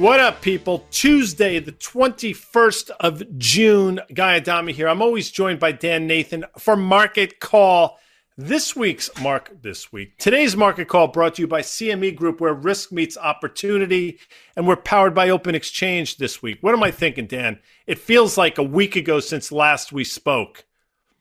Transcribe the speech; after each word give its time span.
What 0.00 0.18
up, 0.18 0.40
people? 0.40 0.86
Tuesday, 0.90 1.58
the 1.58 1.72
21st 1.72 2.90
of 3.00 3.36
June. 3.36 4.00
Guy 4.14 4.36
Adami 4.36 4.72
here. 4.72 4.88
I'm 4.88 5.02
always 5.02 5.30
joined 5.30 5.60
by 5.60 5.72
Dan 5.72 6.06
Nathan 6.06 6.46
for 6.56 6.74
Market 6.74 7.38
Call. 7.38 7.98
This 8.38 8.74
week's 8.74 9.10
mark 9.20 9.52
this 9.60 9.92
week. 9.92 10.16
Today's 10.16 10.56
market 10.56 10.88
call 10.88 11.08
brought 11.08 11.34
to 11.34 11.42
you 11.42 11.46
by 11.46 11.60
CME 11.60 12.16
Group, 12.16 12.40
where 12.40 12.54
risk 12.54 12.90
meets 12.90 13.18
opportunity, 13.18 14.18
and 14.56 14.66
we're 14.66 14.76
powered 14.76 15.14
by 15.14 15.28
Open 15.28 15.54
Exchange 15.54 16.16
this 16.16 16.40
week. 16.40 16.56
What 16.62 16.72
am 16.72 16.82
I 16.82 16.92
thinking, 16.92 17.26
Dan? 17.26 17.58
It 17.86 17.98
feels 17.98 18.38
like 18.38 18.56
a 18.56 18.62
week 18.62 18.96
ago 18.96 19.20
since 19.20 19.52
last 19.52 19.92
we 19.92 20.04
spoke. 20.04 20.64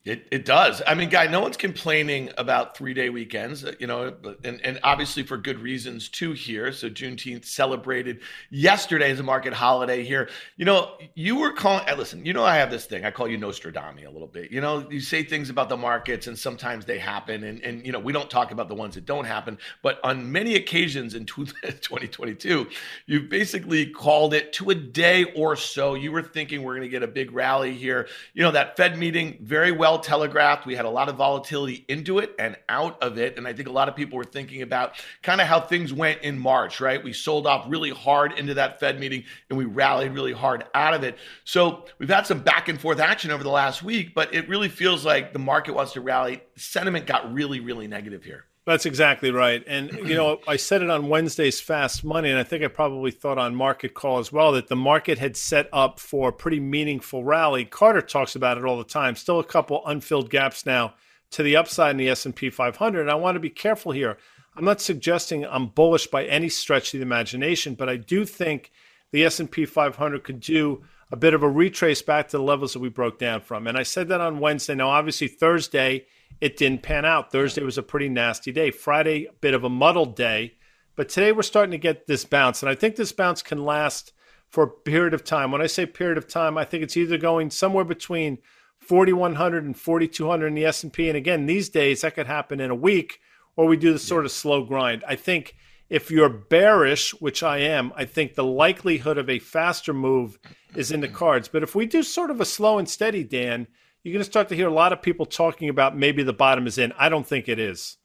It, 0.05 0.27
it 0.31 0.45
does. 0.45 0.81
I 0.87 0.93
mean, 0.93 1.09
guy, 1.09 1.27
no 1.27 1.41
one's 1.41 1.57
complaining 1.57 2.29
about 2.37 2.75
three 2.77 2.93
day 2.93 3.09
weekends, 3.09 3.65
you 3.79 3.87
know, 3.87 4.15
and, 4.45 4.61
and 4.63 4.79
obviously 4.81 5.23
for 5.23 5.37
good 5.37 5.59
reasons 5.59 6.07
too 6.07 6.31
here. 6.31 6.71
So 6.71 6.89
Juneteenth 6.89 7.43
celebrated 7.43 8.21
yesterday 8.49 9.11
as 9.11 9.19
a 9.19 9.23
market 9.23 9.51
holiday 9.51 10.05
here. 10.05 10.29
You 10.55 10.63
know, 10.63 10.93
you 11.15 11.35
were 11.35 11.51
calling, 11.51 11.83
uh, 11.89 11.95
listen, 11.97 12.25
you 12.25 12.31
know, 12.31 12.45
I 12.45 12.55
have 12.55 12.71
this 12.71 12.85
thing. 12.85 13.03
I 13.03 13.11
call 13.11 13.27
you 13.27 13.37
Nostradamus 13.37 14.05
a 14.07 14.09
little 14.09 14.27
bit. 14.29 14.51
You 14.51 14.61
know, 14.61 14.89
you 14.89 15.01
say 15.01 15.21
things 15.21 15.49
about 15.49 15.67
the 15.67 15.75
markets 15.75 16.27
and 16.27 16.39
sometimes 16.39 16.85
they 16.85 16.97
happen. 16.97 17.43
And, 17.43 17.61
and 17.61 17.85
you 17.85 17.91
know, 17.91 17.99
we 17.99 18.13
don't 18.13 18.29
talk 18.29 18.51
about 18.51 18.69
the 18.69 18.75
ones 18.75 18.95
that 18.95 19.05
don't 19.05 19.25
happen. 19.25 19.57
But 19.83 19.99
on 20.05 20.31
many 20.31 20.55
occasions 20.55 21.13
in 21.13 21.25
2022, 21.25 22.67
you 23.05 23.21
basically 23.23 23.87
called 23.87 24.33
it 24.33 24.53
to 24.53 24.69
a 24.69 24.75
day 24.75 25.25
or 25.35 25.57
so. 25.57 25.95
You 25.95 26.13
were 26.13 26.23
thinking 26.23 26.63
we're 26.63 26.75
going 26.75 26.87
to 26.87 26.89
get 26.89 27.03
a 27.03 27.07
big 27.07 27.33
rally 27.33 27.73
here. 27.73 28.07
You 28.33 28.43
know, 28.43 28.51
that 28.51 28.77
Fed 28.77 28.97
meeting, 28.97 29.39
very 29.41 29.73
well 29.73 29.88
well 29.89 29.99
telegraphed. 29.99 30.67
We 30.67 30.75
had 30.75 30.85
a 30.85 30.89
lot 30.89 31.09
of 31.09 31.15
volatility 31.15 31.83
into 31.87 32.19
it 32.19 32.35
and 32.37 32.55
out 32.67 33.01
of 33.01 33.17
it. 33.17 33.37
And 33.37 33.47
I 33.47 33.53
think 33.53 33.67
a 33.67 33.71
lot 33.71 33.89
of 33.89 33.95
people 33.95 34.17
were 34.17 34.23
thinking 34.23 34.61
about 34.61 34.93
kind 35.23 35.41
of 35.41 35.47
how 35.47 35.59
things 35.59 35.91
went 35.91 36.21
in 36.21 36.37
March, 36.37 36.79
right? 36.79 37.03
We 37.03 37.11
sold 37.11 37.47
off 37.47 37.65
really 37.67 37.89
hard 37.89 38.37
into 38.37 38.53
that 38.55 38.79
Fed 38.79 38.99
meeting 38.99 39.23
and 39.49 39.57
we 39.57 39.65
rallied 39.65 40.13
really 40.13 40.33
hard 40.33 40.65
out 40.75 40.93
of 40.93 41.03
it. 41.03 41.17
So 41.43 41.85
we've 41.97 42.09
had 42.09 42.27
some 42.27 42.41
back 42.41 42.69
and 42.69 42.79
forth 42.79 42.99
action 42.99 43.31
over 43.31 43.43
the 43.43 43.49
last 43.49 43.81
week, 43.81 44.13
but 44.13 44.33
it 44.33 44.47
really 44.47 44.69
feels 44.69 45.03
like 45.03 45.33
the 45.33 45.39
market 45.39 45.73
wants 45.73 45.93
to 45.93 46.01
rally. 46.01 46.43
Sentiment 46.55 47.07
got 47.07 47.33
really, 47.33 47.59
really 47.59 47.87
negative 47.87 48.23
here. 48.23 48.45
That's 48.69 48.85
exactly 48.85 49.31
right. 49.31 49.63
And, 49.65 49.91
you 50.07 50.13
know, 50.13 50.41
I 50.47 50.55
said 50.57 50.83
it 50.83 50.91
on 50.91 51.09
Wednesday's 51.09 51.59
Fast 51.59 52.03
Money, 52.03 52.29
and 52.29 52.37
I 52.37 52.43
think 52.43 52.63
I 52.63 52.67
probably 52.67 53.09
thought 53.09 53.39
on 53.39 53.55
Market 53.55 53.95
Call 53.95 54.19
as 54.19 54.31
well 54.31 54.51
that 54.51 54.67
the 54.67 54.75
market 54.75 55.17
had 55.17 55.35
set 55.35 55.69
up 55.73 55.99
for 55.99 56.29
a 56.29 56.33
pretty 56.33 56.59
meaningful 56.59 57.23
rally. 57.23 57.65
Carter 57.65 58.03
talks 58.03 58.35
about 58.35 58.59
it 58.59 58.65
all 58.65 58.77
the 58.77 58.83
time. 58.83 59.15
Still 59.15 59.39
a 59.39 59.43
couple 59.43 59.81
unfilled 59.87 60.29
gaps 60.29 60.67
now 60.67 60.93
to 61.31 61.41
the 61.41 61.55
upside 61.55 61.89
in 61.89 61.97
the 61.97 62.09
S&P 62.09 62.51
500. 62.51 63.01
And 63.01 63.09
I 63.09 63.15
want 63.15 63.37
to 63.37 63.39
be 63.39 63.49
careful 63.49 63.91
here. 63.91 64.19
I'm 64.55 64.65
not 64.65 64.81
suggesting 64.81 65.47
I'm 65.47 65.69
bullish 65.69 66.05
by 66.05 66.25
any 66.25 66.49
stretch 66.49 66.93
of 66.93 66.99
the 66.99 67.05
imagination, 67.05 67.73
but 67.73 67.89
I 67.89 67.95
do 67.95 68.23
think 68.23 68.71
the 69.11 69.25
S&P 69.25 69.65
500 69.65 70.23
could 70.23 70.41
do 70.41 70.83
a 71.11 71.17
bit 71.17 71.33
of 71.33 71.41
a 71.41 71.49
retrace 71.49 72.03
back 72.03 72.27
to 72.27 72.37
the 72.37 72.43
levels 72.43 72.73
that 72.73 72.79
we 72.81 72.89
broke 72.89 73.17
down 73.17 73.41
from. 73.41 73.65
And 73.65 73.79
I 73.79 73.81
said 73.81 74.09
that 74.09 74.21
on 74.21 74.39
Wednesday. 74.39 74.75
Now, 74.75 74.89
obviously, 74.89 75.27
Thursday– 75.27 76.05
it 76.41 76.57
didn't 76.57 76.83
pan 76.83 77.05
out. 77.05 77.31
Thursday 77.31 77.63
was 77.63 77.77
a 77.77 77.83
pretty 77.83 78.09
nasty 78.09 78.51
day. 78.51 78.71
Friday, 78.71 79.25
a 79.25 79.33
bit 79.33 79.53
of 79.53 79.63
a 79.63 79.69
muddled 79.69 80.15
day. 80.15 80.53
But 80.95 81.09
today 81.09 81.31
we're 81.31 81.43
starting 81.43 81.71
to 81.71 81.77
get 81.77 82.07
this 82.07 82.25
bounce. 82.25 82.61
And 82.61 82.69
I 82.69 82.75
think 82.75 82.95
this 82.95 83.11
bounce 83.11 83.41
can 83.41 83.63
last 83.63 84.13
for 84.49 84.63
a 84.63 84.69
period 84.69 85.13
of 85.13 85.23
time. 85.23 85.51
When 85.51 85.61
I 85.61 85.67
say 85.67 85.85
period 85.85 86.17
of 86.17 86.27
time, 86.27 86.57
I 86.57 86.65
think 86.65 86.83
it's 86.83 86.97
either 86.97 87.17
going 87.17 87.51
somewhere 87.51 87.85
between 87.85 88.39
4100 88.79 89.65
and 89.65 89.77
4200 89.77 90.47
in 90.47 90.55
the 90.55 90.65
S&P 90.65 91.09
and 91.09 91.17
again 91.17 91.45
these 91.45 91.69
days 91.69 92.01
that 92.01 92.15
could 92.15 92.27
happen 92.27 92.59
in 92.59 92.71
a 92.71 92.75
week 92.75 93.19
or 93.55 93.65
we 93.65 93.77
do 93.77 93.91
the 93.91 93.99
sort 93.99 94.25
of 94.25 94.31
slow 94.31 94.63
grind. 94.63 95.03
I 95.05 95.15
think 95.15 95.55
if 95.89 96.09
you're 96.09 96.29
bearish, 96.29 97.11
which 97.19 97.43
I 97.43 97.57
am, 97.57 97.91
I 97.95 98.05
think 98.05 98.35
the 98.35 98.43
likelihood 98.43 99.17
of 99.17 99.29
a 99.29 99.39
faster 99.39 99.93
move 99.93 100.39
is 100.75 100.91
in 100.91 101.01
the 101.01 101.07
cards. 101.07 101.47
But 101.47 101.63
if 101.63 101.75
we 101.75 101.85
do 101.85 102.03
sort 102.03 102.31
of 102.31 102.39
a 102.39 102.45
slow 102.45 102.77
and 102.77 102.87
steady, 102.87 103.23
Dan, 103.23 103.67
you're 104.03 104.13
going 104.13 104.23
to 104.23 104.29
start 104.29 104.49
to 104.49 104.55
hear 104.55 104.67
a 104.67 104.73
lot 104.73 104.93
of 104.93 105.01
people 105.01 105.25
talking 105.25 105.69
about 105.69 105.97
maybe 105.97 106.23
the 106.23 106.33
bottom 106.33 106.67
is 106.67 106.77
in. 106.77 106.93
I 106.97 107.09
don't 107.09 107.27
think 107.27 107.49
it 107.49 107.59
is. 107.59 107.97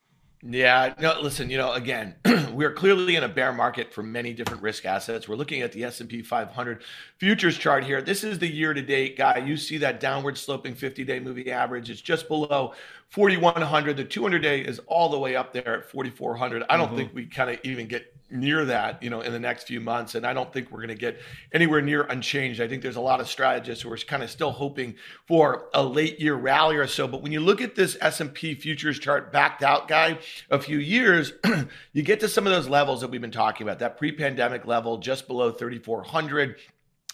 Yeah, 0.47 0.93
no, 1.01 1.19
listen, 1.23 1.49
you 1.49 1.57
know, 1.57 1.73
again, 1.73 2.17
we're 2.53 2.75
clearly 2.75 3.17
in 3.17 3.25
a 3.25 3.29
bear 3.29 3.51
market 3.51 3.95
for 3.95 4.03
many 4.03 4.35
different 4.35 4.63
risk 4.63 4.85
assets. 4.85 5.27
We're 5.27 5.37
looking 5.37 5.63
at 5.63 5.73
the 5.73 5.85
S&P 5.85 6.21
500 6.21 6.83
futures 7.17 7.57
chart 7.57 7.83
here. 7.83 8.03
This 8.03 8.25
is 8.25 8.39
the 8.39 8.47
year 8.47 8.75
to 8.75 8.83
date 8.83 9.17
guy. 9.17 9.39
You 9.39 9.57
see 9.57 9.79
that 9.79 10.01
downward 10.01 10.37
sloping 10.37 10.75
50-day 10.75 11.21
moving 11.21 11.49
average. 11.49 11.89
It's 11.89 12.03
just 12.03 12.29
below 12.29 12.75
4100. 13.15 13.97
The 13.97 14.05
200-day 14.05 14.63
is 14.63 14.81
all 14.89 15.09
the 15.09 15.19
way 15.21 15.37
up 15.37 15.53
there 15.53 15.79
at 15.79 15.89
4400. 15.89 16.65
I 16.69 16.77
don't 16.77 16.89
mm-hmm. 16.89 16.97
think 16.97 17.15
we 17.15 17.27
kind 17.27 17.49
of 17.49 17.61
even 17.63 17.87
get 17.87 18.13
near 18.29 18.65
that, 18.65 19.01
you 19.05 19.09
know, 19.09 19.21
in 19.21 19.31
the 19.31 19.39
next 19.39 19.69
few 19.69 19.81
months. 19.81 20.17
And 20.17 20.27
I 20.27 20.33
don't 20.33 20.53
think 20.53 20.73
we're 20.73 20.81
going 20.81 20.89
to 20.89 20.97
get 20.97 21.21
anywhere 21.53 21.81
near 21.81 22.03
unchanged. 22.03 22.61
I 22.61 22.67
think 22.67 22.83
there's 22.83 22.97
a 22.97 23.01
lot 23.01 23.21
of 23.21 23.29
strategists 23.29 23.85
who 23.85 23.93
are 23.93 23.97
kind 23.99 24.25
of 24.25 24.31
still 24.31 24.51
hoping 24.51 24.97
for 25.29 25.69
a 25.73 25.85
late 25.85 26.19
year 26.19 26.35
rally 26.35 26.75
or 26.75 26.89
so. 26.89 27.07
But 27.07 27.23
when 27.23 27.31
you 27.31 27.39
look 27.39 27.61
at 27.61 27.77
this 27.77 27.97
S&P 28.01 28.57
futures 28.57 28.99
chart 28.99 29.31
backed 29.31 29.63
out 29.63 29.87
guy 29.87 30.19
a 30.51 30.59
few 30.59 30.79
years, 30.79 31.35
you 31.93 32.03
get 32.03 32.19
to 32.19 32.29
some 32.29 32.49
of 32.49 32.53
those 32.53 32.69
levels 32.69 33.01
that 33.03 33.11
we've 33.11 33.21
been 33.21 33.31
talking 33.31 33.65
about, 33.65 33.79
that 33.79 33.97
pre-pandemic 33.97 34.67
level 34.67 34.99
just 34.99 35.29
below 35.29 35.53
3,400 35.53 36.57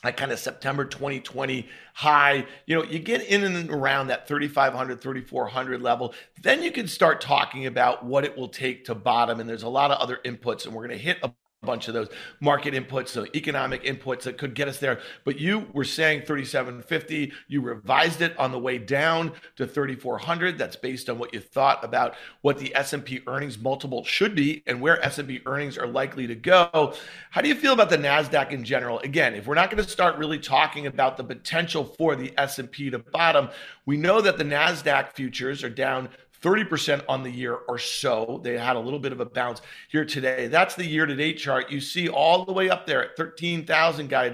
that 0.03 0.17
kind 0.17 0.33
of 0.33 0.39
September 0.39 0.85
2020 0.85 1.69
high, 1.95 2.47
you 2.67 2.77
know, 2.77 2.85
you 2.85 2.99
get 2.99 3.23
in 3.23 3.45
and 3.45 3.71
around 3.71 4.07
that 4.07 4.27
3,500, 4.27 5.01
3,400 5.01 5.83
level, 5.83 6.15
then 6.43 6.63
you 6.63 6.73
can 6.73 6.89
start 6.89 7.21
talking 7.21 7.67
about 7.67 8.05
what 8.05 8.25
it 8.25 8.37
will 8.37 8.49
take 8.49 8.85
to 8.87 8.95
bottom. 8.95 9.41
And 9.41 9.49
there's 9.49 9.63
a 9.63 9.69
lot 9.69 9.91
of 9.91 9.99
other 9.99 10.19
inputs, 10.25 10.65
and 10.65 10.75
we're 10.75 10.87
going 10.87 10.99
to 10.99 11.05
hit 11.05 11.19
a 11.23 11.33
bunch 11.63 11.89
of 11.89 11.95
those 11.95 12.09
market 12.41 12.73
inputs, 12.73 13.09
so 13.09 13.27
economic 13.35 13.85
inputs 13.85 14.23
that 14.23 14.39
could 14.39 14.55
get 14.55 14.67
us 14.67 14.79
there. 14.79 14.99
But 15.25 15.39
you 15.39 15.67
were 15.75 15.85
saying 15.85 16.23
3750. 16.23 17.33
You 17.49 17.61
revised 17.61 18.23
it 18.23 18.39
on 18.39 18.51
the 18.51 18.59
way 18.59 18.79
down 18.79 19.33
to 19.57 19.67
3400. 19.67 20.57
That's 20.57 20.77
based 20.77 21.11
on 21.11 21.19
what 21.19 21.35
you 21.35 21.41
thought 21.41 21.85
about 21.85 22.15
what 22.41 22.59
the 22.59 22.75
S&P 22.75 23.21
earnings 23.27 23.59
multiple 23.59 24.05
should 24.05 24.35
be 24.35 24.63
and 24.67 24.81
where 24.81 25.05
S&P 25.05 25.43
earnings 25.45 25.77
are 25.77 25.87
likely 25.87 26.27
to 26.27 26.35
go. 26.35 26.95
How 27.31 27.43
do 27.43 27.49
you 27.49 27.55
feel 27.55 27.75
about 27.75 27.91
the 27.91 27.99
Nasdaq 27.99 28.53
in 28.53 28.65
general? 28.65 28.99
Again, 29.01 29.35
if 29.35 29.47
we're 29.47 29.55
not 29.55 29.71
going 29.71 29.85
to 29.85 29.91
start 29.91 30.17
really 30.17 30.39
talking 30.39 30.87
about 30.87 31.19
the 31.19 31.25
potential 31.25 31.85
for 31.85 32.17
the 32.17 32.33
S&P 32.39 32.89
to 32.89 32.99
bottom, 32.99 33.51
we 33.85 33.99
know 33.99 34.23
that 34.23 34.39
the 34.39 34.45
Nasdaq 34.45 35.13
futures 35.13 35.63
are 35.63 35.69
down 35.69 36.09
30% 36.43 37.05
on 37.09 37.23
the 37.23 37.31
year 37.31 37.55
or 37.55 37.79
so. 37.79 38.41
They 38.43 38.57
had 38.57 38.77
a 38.77 38.81
little 38.81 38.99
bit 38.99 39.13
of 39.13 39.21
a 39.21 39.27
bounce 39.27 39.61
here 39.89 40.05
today. 40.05 40.47
That's 40.47 40.75
the 40.75 40.87
year 40.87 41.07
to 41.07 41.15
date 41.15 41.39
chart. 41.39 41.71
You 41.71 41.81
see 41.81 42.09
all 42.09 42.45
the 42.45 42.53
way 42.53 42.71
up 42.71 42.87
there 42.87 43.03
at 43.03 43.17
13,000 43.17 44.09
Guy 44.09 44.29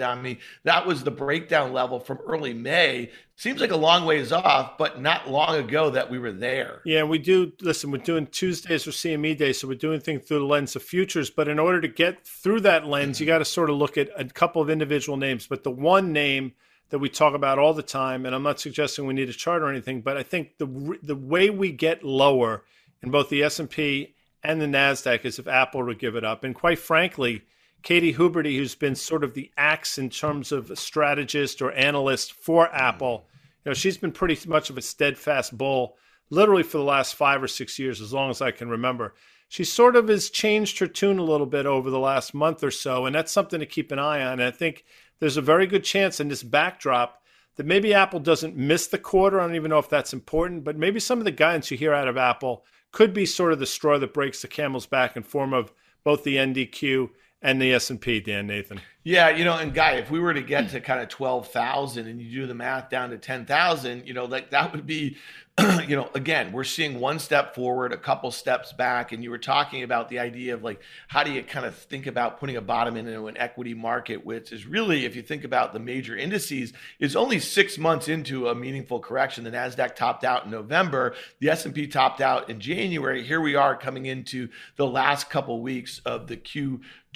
That 0.64 0.86
was 0.86 1.02
the 1.02 1.10
breakdown 1.10 1.72
level 1.72 1.98
from 1.98 2.18
early 2.26 2.54
May. 2.54 3.10
Seems 3.38 3.60
like 3.60 3.72
a 3.72 3.76
long 3.76 4.06
ways 4.06 4.32
off, 4.32 4.78
but 4.78 5.02
not 5.02 5.28
long 5.28 5.56
ago 5.56 5.90
that 5.90 6.10
we 6.10 6.18
were 6.18 6.32
there. 6.32 6.80
Yeah, 6.86 7.02
we 7.02 7.18
do. 7.18 7.52
Listen, 7.60 7.90
we're 7.90 7.98
doing 7.98 8.26
Tuesdays 8.28 8.84
for 8.84 8.92
CME 8.92 9.36
Day, 9.36 9.52
so 9.52 9.68
we're 9.68 9.74
doing 9.74 10.00
things 10.00 10.24
through 10.24 10.38
the 10.38 10.46
lens 10.46 10.74
of 10.74 10.82
futures. 10.82 11.28
But 11.28 11.48
in 11.48 11.58
order 11.58 11.80
to 11.82 11.88
get 11.88 12.26
through 12.26 12.60
that 12.60 12.86
lens, 12.86 13.20
you 13.20 13.26
mm-hmm. 13.26 13.34
got 13.34 13.38
to 13.38 13.44
sort 13.44 13.68
of 13.68 13.76
look 13.76 13.98
at 13.98 14.08
a 14.16 14.24
couple 14.24 14.62
of 14.62 14.70
individual 14.70 15.18
names. 15.18 15.46
But 15.46 15.64
the 15.64 15.70
one 15.70 16.12
name– 16.12 16.52
that 16.90 16.98
we 16.98 17.08
talk 17.08 17.34
about 17.34 17.58
all 17.58 17.74
the 17.74 17.82
time. 17.82 18.24
And 18.24 18.34
I'm 18.34 18.42
not 18.42 18.60
suggesting 18.60 19.06
we 19.06 19.14
need 19.14 19.28
a 19.28 19.32
chart 19.32 19.62
or 19.62 19.68
anything, 19.68 20.02
but 20.02 20.16
I 20.16 20.22
think 20.22 20.58
the 20.58 20.98
the 21.02 21.16
way 21.16 21.50
we 21.50 21.72
get 21.72 22.04
lower 22.04 22.64
in 23.02 23.10
both 23.10 23.28
the 23.28 23.42
S&P 23.42 24.14
and 24.42 24.60
the 24.60 24.66
Nasdaq 24.66 25.24
is 25.24 25.38
if 25.38 25.48
Apple 25.48 25.84
would 25.84 25.98
give 25.98 26.16
it 26.16 26.24
up. 26.24 26.44
And 26.44 26.54
quite 26.54 26.78
frankly, 26.78 27.42
Katy 27.82 28.14
Huberty, 28.14 28.56
who's 28.56 28.74
been 28.74 28.94
sort 28.94 29.24
of 29.24 29.34
the 29.34 29.50
axe 29.56 29.98
in 29.98 30.10
terms 30.10 30.52
of 30.52 30.70
a 30.70 30.76
strategist 30.76 31.60
or 31.62 31.72
analyst 31.72 32.32
for 32.32 32.72
Apple, 32.74 33.26
you 33.64 33.70
know, 33.70 33.74
she's 33.74 33.96
been 33.96 34.12
pretty 34.12 34.38
much 34.48 34.70
of 34.70 34.78
a 34.78 34.82
steadfast 34.82 35.56
bull, 35.56 35.96
literally 36.30 36.62
for 36.62 36.78
the 36.78 36.84
last 36.84 37.14
five 37.14 37.42
or 37.42 37.48
six 37.48 37.78
years, 37.78 38.00
as 38.00 38.12
long 38.12 38.30
as 38.30 38.40
I 38.40 38.50
can 38.50 38.68
remember. 38.68 39.14
She 39.48 39.64
sort 39.64 39.96
of 39.96 40.08
has 40.08 40.28
changed 40.30 40.78
her 40.78 40.86
tune 40.86 41.18
a 41.18 41.24
little 41.24 41.46
bit 41.46 41.66
over 41.66 41.90
the 41.90 41.98
last 41.98 42.34
month 42.34 42.64
or 42.64 42.70
so, 42.70 43.06
and 43.06 43.14
that's 43.14 43.32
something 43.32 43.60
to 43.60 43.66
keep 43.66 43.92
an 43.92 43.98
eye 43.98 44.22
on. 44.22 44.40
And 44.40 44.42
I 44.42 44.50
think 44.50 44.84
there's 45.20 45.36
a 45.36 45.42
very 45.42 45.66
good 45.66 45.84
chance 45.84 46.20
in 46.20 46.28
this 46.28 46.42
backdrop 46.42 47.22
that 47.56 47.66
maybe 47.66 47.94
Apple 47.94 48.20
doesn't 48.20 48.56
miss 48.56 48.86
the 48.86 48.98
quarter. 48.98 49.40
I 49.40 49.46
don't 49.46 49.56
even 49.56 49.70
know 49.70 49.78
if 49.78 49.88
that's 49.88 50.12
important, 50.12 50.64
but 50.64 50.76
maybe 50.76 51.00
some 51.00 51.18
of 51.18 51.24
the 51.24 51.30
guidance 51.30 51.70
you 51.70 51.76
hear 51.76 51.94
out 51.94 52.08
of 52.08 52.16
Apple 52.16 52.64
could 52.92 53.12
be 53.12 53.26
sort 53.26 53.52
of 53.52 53.58
the 53.58 53.66
straw 53.66 53.98
that 53.98 54.14
breaks 54.14 54.42
the 54.42 54.48
camel's 54.48 54.86
back 54.86 55.16
in 55.16 55.22
form 55.22 55.52
of 55.52 55.72
both 56.04 56.22
the 56.22 56.36
NDQ 56.36 57.10
and 57.42 57.60
the 57.60 57.74
S&P, 57.74 58.20
Dan 58.20 58.46
Nathan. 58.46 58.80
Yeah, 59.04 59.28
you 59.30 59.44
know, 59.44 59.56
and 59.56 59.72
Guy, 59.72 59.92
if 59.92 60.10
we 60.10 60.18
were 60.18 60.34
to 60.34 60.42
get 60.42 60.70
to 60.70 60.80
kind 60.80 61.00
of 61.00 61.08
12,000 61.08 62.06
and 62.06 62.20
you 62.20 62.40
do 62.40 62.46
the 62.46 62.54
math 62.54 62.90
down 62.90 63.10
to 63.10 63.18
10,000, 63.18 64.06
you 64.06 64.14
know, 64.14 64.24
like 64.24 64.50
that 64.50 64.72
would 64.72 64.86
be 64.86 65.16
you 65.88 65.96
know, 65.96 66.10
again, 66.14 66.52
we're 66.52 66.64
seeing 66.64 67.00
one 67.00 67.18
step 67.18 67.54
forward, 67.54 67.90
a 67.90 67.96
couple 67.96 68.30
steps 68.30 68.74
back. 68.74 69.12
And 69.12 69.24
you 69.24 69.30
were 69.30 69.38
talking 69.38 69.82
about 69.82 70.10
the 70.10 70.18
idea 70.18 70.52
of 70.52 70.62
like, 70.62 70.82
how 71.08 71.24
do 71.24 71.32
you 71.32 71.42
kind 71.42 71.64
of 71.64 71.74
think 71.74 72.06
about 72.06 72.38
putting 72.38 72.56
a 72.56 72.60
bottom 72.60 72.94
into 72.94 73.26
an 73.26 73.38
equity 73.38 73.72
market, 73.72 74.26
which 74.26 74.52
is 74.52 74.66
really, 74.66 75.06
if 75.06 75.16
you 75.16 75.22
think 75.22 75.44
about 75.44 75.72
the 75.72 75.78
major 75.78 76.14
indices, 76.14 76.74
is 76.98 77.16
only 77.16 77.40
six 77.40 77.78
months 77.78 78.06
into 78.06 78.48
a 78.48 78.54
meaningful 78.54 79.00
correction. 79.00 79.44
The 79.44 79.50
Nasdaq 79.50 79.96
topped 79.96 80.24
out 80.24 80.44
in 80.44 80.50
November, 80.50 81.14
the 81.40 81.48
S&P 81.48 81.86
topped 81.86 82.20
out 82.20 82.50
in 82.50 82.60
January. 82.60 83.22
Here 83.22 83.40
we 83.40 83.54
are 83.54 83.74
coming 83.74 84.04
into 84.04 84.50
the 84.76 84.86
last 84.86 85.30
couple 85.30 85.62
weeks 85.62 86.02
of 86.04 86.26
the 86.26 86.36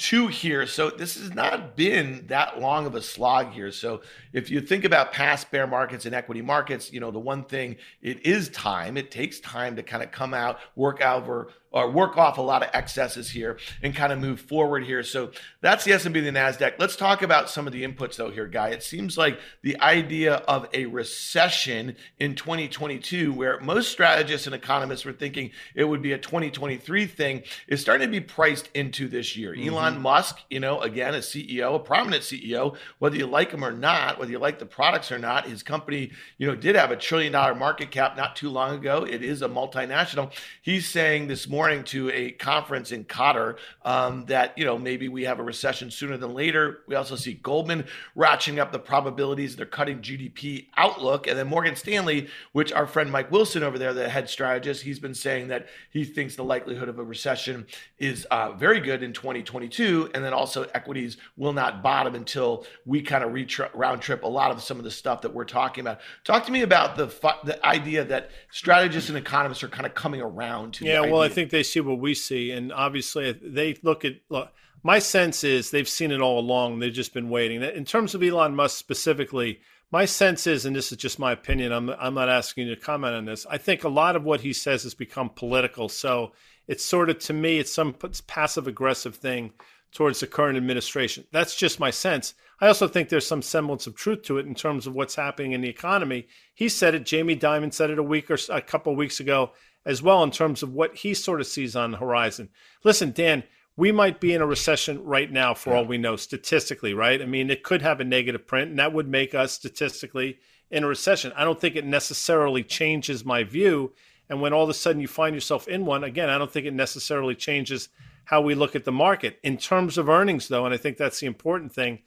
Q2 0.01 0.31
here. 0.31 0.67
So 0.67 0.91
this 0.91 1.19
has 1.19 1.35
not 1.35 1.77
been 1.77 2.25
that 2.29 2.61
long 2.61 2.87
of 2.87 2.95
a 2.95 3.03
slog 3.03 3.53
here. 3.53 3.71
So 3.71 4.01
if 4.33 4.51
you 4.51 4.61
think 4.61 4.85
about 4.85 5.13
past 5.13 5.51
bear 5.51 5.67
markets 5.67 6.07
and 6.07 6.15
equity 6.15 6.43
markets, 6.43 6.93
you 6.93 7.01
know, 7.01 7.11
the 7.11 7.19
one 7.19 7.45
thing 7.45 7.77
it 8.03 8.25
is 8.27 8.49
time. 8.51 8.97
It 8.97 9.11
takes 9.11 9.41
time 9.41 9.77
to 9.77 9.83
kind 9.83 10.03
of 10.03 10.11
come 10.11 10.35
out, 10.35 10.59
work 10.77 11.01
over 11.01 11.53
or 11.73 11.91
work 11.91 12.17
off 12.17 12.39
a 12.39 12.43
lot 12.43 12.63
of 12.63 12.71
excesses 12.73 13.31
here 13.31 13.59
and 13.83 13.95
kind 13.95 14.13
of 14.13 14.19
move 14.19 14.41
forward 14.41 14.85
here. 14.85 15.03
So 15.03 15.31
that's 15.61 15.85
the 15.85 15.93
S&P 15.93 16.19
and 16.19 16.27
the 16.27 16.41
Nasdaq. 16.41 16.75
Let's 16.79 16.97
talk 16.97 17.23
about 17.23 17.49
some 17.49 17.67
of 17.67 17.73
the 17.73 17.85
inputs 17.85 18.17
though 18.17 18.31
here, 18.31 18.47
guy. 18.47 18.71
It 18.71 18.83
seems 18.83 19.17
like 19.17 19.39
the 19.63 19.81
idea 19.81 20.35
of 20.35 20.69
a 20.73 20.87
recession 20.87 21.97
in 22.19 22.35
2022 22.35 23.33
where 23.33 23.61
most 23.61 23.93
strategists 23.93 24.47
and 24.47 24.55
economists 24.55 25.05
were 25.05 25.13
thinking 25.13 25.51
it 25.75 25.85
would 25.85 26.03
be 26.03 26.13
a 26.13 26.19
2023 26.19 27.07
thing 27.07 27.43
is 27.69 27.81
starting 27.81 28.09
to 28.09 28.11
be 28.11 28.21
priced 28.21 28.69
into 28.75 29.07
this 29.07 29.37
year. 29.37 29.55
Mm-hmm. 29.55 29.69
Elon 29.69 30.01
Musk, 30.01 30.39
you 30.51 30.61
know, 30.61 30.81
again, 30.81 31.15
a 31.15 31.19
CEO, 31.19 31.77
a 31.77 31.79
prominent 31.79 32.25
CEO, 32.25 32.77
whether 32.99 33.17
you 33.17 33.27
like 33.27 33.53
him 33.53 33.65
or 33.65 33.73
not, 33.73 34.19
whether 34.21 34.31
you 34.31 34.39
like 34.39 34.59
the 34.59 34.67
products 34.67 35.11
or 35.11 35.19
not, 35.19 35.47
his 35.47 35.63
company, 35.63 36.13
you 36.37 36.47
know, 36.47 36.55
did 36.55 36.77
have 36.77 36.91
a 36.91 36.97
trillion 36.97 37.33
dollar 37.33 37.55
market 37.55 37.91
cap 37.91 38.19
not 38.19 38.37
too 38.37 38.51
long 38.51 38.75
ago. 38.75 39.05
It 39.05 39.23
is 39.23 39.41
a 39.41 39.49
multinational. 39.49 40.31
He's 40.61 40.87
saying 40.87 41.27
this 41.27 41.49
morning 41.49 41.85
to 41.85 42.11
a 42.11 42.33
conference 42.33 42.93
in 42.93 43.05
Qatar 43.05 43.57
um, 43.83 44.27
that 44.27 44.57
you 44.59 44.65
know 44.67 44.79
maybe 44.79 45.09
we 45.09 45.25
have 45.25 45.41
a 45.41 45.43
recession 45.43 45.91
sooner 45.91 46.19
than 46.19 46.35
later. 46.35 46.81
We 46.87 46.97
also 46.97 47.17
see 47.17 47.33
Goldman 47.33 47.87
ratcheting 48.15 48.59
up 48.59 48.73
the 48.73 48.79
probabilities. 48.79 49.57
They're 49.57 49.65
cutting 49.65 50.01
GDP 50.01 50.67
outlook, 50.77 51.27
and 51.27 51.39
then 51.39 51.47
Morgan 51.47 51.75
Stanley, 51.75 52.29
which 52.53 52.73
our 52.73 52.87
friend 52.87 53.11
Mike 53.11 53.31
Wilson 53.31 53.63
over 53.63 53.79
there, 53.79 53.95
the 53.95 54.09
head 54.09 54.29
strategist, 54.29 54.83
he's 54.83 54.99
been 54.99 55.15
saying 55.15 55.49
that 55.49 55.69
he 55.91 56.05
thinks 56.05 56.37
the 56.37 56.45
likelihood 56.45 56.91
of 56.91 56.99
a 56.99 57.05
recession 57.05 57.67
is 57.99 58.27
uh, 58.27 58.53
very 58.53 58.81
good 58.81 59.03
in 59.03 59.15
2022, 59.15 60.11
and 60.15 60.23
then 60.23 60.35
also 60.35 60.65
equities 60.75 61.17
will 61.39 61.55
not 61.55 61.83
bottom 61.83 62.15
until 62.15 62.67
we 62.85 63.01
kind 63.01 63.25
of 63.25 63.31
round 63.75 64.03
trip 64.03 64.10
a 64.11 64.29
lot 64.29 64.51
of 64.51 64.63
some 64.63 64.79
of 64.79 64.85
the 64.85 64.91
stuff 64.91 65.23
that 65.23 65.35
we're 65.35 65.45
talking 65.45 65.83
about. 65.83 66.01
Talk 66.25 66.47
to 66.47 66.53
me 66.53 66.63
about 66.63 66.97
the 66.97 67.07
the 67.45 67.65
idea 67.67 68.05
that 68.05 68.31
strategists 68.51 69.09
and 69.09 69.19
economists 69.19 69.63
are 69.63 69.69
kind 69.69 69.87
of 69.87 69.95
coming 69.95 70.21
around 70.21 70.75
to. 70.75 70.85
Yeah, 70.85 71.01
well, 71.01 71.21
I 71.21 71.29
think 71.29 71.51
they 71.51 71.63
see 71.63 71.81
what 71.81 71.99
we 71.99 72.15
see, 72.15 72.51
and 72.51 72.73
obviously 72.73 73.33
they 73.33 73.77
look 73.83 74.05
at. 74.05 74.17
Look, 74.29 74.53
my 74.83 74.99
sense 74.99 75.45
is 75.45 75.71
they've 75.71 75.89
seen 75.89 76.11
it 76.11 76.21
all 76.21 76.39
along. 76.39 76.79
They've 76.79 76.93
just 76.93 77.13
been 77.13 77.29
waiting. 77.29 77.63
In 77.63 77.85
terms 77.85 78.15
of 78.15 78.23
Elon 78.23 78.55
Musk 78.55 78.79
specifically, 78.79 79.61
my 79.91 80.05
sense 80.05 80.47
is, 80.47 80.65
and 80.65 80.75
this 80.75 80.93
is 80.93 80.99
just 80.99 81.19
my 81.19 81.33
opinion. 81.33 81.73
I'm 81.73 81.91
I'm 81.91 82.15
not 82.15 82.29
asking 82.29 82.69
you 82.69 82.75
to 82.75 82.81
comment 82.81 83.15
on 83.15 83.25
this. 83.25 83.47
I 83.51 83.59
think 83.59 83.85
a 83.85 83.89
lot 83.89 84.17
of 84.17 84.25
what 84.25 84.41
he 84.41 84.53
says 84.53 84.85
has 84.85 84.95
become 84.95 85.31
political. 85.31 85.89
So 85.89 86.33
it's 86.69 86.85
sort 86.85 87.11
of 87.11 87.19
to 87.21 87.33
me, 87.33 87.59
it's 87.59 87.73
some 87.73 87.95
passive 88.27 88.67
aggressive 88.67 89.17
thing 89.17 89.53
towards 89.93 90.21
the 90.21 90.27
current 90.27 90.57
administration. 90.57 91.25
That's 91.33 91.57
just 91.57 91.81
my 91.81 91.91
sense. 91.91 92.35
I 92.61 92.67
also 92.69 92.87
think 92.87 93.09
there's 93.09 93.27
some 93.27 93.43
semblance 93.43 93.87
of 93.87 93.97
truth 93.97 94.23
to 94.25 94.39
it 94.39 94.47
in 94.47 94.55
terms 94.55 94.87
of 94.87 94.95
what's 94.95 95.15
happening 95.15 95.53
in 95.53 95.61
the 95.61 95.69
economy. 95.69 96.29
He 96.55 96.69
said 96.69 96.95
it. 96.95 97.07
Jamie 97.07 97.37
Dimon 97.37 97.73
said 97.73 97.91
it 97.91 97.99
a 97.99 98.03
week 98.03 98.31
or 98.31 98.39
a 98.51 98.61
couple 98.61 98.93
of 98.93 98.99
weeks 98.99 99.19
ago 99.19 99.53
as 99.85 100.03
well 100.03 100.23
in 100.23 100.31
terms 100.31 100.63
of 100.63 100.73
what 100.73 100.97
he 100.97 101.15
sort 101.15 101.41
of 101.41 101.47
sees 101.47 101.75
on 101.75 101.93
the 101.93 101.97
horizon. 101.97 102.51
Listen, 102.85 103.13
Dan, 103.13 103.45
we 103.77 103.91
might 103.93 104.21
be 104.21 104.35
in 104.35 104.43
a 104.43 104.47
recession 104.47 105.03
right 105.05 105.33
now 105.33 105.55
for 105.55 105.75
all 105.75 105.87
we 105.87 105.97
know 105.97 106.17
statistically, 106.17 106.93
right? 106.93 107.23
I 107.23 107.25
mean, 107.25 107.51
it 107.51 107.63
could 107.63 107.81
have 107.81 107.99
a 107.99 108.05
negative 108.05 108.47
print, 108.47 108.71
and 108.71 108.79
that 108.79 108.93
would 108.93 109.09
make 109.09 109.35
us 109.35 109.53
statistically 109.53 110.39
in 110.71 110.85
a 110.85 110.87
recession. 110.87 111.33
I 111.35 111.45
don't 111.45 111.59
think 111.59 111.77
it 111.77 111.87
necessarily 111.87 112.63
changes 112.63 113.25
my 113.25 113.43
view. 113.43 113.93
And 114.29 114.41
when 114.41 114.53
all 114.53 114.65
of 114.65 114.69
a 114.69 114.75
sudden 114.75 115.01
you 115.01 115.09
find 115.09 115.35
yourself 115.35 115.67
in 115.67 115.87
one, 115.87 116.05
again, 116.05 116.29
I 116.29 116.37
don't 116.37 116.53
think 116.53 116.67
it 116.67 116.75
necessarily 116.75 117.35
changes 117.35 117.89
how 118.25 118.41
we 118.41 118.55
look 118.55 118.77
at 118.77 118.85
the 118.85 118.93
market. 118.93 119.39
In 119.43 119.57
terms 119.57 119.99
of 119.99 120.09
earnings, 120.09 120.49
though, 120.49 120.65
and 120.65 120.75
I 120.75 120.77
think 120.77 120.97
that's 120.97 121.21
the 121.21 121.27
important 121.27 121.73
thing, 121.73 122.01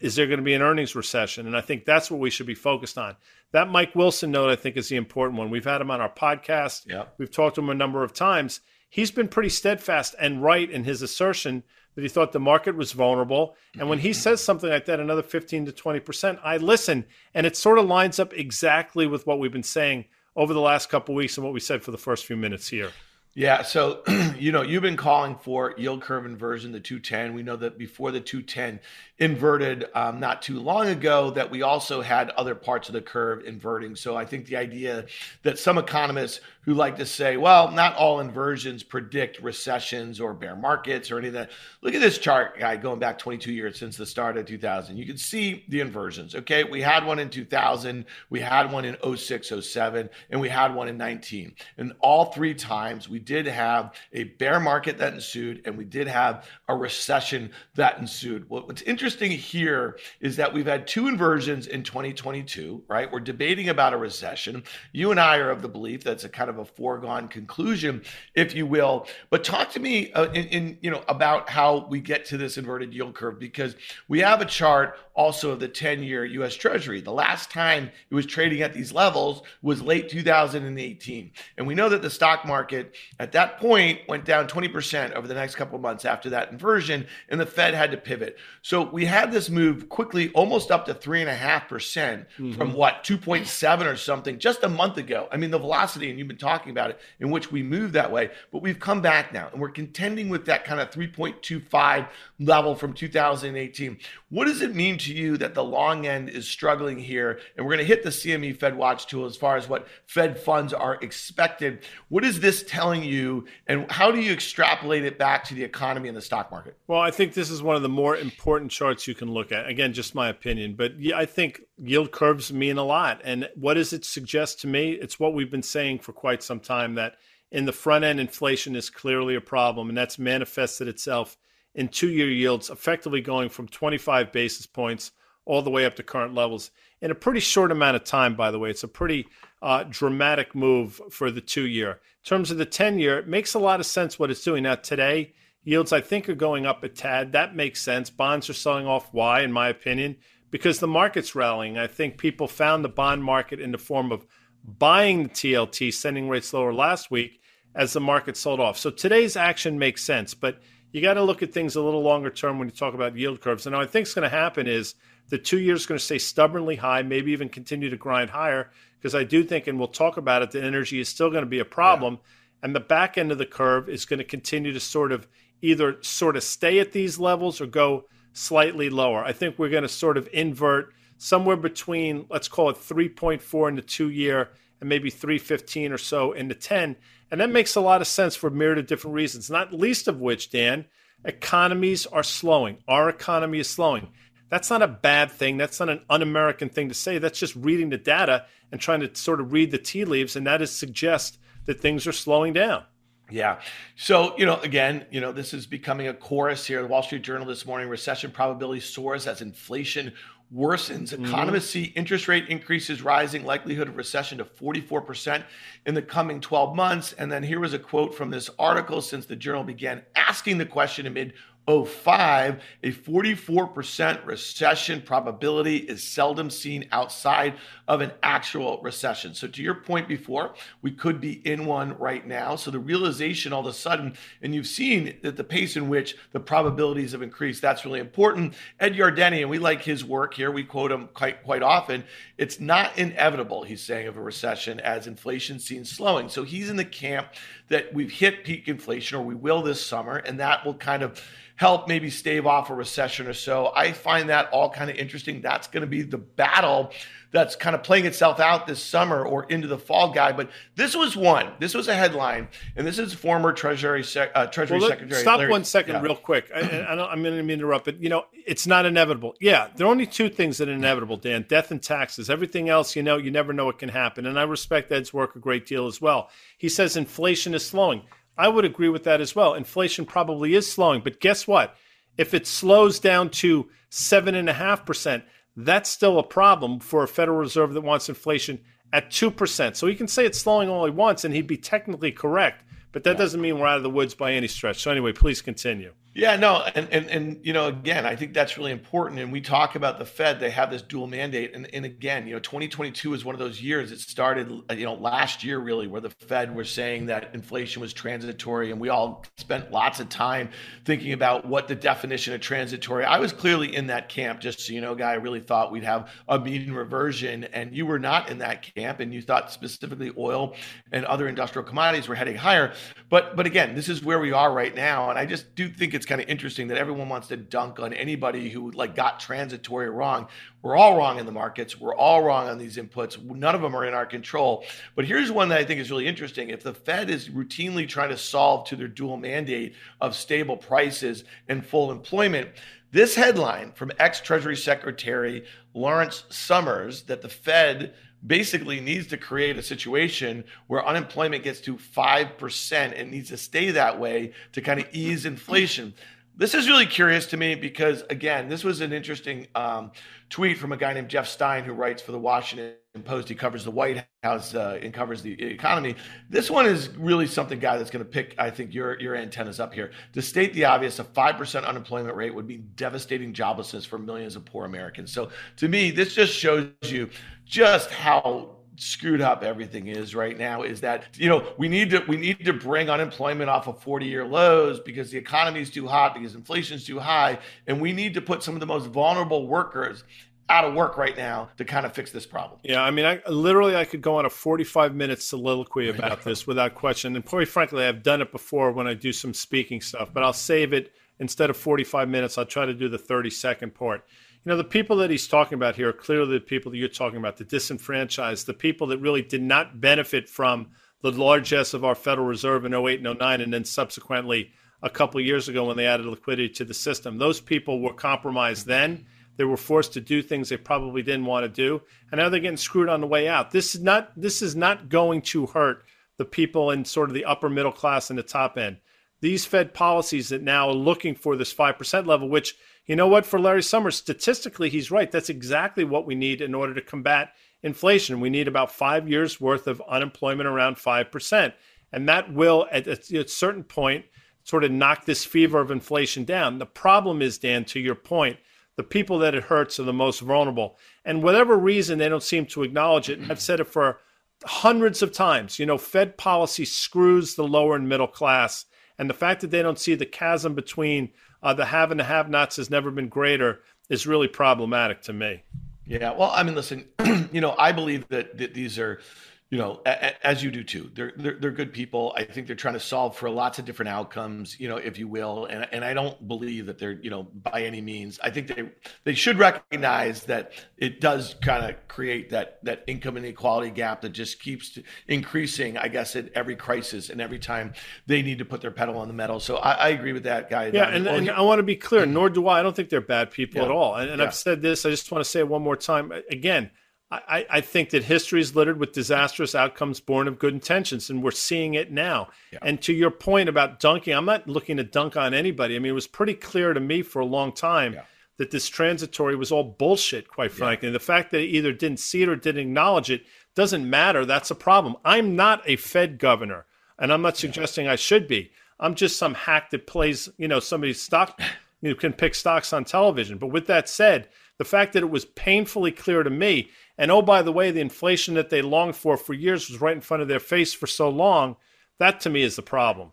is 0.00 0.16
there 0.16 0.26
going 0.26 0.38
to 0.38 0.44
be 0.44 0.54
an 0.54 0.62
earnings 0.62 0.94
recession? 0.94 1.46
And 1.46 1.56
I 1.56 1.60
think 1.60 1.84
that's 1.84 2.10
what 2.10 2.20
we 2.20 2.30
should 2.30 2.46
be 2.46 2.54
focused 2.54 2.98
on. 2.98 3.16
That 3.52 3.68
Mike 3.68 3.94
Wilson 3.94 4.30
note, 4.30 4.50
I 4.50 4.56
think, 4.56 4.76
is 4.76 4.88
the 4.88 4.96
important 4.96 5.38
one. 5.38 5.50
We've 5.50 5.64
had 5.64 5.80
him 5.80 5.90
on 5.90 6.00
our 6.00 6.12
podcast. 6.12 6.86
Yep. 6.86 7.14
We've 7.18 7.30
talked 7.30 7.56
to 7.56 7.60
him 7.60 7.70
a 7.70 7.74
number 7.74 8.02
of 8.02 8.12
times. 8.12 8.60
He's 8.88 9.10
been 9.10 9.28
pretty 9.28 9.50
steadfast 9.50 10.14
and 10.18 10.42
right 10.42 10.68
in 10.68 10.84
his 10.84 11.02
assertion 11.02 11.62
that 11.94 12.02
he 12.02 12.08
thought 12.08 12.32
the 12.32 12.40
market 12.40 12.76
was 12.76 12.92
vulnerable. 12.92 13.56
And 13.78 13.88
when 13.88 13.98
he 13.98 14.10
mm-hmm. 14.10 14.20
says 14.20 14.42
something 14.42 14.70
like 14.70 14.86
that, 14.86 15.00
another 15.00 15.22
15 15.22 15.66
to 15.66 15.72
20%, 15.72 16.38
I 16.42 16.56
listen. 16.56 17.04
And 17.34 17.46
it 17.46 17.56
sort 17.56 17.78
of 17.78 17.86
lines 17.86 18.18
up 18.18 18.32
exactly 18.32 19.06
with 19.06 19.26
what 19.26 19.38
we've 19.38 19.52
been 19.52 19.62
saying 19.62 20.06
over 20.36 20.54
the 20.54 20.60
last 20.60 20.88
couple 20.88 21.14
weeks 21.14 21.36
and 21.36 21.44
what 21.44 21.52
we 21.52 21.60
said 21.60 21.82
for 21.82 21.90
the 21.90 21.98
first 21.98 22.26
few 22.26 22.36
minutes 22.36 22.68
here. 22.68 22.90
Yeah, 23.34 23.62
so 23.62 24.02
you 24.38 24.50
know 24.50 24.62
you've 24.62 24.82
been 24.82 24.96
calling 24.96 25.36
for 25.36 25.74
yield 25.78 26.02
curve 26.02 26.26
inversion, 26.26 26.72
the 26.72 26.80
210. 26.80 27.32
We 27.32 27.42
know 27.42 27.56
that 27.56 27.78
before 27.78 28.10
the 28.10 28.20
210 28.20 28.80
inverted 29.20 29.84
um, 29.94 30.18
not 30.18 30.40
too 30.40 30.58
long 30.58 30.88
ago, 30.88 31.30
that 31.30 31.50
we 31.50 31.60
also 31.60 32.00
had 32.00 32.30
other 32.30 32.54
parts 32.54 32.88
of 32.88 32.94
the 32.94 33.02
curve 33.02 33.44
inverting. 33.44 33.94
So 33.94 34.16
I 34.16 34.24
think 34.24 34.46
the 34.46 34.56
idea 34.56 35.04
that 35.42 35.58
some 35.58 35.76
economists 35.76 36.40
who 36.62 36.74
like 36.74 36.96
to 36.96 37.06
say, 37.06 37.36
well, 37.36 37.70
not 37.70 37.96
all 37.96 38.20
inversions 38.20 38.82
predict 38.82 39.40
recessions 39.40 40.20
or 40.20 40.34
bear 40.34 40.54
markets 40.54 41.10
or 41.10 41.18
any 41.18 41.28
of 41.28 41.34
that. 41.34 41.50
Look 41.80 41.94
at 41.94 42.00
this 42.00 42.18
chart, 42.18 42.58
guy, 42.58 42.76
going 42.76 42.98
back 42.98 43.18
22 43.18 43.52
years 43.52 43.78
since 43.78 43.96
the 43.96 44.04
start 44.04 44.36
of 44.36 44.46
2000. 44.46 44.96
You 44.96 45.06
can 45.06 45.16
see 45.16 45.64
the 45.68 45.80
inversions. 45.80 46.34
Okay, 46.34 46.64
we 46.64 46.82
had 46.82 47.04
one 47.04 47.18
in 47.18 47.30
2000, 47.30 48.04
we 48.28 48.40
had 48.40 48.70
one 48.70 48.84
in 48.84 48.96
06, 49.16 49.52
07, 49.60 50.10
and 50.30 50.40
we 50.40 50.48
had 50.48 50.74
one 50.74 50.88
in 50.88 50.98
19. 50.98 51.54
And 51.78 51.94
all 52.00 52.26
three 52.26 52.54
times 52.54 53.08
we 53.08 53.18
did 53.18 53.46
have 53.46 53.94
a 54.12 54.24
bear 54.24 54.60
market 54.60 54.98
that 54.98 55.14
ensued, 55.14 55.62
and 55.64 55.76
we 55.76 55.84
did 55.84 56.06
have 56.08 56.46
a 56.68 56.76
recession 56.76 57.50
that 57.74 57.98
ensued. 57.98 58.48
What's 58.48 58.82
interesting 58.82 59.09
here 59.18 59.98
is 60.20 60.36
that 60.36 60.52
we've 60.52 60.66
had 60.66 60.86
two 60.86 61.08
inversions 61.08 61.66
in 61.66 61.82
2022, 61.82 62.84
right? 62.88 63.10
We're 63.10 63.20
debating 63.20 63.68
about 63.68 63.92
a 63.92 63.96
recession. 63.96 64.62
You 64.92 65.10
and 65.10 65.18
I 65.18 65.38
are 65.38 65.50
of 65.50 65.62
the 65.62 65.68
belief 65.68 66.04
that's 66.04 66.24
a 66.24 66.28
kind 66.28 66.50
of 66.50 66.58
a 66.58 66.64
foregone 66.64 67.28
conclusion, 67.28 68.02
if 68.34 68.54
you 68.54 68.66
will. 68.66 69.06
But 69.30 69.44
talk 69.44 69.70
to 69.72 69.80
me 69.80 70.12
uh, 70.12 70.30
in, 70.32 70.46
in, 70.46 70.78
you 70.80 70.90
know 70.90 71.02
about 71.08 71.48
how 71.48 71.86
we 71.88 72.00
get 72.00 72.24
to 72.26 72.36
this 72.36 72.58
inverted 72.58 72.94
yield 72.94 73.14
curve 73.14 73.38
because 73.38 73.74
we 74.08 74.20
have 74.20 74.40
a 74.40 74.46
chart 74.46 74.98
also 75.14 75.50
of 75.50 75.60
the 75.60 75.68
10-year 75.68 76.24
U.S. 76.24 76.54
Treasury. 76.54 77.00
The 77.00 77.12
last 77.12 77.50
time 77.50 77.90
it 78.10 78.14
was 78.14 78.26
trading 78.26 78.62
at 78.62 78.72
these 78.72 78.92
levels 78.92 79.42
was 79.62 79.82
late 79.82 80.08
2018, 80.08 81.32
and 81.56 81.66
we 81.66 81.74
know 81.74 81.88
that 81.88 82.02
the 82.02 82.10
stock 82.10 82.46
market 82.46 82.94
at 83.18 83.32
that 83.32 83.58
point 83.58 84.00
went 84.08 84.24
down 84.24 84.46
20% 84.46 85.12
over 85.12 85.28
the 85.28 85.34
next 85.34 85.56
couple 85.56 85.76
of 85.76 85.82
months 85.82 86.04
after 86.04 86.30
that 86.30 86.50
inversion, 86.50 87.06
and 87.28 87.40
the 87.40 87.46
Fed 87.46 87.74
had 87.74 87.90
to 87.90 87.96
pivot. 87.96 88.38
So 88.62 88.90
we 88.90 88.99
had 89.04 89.32
this 89.32 89.50
move 89.50 89.88
quickly, 89.88 90.30
almost 90.32 90.70
up 90.70 90.86
to 90.86 90.94
three 90.94 91.20
and 91.20 91.30
a 91.30 91.34
half 91.34 91.68
percent 91.68 92.26
mm-hmm. 92.38 92.52
from 92.52 92.72
what 92.72 93.04
2.7 93.04 93.86
or 93.86 93.96
something 93.96 94.38
just 94.38 94.62
a 94.62 94.68
month 94.68 94.96
ago. 94.96 95.28
I 95.30 95.36
mean, 95.36 95.50
the 95.50 95.58
velocity, 95.58 96.10
and 96.10 96.18
you've 96.18 96.28
been 96.28 96.36
talking 96.36 96.70
about 96.70 96.90
it, 96.90 97.00
in 97.18 97.30
which 97.30 97.52
we 97.52 97.62
move 97.62 97.92
that 97.92 98.10
way. 98.10 98.30
But 98.52 98.62
we've 98.62 98.78
come 98.78 99.00
back 99.00 99.32
now 99.32 99.48
and 99.52 99.60
we're 99.60 99.70
contending 99.70 100.28
with 100.28 100.46
that 100.46 100.64
kind 100.64 100.80
of 100.80 100.90
3.25 100.90 102.08
level 102.38 102.74
from 102.74 102.92
2018. 102.92 103.98
What 104.30 104.46
does 104.46 104.62
it 104.62 104.74
mean 104.74 104.98
to 104.98 105.14
you 105.14 105.36
that 105.38 105.54
the 105.54 105.64
long 105.64 106.06
end 106.06 106.28
is 106.28 106.46
struggling 106.46 106.98
here? 106.98 107.40
And 107.56 107.66
we're 107.66 107.72
going 107.72 107.86
to 107.86 107.94
hit 107.94 108.02
the 108.02 108.10
CME 108.10 108.58
Fed 108.58 108.76
Watch 108.76 109.06
tool 109.06 109.26
as 109.26 109.36
far 109.36 109.56
as 109.56 109.68
what 109.68 109.86
Fed 110.06 110.38
funds 110.38 110.72
are 110.72 110.94
expected. 110.96 111.80
What 112.08 112.24
is 112.24 112.40
this 112.40 112.62
telling 112.62 113.02
you? 113.02 113.46
And 113.66 113.90
how 113.90 114.10
do 114.10 114.20
you 114.20 114.32
extrapolate 114.32 115.04
it 115.04 115.18
back 115.18 115.44
to 115.44 115.54
the 115.54 115.64
economy 115.64 116.08
and 116.08 116.16
the 116.16 116.22
stock 116.22 116.50
market? 116.50 116.76
Well, 116.86 117.00
I 117.00 117.10
think 117.10 117.34
this 117.34 117.50
is 117.50 117.62
one 117.62 117.76
of 117.76 117.82
the 117.82 117.88
more 117.88 118.16
important 118.16 118.70
charts 118.70 118.89
you 119.06 119.14
can 119.14 119.32
look 119.32 119.52
at. 119.52 119.68
Again, 119.68 119.92
just 119.92 120.14
my 120.14 120.28
opinion. 120.28 120.74
But 120.74 120.98
yeah, 120.98 121.16
I 121.16 121.26
think 121.26 121.60
yield 121.78 122.10
curves 122.10 122.52
mean 122.52 122.78
a 122.78 122.84
lot. 122.84 123.20
And 123.24 123.48
what 123.54 123.74
does 123.74 123.92
it 123.92 124.04
suggest 124.04 124.60
to 124.60 124.66
me? 124.66 124.92
It's 124.92 125.20
what 125.20 125.34
we've 125.34 125.50
been 125.50 125.62
saying 125.62 126.00
for 126.00 126.12
quite 126.12 126.42
some 126.42 126.60
time 126.60 126.94
that 126.94 127.14
in 127.50 127.64
the 127.64 127.72
front 127.72 128.04
end, 128.04 128.20
inflation 128.20 128.76
is 128.76 128.90
clearly 128.90 129.34
a 129.34 129.40
problem, 129.40 129.88
and 129.88 129.98
that's 129.98 130.18
manifested 130.18 130.88
itself 130.88 131.36
in 131.74 131.88
two 131.88 132.08
year 132.08 132.30
yields, 132.30 132.70
effectively 132.70 133.20
going 133.20 133.48
from 133.48 133.68
25 133.68 134.32
basis 134.32 134.66
points 134.66 135.12
all 135.44 135.62
the 135.62 135.70
way 135.70 135.84
up 135.84 135.96
to 135.96 136.02
current 136.02 136.34
levels 136.34 136.70
in 137.00 137.10
a 137.10 137.14
pretty 137.14 137.40
short 137.40 137.72
amount 137.72 137.96
of 137.96 138.04
time, 138.04 138.34
by 138.34 138.50
the 138.50 138.58
way. 138.58 138.70
It's 138.70 138.84
a 138.84 138.88
pretty 138.88 139.26
uh, 139.62 139.84
dramatic 139.88 140.54
move 140.54 141.00
for 141.10 141.30
the 141.30 141.40
two 141.40 141.66
year. 141.66 141.92
In 141.92 142.28
terms 142.28 142.50
of 142.50 142.58
the 142.58 142.66
10 142.66 142.98
year, 142.98 143.18
it 143.18 143.26
makes 143.26 143.54
a 143.54 143.58
lot 143.58 143.80
of 143.80 143.86
sense 143.86 144.18
what 144.18 144.30
it's 144.30 144.44
doing. 144.44 144.62
Now, 144.62 144.74
today, 144.74 145.32
yields 145.64 145.92
I 145.92 146.00
think 146.00 146.28
are 146.28 146.34
going 146.34 146.66
up 146.66 146.82
a 146.82 146.88
tad. 146.88 147.32
That 147.32 147.54
makes 147.54 147.80
sense. 147.80 148.10
Bonds 148.10 148.48
are 148.48 148.54
selling 148.54 148.86
off. 148.86 149.12
Why, 149.12 149.42
in 149.42 149.52
my 149.52 149.68
opinion? 149.68 150.16
Because 150.50 150.80
the 150.80 150.88
market's 150.88 151.34
rallying. 151.34 151.78
I 151.78 151.86
think 151.86 152.18
people 152.18 152.48
found 152.48 152.84
the 152.84 152.88
bond 152.88 153.22
market 153.22 153.60
in 153.60 153.72
the 153.72 153.78
form 153.78 154.10
of 154.10 154.26
buying 154.64 155.24
the 155.24 155.28
TLT, 155.28 155.92
sending 155.92 156.28
rates 156.28 156.52
lower 156.52 156.72
last 156.72 157.10
week 157.10 157.40
as 157.74 157.92
the 157.92 158.00
market 158.00 158.36
sold 158.36 158.60
off. 158.60 158.76
So 158.76 158.90
today's 158.90 159.36
action 159.36 159.78
makes 159.78 160.02
sense, 160.02 160.34
but 160.34 160.60
you 160.92 161.00
got 161.00 161.14
to 161.14 161.22
look 161.22 161.42
at 161.42 161.52
things 161.52 161.76
a 161.76 161.82
little 161.82 162.02
longer 162.02 162.30
term 162.30 162.58
when 162.58 162.68
you 162.68 162.74
talk 162.74 162.94
about 162.94 163.16
yield 163.16 163.40
curves. 163.40 163.66
And 163.66 163.76
what 163.76 163.84
I 163.84 163.86
think 163.86 164.08
is 164.08 164.14
going 164.14 164.28
to 164.28 164.36
happen 164.36 164.66
is 164.66 164.96
the 165.28 165.38
two 165.38 165.60
years 165.60 165.86
going 165.86 165.98
to 165.98 166.04
stay 166.04 166.18
stubbornly 166.18 166.76
high, 166.76 167.02
maybe 167.02 167.30
even 167.30 167.48
continue 167.48 167.88
to 167.90 167.96
grind 167.96 168.30
higher, 168.30 168.70
because 168.98 169.14
I 169.14 169.22
do 169.22 169.44
think, 169.44 169.68
and 169.68 169.78
we'll 169.78 169.88
talk 169.88 170.16
about 170.16 170.42
it, 170.42 170.50
the 170.50 170.62
energy 170.62 170.98
is 170.98 171.08
still 171.08 171.30
going 171.30 171.44
to 171.44 171.48
be 171.48 171.60
a 171.60 171.64
problem. 171.64 172.14
Yeah. 172.14 172.20
And 172.62 172.74
the 172.74 172.80
back 172.80 173.16
end 173.16 173.32
of 173.32 173.38
the 173.38 173.46
curve 173.46 173.88
is 173.88 174.04
going 174.04 174.18
to 174.18 174.24
continue 174.24 174.72
to 174.72 174.80
sort 174.80 175.12
of 175.12 175.26
either 175.62 176.02
sort 176.02 176.36
of 176.36 176.42
stay 176.42 176.78
at 176.78 176.92
these 176.92 177.18
levels 177.18 177.60
or 177.60 177.66
go 177.66 178.04
slightly 178.32 178.90
lower. 178.90 179.24
I 179.24 179.32
think 179.32 179.58
we're 179.58 179.68
going 179.68 179.82
to 179.82 179.88
sort 179.88 180.16
of 180.16 180.28
invert 180.32 180.92
somewhere 181.18 181.56
between, 181.56 182.26
let's 182.30 182.48
call 182.48 182.70
it 182.70 182.76
3.4 182.76 183.68
in 183.68 183.74
the 183.74 183.82
two 183.82 184.08
year 184.08 184.50
and 184.80 184.88
maybe 184.88 185.10
315 185.10 185.92
or 185.92 185.98
so 185.98 186.32
in 186.32 186.48
the 186.48 186.54
10. 186.54 186.96
And 187.30 187.40
that 187.40 187.50
makes 187.50 187.76
a 187.76 187.80
lot 187.80 188.00
of 188.00 188.06
sense 188.06 188.34
for 188.34 188.48
a 188.48 188.50
myriad 188.50 188.78
of 188.78 188.86
different 188.86 189.14
reasons, 189.14 189.50
not 189.50 189.72
least 189.72 190.08
of 190.08 190.20
which, 190.20 190.50
Dan, 190.50 190.86
economies 191.24 192.06
are 192.06 192.22
slowing. 192.22 192.78
Our 192.88 193.08
economy 193.08 193.60
is 193.60 193.68
slowing. 193.68 194.08
That's 194.48 194.70
not 194.70 194.82
a 194.82 194.88
bad 194.88 195.30
thing. 195.30 195.58
That's 195.58 195.78
not 195.78 195.90
an 195.90 196.00
un 196.10 196.22
American 196.22 196.70
thing 196.70 196.88
to 196.88 196.94
say. 196.94 197.18
That's 197.18 197.38
just 197.38 197.54
reading 197.54 197.90
the 197.90 197.98
data 197.98 198.46
and 198.72 198.80
trying 198.80 199.00
to 199.00 199.14
sort 199.14 199.40
of 199.40 199.52
read 199.52 199.70
the 199.70 199.78
tea 199.78 200.04
leaves. 200.04 200.34
And 200.34 200.46
that 200.46 200.62
is 200.62 200.72
suggest 200.72 201.38
that 201.66 201.80
things 201.80 202.06
are 202.06 202.12
slowing 202.12 202.52
down. 202.52 202.84
Yeah. 203.30 203.60
So, 203.96 204.36
you 204.36 204.46
know, 204.46 204.58
again, 204.60 205.06
you 205.10 205.20
know, 205.20 205.32
this 205.32 205.54
is 205.54 205.66
becoming 205.66 206.08
a 206.08 206.14
chorus 206.14 206.66
here. 206.66 206.82
The 206.82 206.88
Wall 206.88 207.02
Street 207.02 207.22
Journal 207.22 207.46
this 207.46 207.64
morning 207.64 207.88
recession 207.88 208.30
probability 208.30 208.80
soars 208.80 209.26
as 209.26 209.40
inflation 209.40 210.12
worsens. 210.54 211.12
Mm-hmm. 211.12 211.26
Economists 211.26 211.70
see 211.70 211.84
interest 211.96 212.26
rate 212.28 212.48
increases 212.48 213.02
rising, 213.02 213.44
likelihood 213.44 213.88
of 213.88 213.96
recession 213.96 214.38
to 214.38 214.44
44% 214.44 215.44
in 215.86 215.94
the 215.94 216.02
coming 216.02 216.40
12 216.40 216.74
months. 216.74 217.12
And 217.12 217.30
then 217.30 217.42
here 217.42 217.60
was 217.60 217.72
a 217.72 217.78
quote 217.78 218.14
from 218.14 218.30
this 218.30 218.50
article 218.58 219.00
since 219.00 219.26
the 219.26 219.36
journal 219.36 219.64
began 219.64 220.02
asking 220.16 220.58
the 220.58 220.66
question 220.66 221.06
amid 221.06 221.34
05, 221.68 222.62
a 222.82 222.92
44% 222.92 224.26
recession 224.26 225.02
probability 225.02 225.76
is 225.76 226.02
seldom 226.02 226.50
seen 226.50 226.88
outside 226.90 227.54
of 227.90 228.00
an 228.00 228.12
actual 228.22 228.80
recession. 228.82 229.34
So, 229.34 229.48
to 229.48 229.62
your 229.62 229.74
point 229.74 230.06
before, 230.06 230.54
we 230.80 230.92
could 230.92 231.20
be 231.20 231.44
in 231.44 231.66
one 231.66 231.98
right 231.98 232.24
now. 232.24 232.54
So, 232.54 232.70
the 232.70 232.78
realization 232.78 233.52
all 233.52 233.62
of 233.62 233.66
a 233.66 233.72
sudden, 233.72 234.16
and 234.40 234.54
you've 234.54 234.68
seen 234.68 235.18
that 235.22 235.36
the 235.36 235.42
pace 235.42 235.74
in 235.74 235.88
which 235.88 236.16
the 236.30 236.38
probabilities 236.38 237.10
have 237.10 237.20
increased, 237.20 237.60
that's 237.60 237.84
really 237.84 237.98
important. 237.98 238.54
Ed 238.78 238.94
Yardeni, 238.94 239.40
and 239.40 239.50
we 239.50 239.58
like 239.58 239.82
his 239.82 240.04
work 240.04 240.34
here, 240.34 240.52
we 240.52 240.62
quote 240.62 240.92
him 240.92 241.08
quite, 241.14 241.42
quite 241.42 241.64
often. 241.64 242.04
It's 242.38 242.60
not 242.60 242.96
inevitable, 242.96 243.64
he's 243.64 243.82
saying, 243.82 244.06
of 244.06 244.16
a 244.16 244.22
recession 244.22 244.78
as 244.78 245.08
inflation 245.08 245.58
seen 245.58 245.84
slowing. 245.84 246.28
So, 246.28 246.44
he's 246.44 246.70
in 246.70 246.76
the 246.76 246.84
camp 246.84 247.30
that 247.70 247.92
we've 247.92 248.12
hit 248.12 248.44
peak 248.44 248.68
inflation 248.68 249.18
or 249.18 249.22
we 249.22 249.34
will 249.34 249.62
this 249.62 249.84
summer, 249.84 250.18
and 250.18 250.38
that 250.38 250.64
will 250.64 250.74
kind 250.74 251.02
of 251.02 251.20
help 251.60 251.86
maybe 251.86 252.08
stave 252.08 252.46
off 252.46 252.70
a 252.70 252.74
recession 252.74 253.26
or 253.26 253.34
so. 253.34 253.70
I 253.76 253.92
find 253.92 254.30
that 254.30 254.48
all 254.50 254.70
kind 254.70 254.88
of 254.88 254.96
interesting. 254.96 255.42
That's 255.42 255.66
going 255.66 255.82
to 255.82 255.86
be 255.86 256.00
the 256.00 256.16
battle 256.16 256.90
that's 257.32 257.54
kind 257.54 257.76
of 257.76 257.82
playing 257.82 258.06
itself 258.06 258.40
out 258.40 258.66
this 258.66 258.82
summer 258.82 259.24
or 259.24 259.44
into 259.44 259.68
the 259.68 259.78
fall 259.78 260.12
guy. 260.12 260.32
But 260.32 260.50
this 260.74 260.96
was 260.96 261.16
one. 261.16 261.52
This 261.58 261.74
was 261.74 261.88
a 261.88 261.94
headline, 261.94 262.48
and 262.76 262.86
this 262.86 262.98
is 262.98 263.14
former 263.14 263.52
Treasury 263.52 264.02
Sec- 264.02 264.32
uh, 264.34 264.46
Treasury 264.46 264.80
well, 264.80 264.88
Secretary. 264.88 265.20
Stop 265.20 265.38
Larry, 265.38 265.50
one 265.50 265.64
second, 265.64 265.96
yeah. 265.96 266.02
real 266.02 266.16
quick. 266.16 266.50
I, 266.54 266.60
I 266.60 267.12
am 267.12 267.22
going 267.22 267.46
to 267.46 267.52
interrupt, 267.52 267.84
but 267.84 268.02
you 268.02 268.08
know 268.08 268.24
it's 268.46 268.66
not 268.66 268.86
inevitable. 268.86 269.34
Yeah, 269.40 269.68
there 269.76 269.86
are 269.86 269.90
only 269.90 270.06
two 270.06 270.28
things 270.28 270.58
that 270.58 270.68
are 270.68 270.72
inevitable, 270.72 271.16
Dan: 271.16 271.46
death 271.48 271.70
and 271.70 271.82
taxes. 271.82 272.28
Everything 272.28 272.68
else, 272.68 272.96
you 272.96 273.02
know, 273.02 273.16
you 273.16 273.30
never 273.30 273.52
know 273.52 273.66
what 273.66 273.78
can 273.78 273.88
happen. 273.88 274.26
And 274.26 274.38
I 274.38 274.42
respect 274.42 274.90
Ed's 274.90 275.12
work 275.12 275.36
a 275.36 275.38
great 275.38 275.66
deal 275.66 275.86
as 275.86 276.00
well. 276.00 276.30
He 276.58 276.68
says 276.68 276.96
inflation 276.96 277.54
is 277.54 277.64
slowing. 277.64 278.02
I 278.36 278.48
would 278.48 278.64
agree 278.64 278.88
with 278.88 279.04
that 279.04 279.20
as 279.20 279.36
well. 279.36 279.54
Inflation 279.54 280.06
probably 280.06 280.54
is 280.54 280.70
slowing, 280.70 281.02
but 281.02 281.20
guess 281.20 281.46
what? 281.46 281.76
If 282.16 282.34
it 282.34 282.46
slows 282.46 282.98
down 282.98 283.30
to 283.30 283.68
seven 283.90 284.34
and 284.34 284.48
a 284.48 284.52
half 284.52 284.86
percent, 284.86 285.24
that's 285.56 285.90
still 285.90 286.18
a 286.18 286.22
problem 286.22 286.80
for 286.80 287.02
a 287.02 287.08
Federal 287.08 287.38
Reserve 287.38 287.74
that 287.74 287.82
wants 287.82 288.08
inflation 288.08 288.60
at 288.92 289.10
two 289.10 289.30
percent. 289.30 289.76
So 289.76 289.86
he 289.86 289.94
can 289.94 290.08
say 290.08 290.26
it's 290.26 290.40
slowing 290.40 290.68
all 290.68 290.84
he 290.84 290.90
wants, 290.90 291.24
and 291.24 291.34
he'd 291.34 291.46
be 291.46 291.56
technically 291.56 292.12
correct. 292.12 292.64
But 292.92 293.04
that 293.04 293.18
doesn't 293.18 293.40
mean 293.40 293.58
we're 293.58 293.66
out 293.66 293.76
of 293.76 293.84
the 293.84 293.90
woods 293.90 294.14
by 294.14 294.32
any 294.32 294.48
stretch. 294.48 294.82
So 294.82 294.90
anyway, 294.90 295.12
please 295.12 295.42
continue. 295.42 295.92
Yeah, 296.12 296.34
no, 296.34 296.64
and, 296.74 296.88
and 296.90 297.06
and 297.08 297.40
you 297.44 297.52
know, 297.52 297.68
again, 297.68 298.04
I 298.04 298.16
think 298.16 298.34
that's 298.34 298.58
really 298.58 298.72
important. 298.72 299.20
And 299.20 299.30
we 299.30 299.40
talk 299.40 299.76
about 299.76 299.96
the 300.00 300.04
Fed; 300.04 300.40
they 300.40 300.50
have 300.50 300.68
this 300.68 300.82
dual 300.82 301.06
mandate. 301.06 301.54
And 301.54 301.72
and 301.72 301.84
again, 301.84 302.26
you 302.26 302.32
know, 302.32 302.40
2022 302.40 303.14
is 303.14 303.24
one 303.24 303.32
of 303.32 303.38
those 303.38 303.62
years. 303.62 303.92
It 303.92 304.00
started, 304.00 304.50
you 304.72 304.84
know, 304.84 304.94
last 304.94 305.44
year 305.44 305.60
really, 305.60 305.86
where 305.86 306.00
the 306.00 306.10
Fed 306.10 306.52
was 306.52 306.68
saying 306.68 307.06
that 307.06 307.32
inflation 307.32 307.80
was 307.80 307.92
transitory, 307.92 308.72
and 308.72 308.80
we 308.80 308.88
all 308.88 309.24
spent 309.38 309.70
lots 309.70 310.00
of 310.00 310.08
time 310.08 310.50
thinking 310.84 311.12
about 311.12 311.44
what 311.46 311.68
the 311.68 311.76
definition 311.76 312.34
of 312.34 312.40
transitory. 312.40 313.04
I 313.04 313.20
was 313.20 313.32
clearly 313.32 313.72
in 313.76 313.86
that 313.86 314.08
camp, 314.08 314.40
just 314.40 314.58
so 314.66 314.72
you 314.72 314.80
know, 314.80 314.96
guy. 314.96 315.12
I 315.12 315.14
really 315.14 315.40
thought 315.40 315.70
we'd 315.70 315.84
have 315.84 316.10
a 316.26 316.40
mean 316.40 316.72
reversion, 316.72 317.44
and 317.44 317.72
you 317.72 317.86
were 317.86 318.00
not 318.00 318.28
in 318.28 318.38
that 318.38 318.62
camp, 318.74 318.98
and 318.98 319.14
you 319.14 319.22
thought 319.22 319.52
specifically 319.52 320.10
oil 320.18 320.56
and 320.90 321.04
other 321.04 321.28
industrial 321.28 321.64
commodities 321.64 322.08
were 322.08 322.16
heading 322.16 322.34
higher. 322.34 322.72
But 323.08 323.36
but 323.36 323.46
again, 323.46 323.76
this 323.76 323.88
is 323.88 324.02
where 324.02 324.18
we 324.18 324.32
are 324.32 324.52
right 324.52 324.74
now, 324.74 325.08
and 325.08 325.16
I 325.16 325.24
just 325.24 325.54
do 325.54 325.68
think 325.68 325.94
it's 326.00 326.06
kind 326.06 326.22
of 326.22 326.30
interesting 326.30 326.68
that 326.68 326.78
everyone 326.78 327.10
wants 327.10 327.28
to 327.28 327.36
dunk 327.36 327.78
on 327.78 327.92
anybody 327.92 328.48
who 328.48 328.70
like 328.70 328.96
got 328.96 329.20
transitory 329.20 329.90
wrong. 329.90 330.28
We're 330.62 330.74
all 330.74 330.96
wrong 330.96 331.18
in 331.18 331.26
the 331.26 331.32
markets. 331.32 331.78
We're 331.78 331.94
all 331.94 332.22
wrong 332.22 332.48
on 332.48 332.56
these 332.56 332.78
inputs. 332.78 333.22
None 333.22 333.54
of 333.54 333.60
them 333.60 333.76
are 333.76 333.84
in 333.84 333.92
our 333.92 334.06
control. 334.06 334.64
But 334.96 335.04
here's 335.04 335.30
one 335.30 335.50
that 335.50 335.58
I 335.58 335.64
think 335.66 335.78
is 335.78 335.90
really 335.90 336.06
interesting. 336.06 336.48
If 336.48 336.62
the 336.62 336.72
Fed 336.72 337.10
is 337.10 337.28
routinely 337.28 337.86
trying 337.86 338.08
to 338.08 338.16
solve 338.16 338.66
to 338.68 338.76
their 338.76 338.88
dual 338.88 339.18
mandate 339.18 339.74
of 340.00 340.16
stable 340.16 340.56
prices 340.56 341.24
and 341.50 341.66
full 341.66 341.92
employment, 341.92 342.48
this 342.92 343.14
headline 343.14 343.72
from 343.72 343.92
ex 343.98 344.22
Treasury 344.22 344.56
Secretary 344.56 345.44
Lawrence 345.74 346.24
Summers 346.30 347.02
that 347.02 347.20
the 347.20 347.28
Fed 347.28 347.92
basically 348.26 348.80
needs 348.80 349.06
to 349.08 349.16
create 349.16 349.56
a 349.56 349.62
situation 349.62 350.44
where 350.66 350.86
unemployment 350.86 351.42
gets 351.42 351.60
to 351.62 351.76
5% 351.76 353.00
and 353.00 353.10
needs 353.10 353.30
to 353.30 353.36
stay 353.36 353.70
that 353.70 353.98
way 353.98 354.32
to 354.52 354.60
kind 354.60 354.80
of 354.80 354.86
ease 354.92 355.24
inflation. 355.24 355.94
This 356.36 356.54
is 356.54 356.68
really 356.68 356.86
curious 356.86 357.26
to 357.26 357.36
me 357.36 357.54
because, 357.54 358.02
again, 358.10 358.48
this 358.48 358.64
was 358.64 358.80
an 358.80 358.92
interesting 358.92 359.46
um, 359.54 359.92
tweet 360.28 360.58
from 360.58 360.72
a 360.72 360.76
guy 360.76 360.92
named 360.92 361.08
Jeff 361.08 361.28
Stein 361.28 361.64
who 361.64 361.72
writes 361.72 362.02
for 362.02 362.12
the 362.12 362.18
Washington 362.18 362.74
Post. 362.98 363.28
He 363.28 363.36
covers 363.36 363.62
the 363.62 363.70
White 363.70 364.04
House 364.24 364.52
uh, 364.52 364.80
and 364.82 364.92
covers 364.92 365.22
the 365.22 365.40
economy. 365.40 365.94
This 366.28 366.50
one 366.50 366.66
is 366.66 366.88
really 366.96 367.28
something, 367.28 367.60
guy, 367.60 367.78
that's 367.78 367.88
going 367.88 368.04
to 368.04 368.10
pick, 368.10 368.34
I 368.36 368.50
think, 368.50 368.74
your 368.74 368.98
your 369.00 369.14
antennas 369.14 369.60
up 369.60 369.72
here. 369.72 369.92
To 370.14 370.20
state 370.20 370.54
the 370.54 370.64
obvious, 370.64 370.98
a 370.98 371.04
five 371.04 371.36
percent 371.36 371.66
unemployment 371.66 372.16
rate 372.16 372.34
would 372.34 372.48
be 372.48 372.56
devastating 372.56 373.32
joblessness 373.32 373.86
for 373.86 373.96
millions 373.96 374.34
of 374.34 374.44
poor 374.44 374.64
Americans. 374.64 375.12
So, 375.12 375.30
to 375.58 375.68
me, 375.68 375.92
this 375.92 376.16
just 376.16 376.34
shows 376.34 376.66
you 376.82 377.08
just 377.44 377.92
how 377.92 378.56
screwed 378.76 379.20
up 379.20 379.44
everything 379.44 379.88
is 379.88 380.14
right 380.14 380.38
now 380.38 380.62
is 380.62 380.80
that 380.80 381.04
you 381.14 381.28
know 381.28 381.52
we 381.58 381.68
need 381.68 381.90
to 381.90 382.02
we 382.08 382.16
need 382.16 382.42
to 382.44 382.52
bring 382.54 382.88
unemployment 382.88 383.50
off 383.50 383.68
of 383.68 383.80
40 383.82 384.06
year 384.06 384.24
lows 384.24 384.80
because 384.80 385.10
the 385.10 385.18
economy 385.18 385.60
is 385.60 385.68
too 385.68 385.86
hot 385.86 386.14
because 386.14 386.34
inflation 386.34 386.76
is 386.76 386.86
too 386.86 386.98
high 386.98 387.38
and 387.66 387.78
we 387.78 387.92
need 387.92 388.14
to 388.14 388.22
put 388.22 388.42
some 388.42 388.54
of 388.54 388.60
the 388.60 388.66
most 388.66 388.86
vulnerable 388.86 389.46
workers 389.46 390.04
out 390.50 390.64
of 390.64 390.74
work 390.74 390.96
right 390.96 391.16
now 391.16 391.48
to 391.56 391.64
kind 391.64 391.86
of 391.86 391.92
fix 391.92 392.10
this 392.12 392.26
problem. 392.26 392.60
Yeah, 392.62 392.82
I 392.82 392.90
mean, 392.90 393.06
I 393.06 393.20
literally 393.28 393.76
I 393.76 393.84
could 393.84 394.02
go 394.02 394.16
on 394.16 394.26
a 394.26 394.30
45 394.30 394.94
minute 394.94 395.22
soliloquy 395.22 395.88
about 395.88 396.22
this 396.22 396.46
without 396.46 396.74
question. 396.74 397.16
And 397.16 397.24
quite 397.24 397.48
frankly, 397.48 397.84
I've 397.84 398.02
done 398.02 398.20
it 398.20 398.32
before 398.32 398.72
when 398.72 398.86
I 398.86 398.94
do 398.94 399.12
some 399.12 399.32
speaking 399.32 399.80
stuff, 399.80 400.12
but 400.12 400.22
I'll 400.22 400.32
save 400.32 400.72
it 400.72 400.92
instead 401.18 401.50
of 401.50 401.56
45 401.56 402.08
minutes. 402.08 402.36
I'll 402.36 402.44
try 402.44 402.66
to 402.66 402.74
do 402.74 402.88
the 402.88 402.98
30 402.98 403.30
second 403.30 403.74
part 403.74 404.04
you 404.44 404.50
know, 404.50 404.56
the 404.56 404.64
people 404.64 404.96
that 404.96 405.10
he's 405.10 405.28
talking 405.28 405.56
about 405.56 405.76
here 405.76 405.90
are 405.90 405.92
clearly 405.92 406.32
the 406.32 406.40
people 406.40 406.72
that 406.72 406.78
you're 406.78 406.88
talking 406.88 407.18
about, 407.18 407.36
the 407.36 407.44
disenfranchised, 407.44 408.46
the 408.46 408.54
people 408.54 408.86
that 408.86 408.98
really 408.98 409.20
did 409.20 409.42
not 409.42 409.82
benefit 409.82 410.30
from 410.30 410.68
the 411.02 411.12
largesse 411.12 411.74
of 411.74 411.84
our 411.84 411.94
Federal 411.94 412.26
Reserve 412.26 412.64
in 412.64 412.72
08 412.72 413.06
and 413.06 413.18
09, 413.18 413.40
and 413.42 413.52
then 413.52 413.66
subsequently 413.66 414.50
a 414.82 414.88
couple 414.88 415.20
years 415.20 415.48
ago 415.48 415.66
when 415.66 415.76
they 415.76 415.86
added 415.86 416.06
liquidity 416.06 416.48
to 416.48 416.64
the 416.64 416.72
system. 416.72 417.18
Those 417.18 417.38
people 417.38 417.82
were 417.82 417.92
compromised 417.92 418.66
then. 418.66 419.04
They 419.40 419.46
were 419.46 419.56
forced 419.56 419.94
to 419.94 420.02
do 420.02 420.20
things 420.20 420.50
they 420.50 420.58
probably 420.58 421.02
didn't 421.02 421.24
want 421.24 421.44
to 421.44 421.48
do, 421.48 421.80
and 422.12 422.18
now 422.18 422.28
they're 422.28 422.40
getting 422.40 422.58
screwed 422.58 422.90
on 422.90 423.00
the 423.00 423.06
way 423.06 423.26
out. 423.26 423.52
This 423.52 423.74
is 423.74 423.80
not 423.80 424.12
this 424.14 424.42
is 424.42 424.54
not 424.54 424.90
going 424.90 425.22
to 425.22 425.46
hurt 425.46 425.82
the 426.18 426.26
people 426.26 426.70
in 426.70 426.84
sort 426.84 427.08
of 427.08 427.14
the 427.14 427.24
upper 427.24 427.48
middle 427.48 427.72
class 427.72 428.10
and 428.10 428.18
the 428.18 428.22
top 428.22 428.58
end. 428.58 428.76
These 429.22 429.46
Fed 429.46 429.72
policies 429.72 430.28
that 430.28 430.42
now 430.42 430.68
are 430.68 430.74
looking 430.74 431.14
for 431.14 431.36
this 431.36 431.54
five 431.54 431.78
percent 431.78 432.06
level, 432.06 432.28
which 432.28 432.54
you 432.84 432.96
know 432.96 433.08
what? 433.08 433.24
For 433.24 433.40
Larry 433.40 433.62
Summers, 433.62 433.96
statistically, 433.96 434.68
he's 434.68 434.90
right. 434.90 435.10
That's 435.10 435.30
exactly 435.30 435.84
what 435.84 436.04
we 436.04 436.14
need 436.14 436.42
in 436.42 436.54
order 436.54 436.74
to 436.74 436.82
combat 436.82 437.32
inflation. 437.62 438.20
We 438.20 438.28
need 438.28 438.46
about 438.46 438.70
five 438.70 439.08
years 439.08 439.40
worth 439.40 439.66
of 439.66 439.82
unemployment 439.88 440.50
around 440.50 440.76
5%. 440.76 441.54
And 441.92 442.08
that 442.10 442.30
will, 442.30 442.68
at 442.70 442.86
a 442.86 443.26
certain 443.26 443.64
point, 443.64 444.04
sort 444.44 444.64
of 444.64 444.70
knock 444.70 445.06
this 445.06 445.24
fever 445.24 445.60
of 445.60 445.70
inflation 445.70 446.24
down. 446.24 446.58
The 446.58 446.66
problem 446.66 447.22
is, 447.22 447.38
Dan, 447.38 447.64
to 447.66 447.80
your 447.80 447.94
point, 447.94 448.38
the 448.80 448.84
people 448.84 449.18
that 449.18 449.34
it 449.34 449.44
hurts 449.44 449.78
are 449.78 449.82
the 449.82 449.92
most 449.92 450.20
vulnerable. 450.20 450.78
And 451.04 451.22
whatever 451.22 451.54
reason, 451.54 451.98
they 451.98 452.08
don't 452.08 452.22
seem 452.22 452.46
to 452.46 452.62
acknowledge 452.62 453.10
it. 453.10 453.20
I've 453.30 453.38
said 453.38 453.60
it 453.60 453.66
for 453.66 453.98
hundreds 454.42 455.02
of 455.02 455.12
times. 455.12 455.58
You 455.58 455.66
know, 455.66 455.76
Fed 455.76 456.16
policy 456.16 456.64
screws 456.64 457.34
the 457.34 457.46
lower 457.46 457.76
and 457.76 457.86
middle 457.86 458.06
class. 458.06 458.64
And 458.98 459.10
the 459.10 459.14
fact 459.14 459.42
that 459.42 459.50
they 459.50 459.60
don't 459.60 459.78
see 459.78 459.94
the 459.94 460.06
chasm 460.06 460.54
between 460.54 461.10
uh, 461.42 461.52
the 461.52 461.66
have 461.66 461.90
and 461.90 462.00
the 462.00 462.04
have 462.04 462.30
nots 462.30 462.56
has 462.56 462.70
never 462.70 462.90
been 462.90 463.10
greater 463.10 463.60
is 463.90 464.06
really 464.06 464.28
problematic 464.28 465.02
to 465.02 465.12
me. 465.12 465.42
Yeah. 465.84 466.12
Well, 466.16 466.30
I 466.34 466.42
mean, 466.42 466.54
listen, 466.54 466.88
you 467.32 467.42
know, 467.42 467.54
I 467.58 467.72
believe 467.72 468.08
that, 468.08 468.38
that 468.38 468.54
these 468.54 468.78
are 468.78 469.02
you 469.50 469.58
know, 469.58 469.80
a, 469.84 470.26
as 470.26 470.44
you 470.44 470.50
do 470.52 470.62
too. 470.62 470.90
They're, 470.94 471.12
they're, 471.16 471.34
they're 471.34 471.50
good 471.50 471.72
people. 471.72 472.14
I 472.16 472.22
think 472.22 472.46
they're 472.46 472.54
trying 472.54 472.74
to 472.74 472.80
solve 472.80 473.16
for 473.16 473.28
lots 473.28 473.58
of 473.58 473.64
different 473.64 473.88
outcomes, 473.88 474.58
you 474.60 474.68
know, 474.68 474.76
if 474.76 474.96
you 474.96 475.08
will. 475.08 475.46
And 475.46 475.66
and 475.72 475.84
I 475.84 475.92
don't 475.92 476.26
believe 476.28 476.66
that 476.66 476.78
they're, 476.78 476.92
you 476.92 477.10
know, 477.10 477.24
by 477.24 477.64
any 477.64 477.80
means. 477.80 478.20
I 478.22 478.30
think 478.30 478.46
they 478.46 478.70
they 479.02 479.14
should 479.14 479.38
recognize 479.38 480.22
that 480.24 480.52
it 480.78 481.00
does 481.00 481.34
kind 481.42 481.68
of 481.68 481.88
create 481.88 482.30
that 482.30 482.64
that 482.64 482.84
income 482.86 483.16
inequality 483.16 483.70
gap 483.70 484.02
that 484.02 484.10
just 484.10 484.40
keeps 484.40 484.78
increasing. 485.08 485.76
I 485.76 485.88
guess 485.88 486.14
at 486.14 486.32
every 486.34 486.54
crisis 486.54 487.10
and 487.10 487.20
every 487.20 487.40
time 487.40 487.72
they 488.06 488.22
need 488.22 488.38
to 488.38 488.44
put 488.44 488.60
their 488.60 488.70
pedal 488.70 488.98
on 488.98 489.08
the 489.08 489.14
metal. 489.14 489.40
So 489.40 489.56
I, 489.56 489.72
I 489.72 489.88
agree 489.88 490.12
with 490.12 490.24
that 490.24 490.48
guy. 490.48 490.70
Yeah, 490.72 490.84
and, 490.84 491.08
and, 491.08 491.28
I 491.28 491.40
want 491.40 491.58
to 491.58 491.64
be 491.64 491.74
clear. 491.76 492.06
Nor 492.06 492.30
do 492.30 492.46
I. 492.46 492.60
I 492.60 492.62
don't 492.62 492.76
think 492.76 492.88
they're 492.88 493.00
bad 493.00 493.32
people 493.32 493.58
Yeah. 493.60 493.64
at 493.64 493.70
all. 493.72 493.96
And, 493.96 494.10
and 494.10 494.20
Yeah. 494.20 494.26
I've 494.26 494.34
said 494.34 494.62
this. 494.62 494.86
I 494.86 494.90
just 494.90 495.10
want 495.10 495.24
to 495.24 495.28
say 495.28 495.40
it 495.40 495.48
one 495.48 495.62
more 495.62 495.76
time. 495.76 496.12
Again, 496.30 496.70
I, 497.12 497.46
I 497.50 497.60
think 497.60 497.90
that 497.90 498.04
history 498.04 498.40
is 498.40 498.54
littered 498.54 498.78
with 498.78 498.92
disastrous 498.92 499.54
outcomes 499.56 499.98
born 499.98 500.28
of 500.28 500.38
good 500.38 500.54
intentions, 500.54 501.10
and 501.10 501.22
we're 501.24 501.32
seeing 501.32 501.74
it 501.74 501.90
now. 501.90 502.28
Yeah. 502.52 502.60
And 502.62 502.80
to 502.82 502.92
your 502.92 503.10
point 503.10 503.48
about 503.48 503.80
dunking, 503.80 504.14
I'm 504.14 504.24
not 504.26 504.48
looking 504.48 504.76
to 504.76 504.84
dunk 504.84 505.16
on 505.16 505.34
anybody. 505.34 505.74
I 505.74 505.80
mean, 505.80 505.90
it 505.90 505.94
was 505.94 506.06
pretty 506.06 506.34
clear 506.34 506.72
to 506.72 506.78
me 506.78 507.02
for 507.02 507.18
a 507.18 507.24
long 507.26 507.52
time 507.52 507.94
Yeah. 507.94 508.04
that 508.36 508.52
this 508.52 508.68
transitory 508.68 509.34
was 509.34 509.50
all 509.50 509.64
bullshit, 509.64 510.28
quite 510.28 510.52
frankly. 510.52 510.86
And 510.86 510.94
the 510.94 511.00
fact 511.00 511.32
that 511.32 511.38
they 511.38 511.44
either 511.44 511.72
didn't 511.72 511.98
see 511.98 512.22
it 512.22 512.28
or 512.28 512.36
didn't 512.36 512.60
acknowledge 512.62 513.10
it 513.10 513.24
doesn't 513.56 513.90
matter. 513.90 514.24
That's 514.24 514.52
a 514.52 514.54
problem. 514.54 514.94
I'm 515.04 515.34
not 515.34 515.62
a 515.66 515.74
Fed 515.74 516.18
governor, 516.18 516.64
and 516.96 517.12
I'm 517.12 517.22
not 517.22 517.36
suggesting 517.36 517.88
I 517.88 517.96
should 517.96 518.28
be. 518.28 518.52
I'm 518.78 518.94
just 518.94 519.18
some 519.18 519.34
hack 519.34 519.70
that 519.70 519.88
plays, 519.88 520.28
you 520.38 520.46
know, 520.46 520.60
somebody's 520.60 521.02
stock, 521.02 521.40
you 521.82 521.96
can 521.96 522.12
pick 522.12 522.36
stocks 522.36 522.72
on 522.72 522.84
television. 522.84 523.36
But 523.36 523.48
with 523.48 523.66
that 523.66 523.88
said, 523.88 524.28
the 524.58 524.64
fact 524.64 524.92
that 524.92 525.02
it 525.02 525.10
was 525.10 525.24
painfully 525.24 525.90
clear 525.90 526.22
to 526.22 526.28
me, 526.30 526.68
and 527.00 527.10
oh, 527.10 527.22
by 527.22 527.40
the 527.40 527.50
way, 527.50 527.70
the 527.70 527.80
inflation 527.80 528.34
that 528.34 528.50
they 528.50 528.60
longed 528.60 528.94
for 528.94 529.16
for 529.16 529.32
years 529.32 529.70
was 529.70 529.80
right 529.80 529.94
in 529.94 530.02
front 530.02 530.22
of 530.22 530.28
their 530.28 530.38
face 530.38 530.74
for 530.74 530.86
so 530.86 531.08
long, 531.08 531.56
that 531.98 532.20
to 532.20 532.30
me 532.30 532.42
is 532.42 532.56
the 532.56 532.62
problem. 532.62 533.12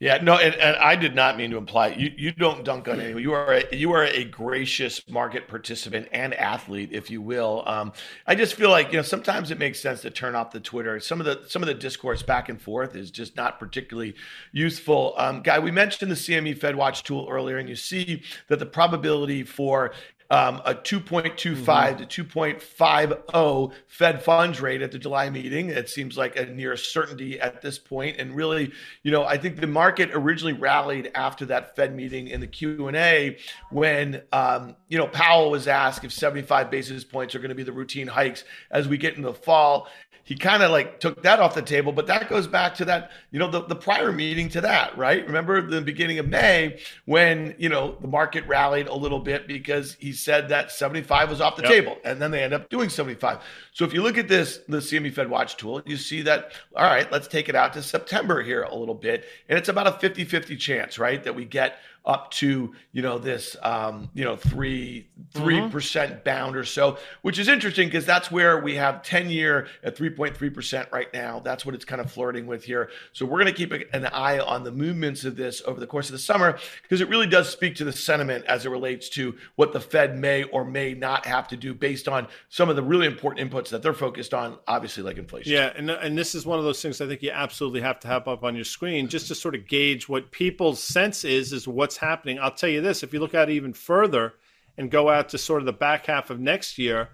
Yeah, 0.00 0.18
no, 0.22 0.36
and, 0.38 0.54
and 0.54 0.76
I 0.76 0.96
did 0.96 1.14
not 1.14 1.36
mean 1.36 1.50
to 1.50 1.58
imply 1.58 1.88
you, 1.88 2.10
you 2.16 2.32
don't 2.32 2.64
dunk 2.64 2.88
on 2.88 3.00
anyone. 3.00 3.20
You 3.20 3.32
are 3.32 3.52
a, 3.52 3.76
you 3.76 3.92
are 3.92 4.04
a 4.04 4.24
gracious 4.24 5.06
market 5.10 5.46
participant 5.46 6.08
and 6.10 6.32
athlete, 6.34 6.90
if 6.92 7.10
you 7.10 7.20
will. 7.20 7.64
Um, 7.66 7.92
I 8.26 8.34
just 8.34 8.54
feel 8.54 8.70
like 8.70 8.92
you 8.92 8.96
know 8.96 9.02
sometimes 9.02 9.50
it 9.50 9.58
makes 9.58 9.78
sense 9.78 10.00
to 10.02 10.10
turn 10.10 10.34
off 10.34 10.52
the 10.52 10.60
Twitter. 10.60 10.98
Some 10.98 11.20
of 11.20 11.26
the 11.26 11.42
some 11.48 11.62
of 11.62 11.66
the 11.66 11.74
discourse 11.74 12.22
back 12.22 12.48
and 12.48 12.62
forth 12.62 12.96
is 12.96 13.10
just 13.10 13.36
not 13.36 13.58
particularly 13.58 14.14
useful. 14.52 15.12
Um, 15.18 15.42
guy, 15.42 15.58
we 15.58 15.70
mentioned 15.70 16.10
the 16.10 16.16
CME 16.16 16.56
Fed 16.56 16.76
Watch 16.76 17.02
tool 17.02 17.26
earlier, 17.28 17.58
and 17.58 17.68
you 17.68 17.76
see 17.76 18.22
that 18.46 18.58
the 18.58 18.66
probability 18.66 19.42
for 19.42 19.92
um, 20.30 20.60
a 20.64 20.74
2.25 20.74 22.08
to 22.08 22.24
2.50 22.24 23.72
Fed 23.86 24.22
funds 24.22 24.60
rate 24.60 24.82
at 24.82 24.92
the 24.92 24.98
July 24.98 25.30
meeting. 25.30 25.70
It 25.70 25.88
seems 25.88 26.18
like 26.18 26.36
a 26.36 26.46
near 26.46 26.76
certainty 26.76 27.40
at 27.40 27.62
this 27.62 27.78
point. 27.78 28.18
And 28.18 28.36
really, 28.36 28.72
you 29.02 29.10
know, 29.10 29.24
I 29.24 29.38
think 29.38 29.56
the 29.56 29.66
market 29.66 30.10
originally 30.12 30.52
rallied 30.52 31.10
after 31.14 31.46
that 31.46 31.76
Fed 31.76 31.96
meeting 31.96 32.28
in 32.28 32.40
the 32.40 32.46
Q 32.46 32.88
and 32.88 32.96
A 32.96 33.38
when 33.70 34.22
um, 34.32 34.76
you 34.88 34.98
know 34.98 35.06
Powell 35.06 35.50
was 35.50 35.66
asked 35.66 36.04
if 36.04 36.12
75 36.12 36.70
basis 36.70 37.04
points 37.04 37.34
are 37.34 37.38
going 37.38 37.48
to 37.48 37.54
be 37.54 37.62
the 37.62 37.72
routine 37.72 38.06
hikes 38.06 38.44
as 38.70 38.86
we 38.86 38.98
get 38.98 39.16
into 39.16 39.28
the 39.28 39.34
fall 39.34 39.88
he 40.28 40.36
kind 40.36 40.62
of 40.62 40.70
like 40.70 41.00
took 41.00 41.22
that 41.22 41.40
off 41.40 41.54
the 41.54 41.62
table. 41.62 41.90
But 41.90 42.06
that 42.08 42.28
goes 42.28 42.46
back 42.46 42.74
to 42.74 42.84
that, 42.84 43.12
you 43.30 43.38
know, 43.38 43.50
the, 43.50 43.62
the 43.62 43.74
prior 43.74 44.12
meeting 44.12 44.50
to 44.50 44.60
that, 44.60 44.94
right? 44.98 45.26
Remember 45.26 45.62
the 45.62 45.80
beginning 45.80 46.18
of 46.18 46.28
May 46.28 46.80
when, 47.06 47.54
you 47.56 47.70
know, 47.70 47.96
the 48.02 48.08
market 48.08 48.46
rallied 48.46 48.88
a 48.88 48.94
little 48.94 49.20
bit 49.20 49.48
because 49.48 49.96
he 49.98 50.12
said 50.18 50.48
that 50.50 50.70
75 50.70 51.30
was 51.30 51.40
off 51.40 51.56
the 51.56 51.62
Yep. 51.62 51.70
table 51.70 51.98
and 52.04 52.20
then 52.20 52.30
they 52.30 52.42
end 52.42 52.52
up 52.52 52.68
doing 52.68 52.88
75. 52.88 53.38
So 53.72 53.84
if 53.84 53.92
you 53.94 54.02
look 54.02 54.18
at 54.18 54.28
this, 54.28 54.58
the 54.68 54.78
CME 54.78 55.12
Fed 55.12 55.30
Watch 55.30 55.56
tool, 55.56 55.82
you 55.86 55.96
see 55.96 56.22
that, 56.22 56.52
all 56.76 56.84
right, 56.84 57.10
let's 57.10 57.28
take 57.28 57.48
it 57.48 57.54
out 57.54 57.72
to 57.74 57.82
September 57.82 58.42
here 58.42 58.62
a 58.62 58.74
little 58.74 58.94
bit. 58.94 59.24
And 59.48 59.58
it's 59.58 59.68
about 59.68 59.86
a 59.86 59.92
50 59.92 60.24
50 60.24 60.56
chance, 60.56 60.98
right, 60.98 61.22
that 61.24 61.34
we 61.34 61.44
get 61.44 61.78
up 62.04 62.30
to 62.30 62.74
you 62.92 63.02
know 63.02 63.18
this 63.18 63.56
um, 63.62 64.10
you 64.14 64.24
know 64.24 64.36
three 64.36 65.08
three 65.32 65.68
percent 65.68 66.24
bound 66.24 66.56
or 66.56 66.64
so, 66.64 66.98
which 67.22 67.38
is 67.38 67.48
interesting 67.48 67.88
because 67.88 68.06
that's 68.06 68.30
where 68.30 68.60
we 68.60 68.76
have 68.76 69.02
ten 69.02 69.28
year 69.30 69.68
at 69.82 69.96
three 69.96 70.10
point 70.10 70.36
three 70.36 70.50
percent 70.50 70.88
right 70.92 71.12
now. 71.12 71.40
That's 71.40 71.66
what 71.66 71.74
it's 71.74 71.84
kind 71.84 72.00
of 72.00 72.10
flirting 72.10 72.46
with 72.46 72.64
here. 72.64 72.90
So 73.12 73.26
we're 73.26 73.42
going 73.42 73.46
to 73.46 73.66
keep 73.66 73.72
an 73.92 74.06
eye 74.06 74.38
on 74.38 74.64
the 74.64 74.72
movements 74.72 75.24
of 75.24 75.36
this 75.36 75.62
over 75.66 75.78
the 75.78 75.86
course 75.86 76.08
of 76.08 76.12
the 76.12 76.18
summer 76.18 76.58
because 76.82 77.00
it 77.00 77.08
really 77.08 77.26
does 77.26 77.48
speak 77.48 77.76
to 77.76 77.84
the 77.84 77.92
sentiment 77.92 78.44
as 78.46 78.64
it 78.64 78.70
relates 78.70 79.08
to 79.10 79.36
what 79.56 79.72
the 79.72 79.80
Fed 79.80 80.18
may 80.18 80.44
or 80.44 80.64
may 80.64 80.94
not 80.94 81.26
have 81.26 81.48
to 81.48 81.56
do 81.56 81.74
based 81.74 82.08
on 82.08 82.26
some 82.48 82.68
of 82.68 82.76
the 82.76 82.82
really 82.82 83.06
important 83.06 83.50
inputs 83.50 83.68
that 83.68 83.82
they're 83.82 83.92
focused 83.92 84.32
on, 84.32 84.58
obviously 84.66 85.02
like 85.02 85.18
inflation. 85.18 85.52
Yeah, 85.52 85.72
and 85.76 85.90
and 85.90 86.16
this 86.16 86.34
is 86.34 86.46
one 86.46 86.58
of 86.58 86.64
those 86.64 86.80
things 86.80 87.00
I 87.00 87.06
think 87.06 87.22
you 87.22 87.30
absolutely 87.30 87.80
have 87.80 88.00
to 88.00 88.08
have 88.08 88.28
up 88.28 88.44
on 88.44 88.54
your 88.54 88.64
screen 88.64 89.08
just 89.08 89.28
to 89.28 89.34
sort 89.34 89.54
of 89.54 89.66
gauge 89.66 90.08
what 90.08 90.30
people's 90.30 90.82
sense 90.82 91.24
is 91.24 91.52
is 91.52 91.66
what's 91.88 91.96
happening. 91.96 92.38
I'll 92.38 92.50
tell 92.50 92.68
you 92.68 92.82
this: 92.82 93.02
if 93.02 93.14
you 93.14 93.20
look 93.20 93.34
out 93.34 93.48
even 93.48 93.72
further 93.72 94.34
and 94.76 94.90
go 94.90 95.08
out 95.08 95.30
to 95.30 95.38
sort 95.38 95.62
of 95.62 95.66
the 95.66 95.72
back 95.72 96.04
half 96.04 96.28
of 96.28 96.38
next 96.38 96.76
year, 96.76 97.08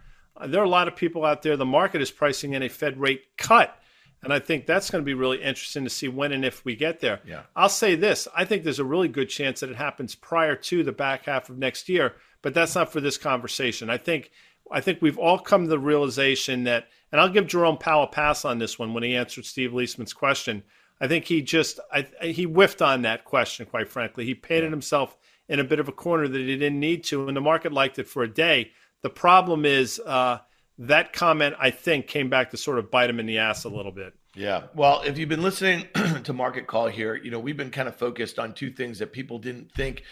there 0.44 0.60
are 0.60 0.64
a 0.64 0.68
lot 0.68 0.88
of 0.88 0.96
people 0.96 1.24
out 1.24 1.42
there. 1.42 1.56
The 1.56 1.64
market 1.64 2.02
is 2.02 2.10
pricing 2.10 2.54
in 2.54 2.62
a 2.64 2.68
Fed 2.68 2.98
rate 2.98 3.22
cut, 3.38 3.78
and 4.20 4.32
I 4.32 4.40
think 4.40 4.66
that's 4.66 4.90
going 4.90 5.02
to 5.02 5.06
be 5.06 5.14
really 5.14 5.40
interesting 5.40 5.84
to 5.84 5.90
see 5.90 6.08
when 6.08 6.32
and 6.32 6.44
if 6.44 6.64
we 6.64 6.74
get 6.74 6.98
there. 6.98 7.20
Yeah. 7.24 7.42
I'll 7.54 7.68
say 7.68 7.94
this: 7.94 8.26
I 8.36 8.44
think 8.44 8.64
there's 8.64 8.80
a 8.80 8.84
really 8.84 9.06
good 9.06 9.28
chance 9.28 9.60
that 9.60 9.70
it 9.70 9.76
happens 9.76 10.16
prior 10.16 10.56
to 10.56 10.82
the 10.82 10.90
back 10.90 11.26
half 11.26 11.48
of 11.48 11.56
next 11.56 11.88
year, 11.88 12.14
but 12.42 12.52
that's 12.52 12.74
not 12.74 12.92
for 12.92 13.00
this 13.00 13.16
conversation. 13.16 13.90
I 13.90 13.98
think 13.98 14.32
I 14.72 14.80
think 14.80 15.00
we've 15.00 15.18
all 15.18 15.38
come 15.38 15.62
to 15.62 15.70
the 15.70 15.78
realization 15.78 16.64
that, 16.64 16.88
and 17.12 17.20
I'll 17.20 17.28
give 17.28 17.46
Jerome 17.46 17.78
Powell 17.78 18.04
a 18.04 18.08
pass 18.08 18.44
on 18.44 18.58
this 18.58 18.76
one 18.76 18.92
when 18.92 19.04
he 19.04 19.14
answered 19.14 19.44
Steve 19.44 19.70
Liesman's 19.70 20.12
question. 20.12 20.64
I 21.00 21.08
think 21.08 21.24
he 21.26 21.42
just 21.42 21.80
I, 21.92 22.06
he 22.22 22.44
whiffed 22.44 22.82
on 22.82 23.02
that 23.02 23.24
question. 23.24 23.66
Quite 23.66 23.88
frankly, 23.88 24.24
he 24.24 24.34
painted 24.34 24.70
himself 24.70 25.16
in 25.48 25.60
a 25.60 25.64
bit 25.64 25.80
of 25.80 25.88
a 25.88 25.92
corner 25.92 26.26
that 26.26 26.38
he 26.38 26.56
didn't 26.56 26.80
need 26.80 27.04
to, 27.04 27.28
and 27.28 27.36
the 27.36 27.40
market 27.40 27.72
liked 27.72 27.98
it 27.98 28.08
for 28.08 28.22
a 28.22 28.28
day. 28.28 28.70
The 29.02 29.10
problem 29.10 29.64
is 29.66 30.00
uh, 30.00 30.38
that 30.78 31.12
comment 31.12 31.56
I 31.58 31.70
think 31.70 32.06
came 32.06 32.30
back 32.30 32.50
to 32.50 32.56
sort 32.56 32.78
of 32.78 32.90
bite 32.90 33.10
him 33.10 33.20
in 33.20 33.26
the 33.26 33.38
ass 33.38 33.64
a 33.64 33.68
little 33.68 33.92
bit. 33.92 34.14
Yeah. 34.34 34.64
Well, 34.74 35.02
if 35.02 35.16
you've 35.16 35.28
been 35.28 35.42
listening 35.42 35.86
to 36.24 36.32
Market 36.32 36.66
Call 36.66 36.88
here, 36.88 37.14
you 37.14 37.30
know, 37.30 37.38
we've 37.38 37.56
been 37.56 37.70
kind 37.70 37.88
of 37.88 37.94
focused 37.94 38.38
on 38.38 38.52
two 38.52 38.70
things 38.70 38.98
that 38.98 39.12
people 39.12 39.38
didn't 39.38 39.70
think 39.72 40.02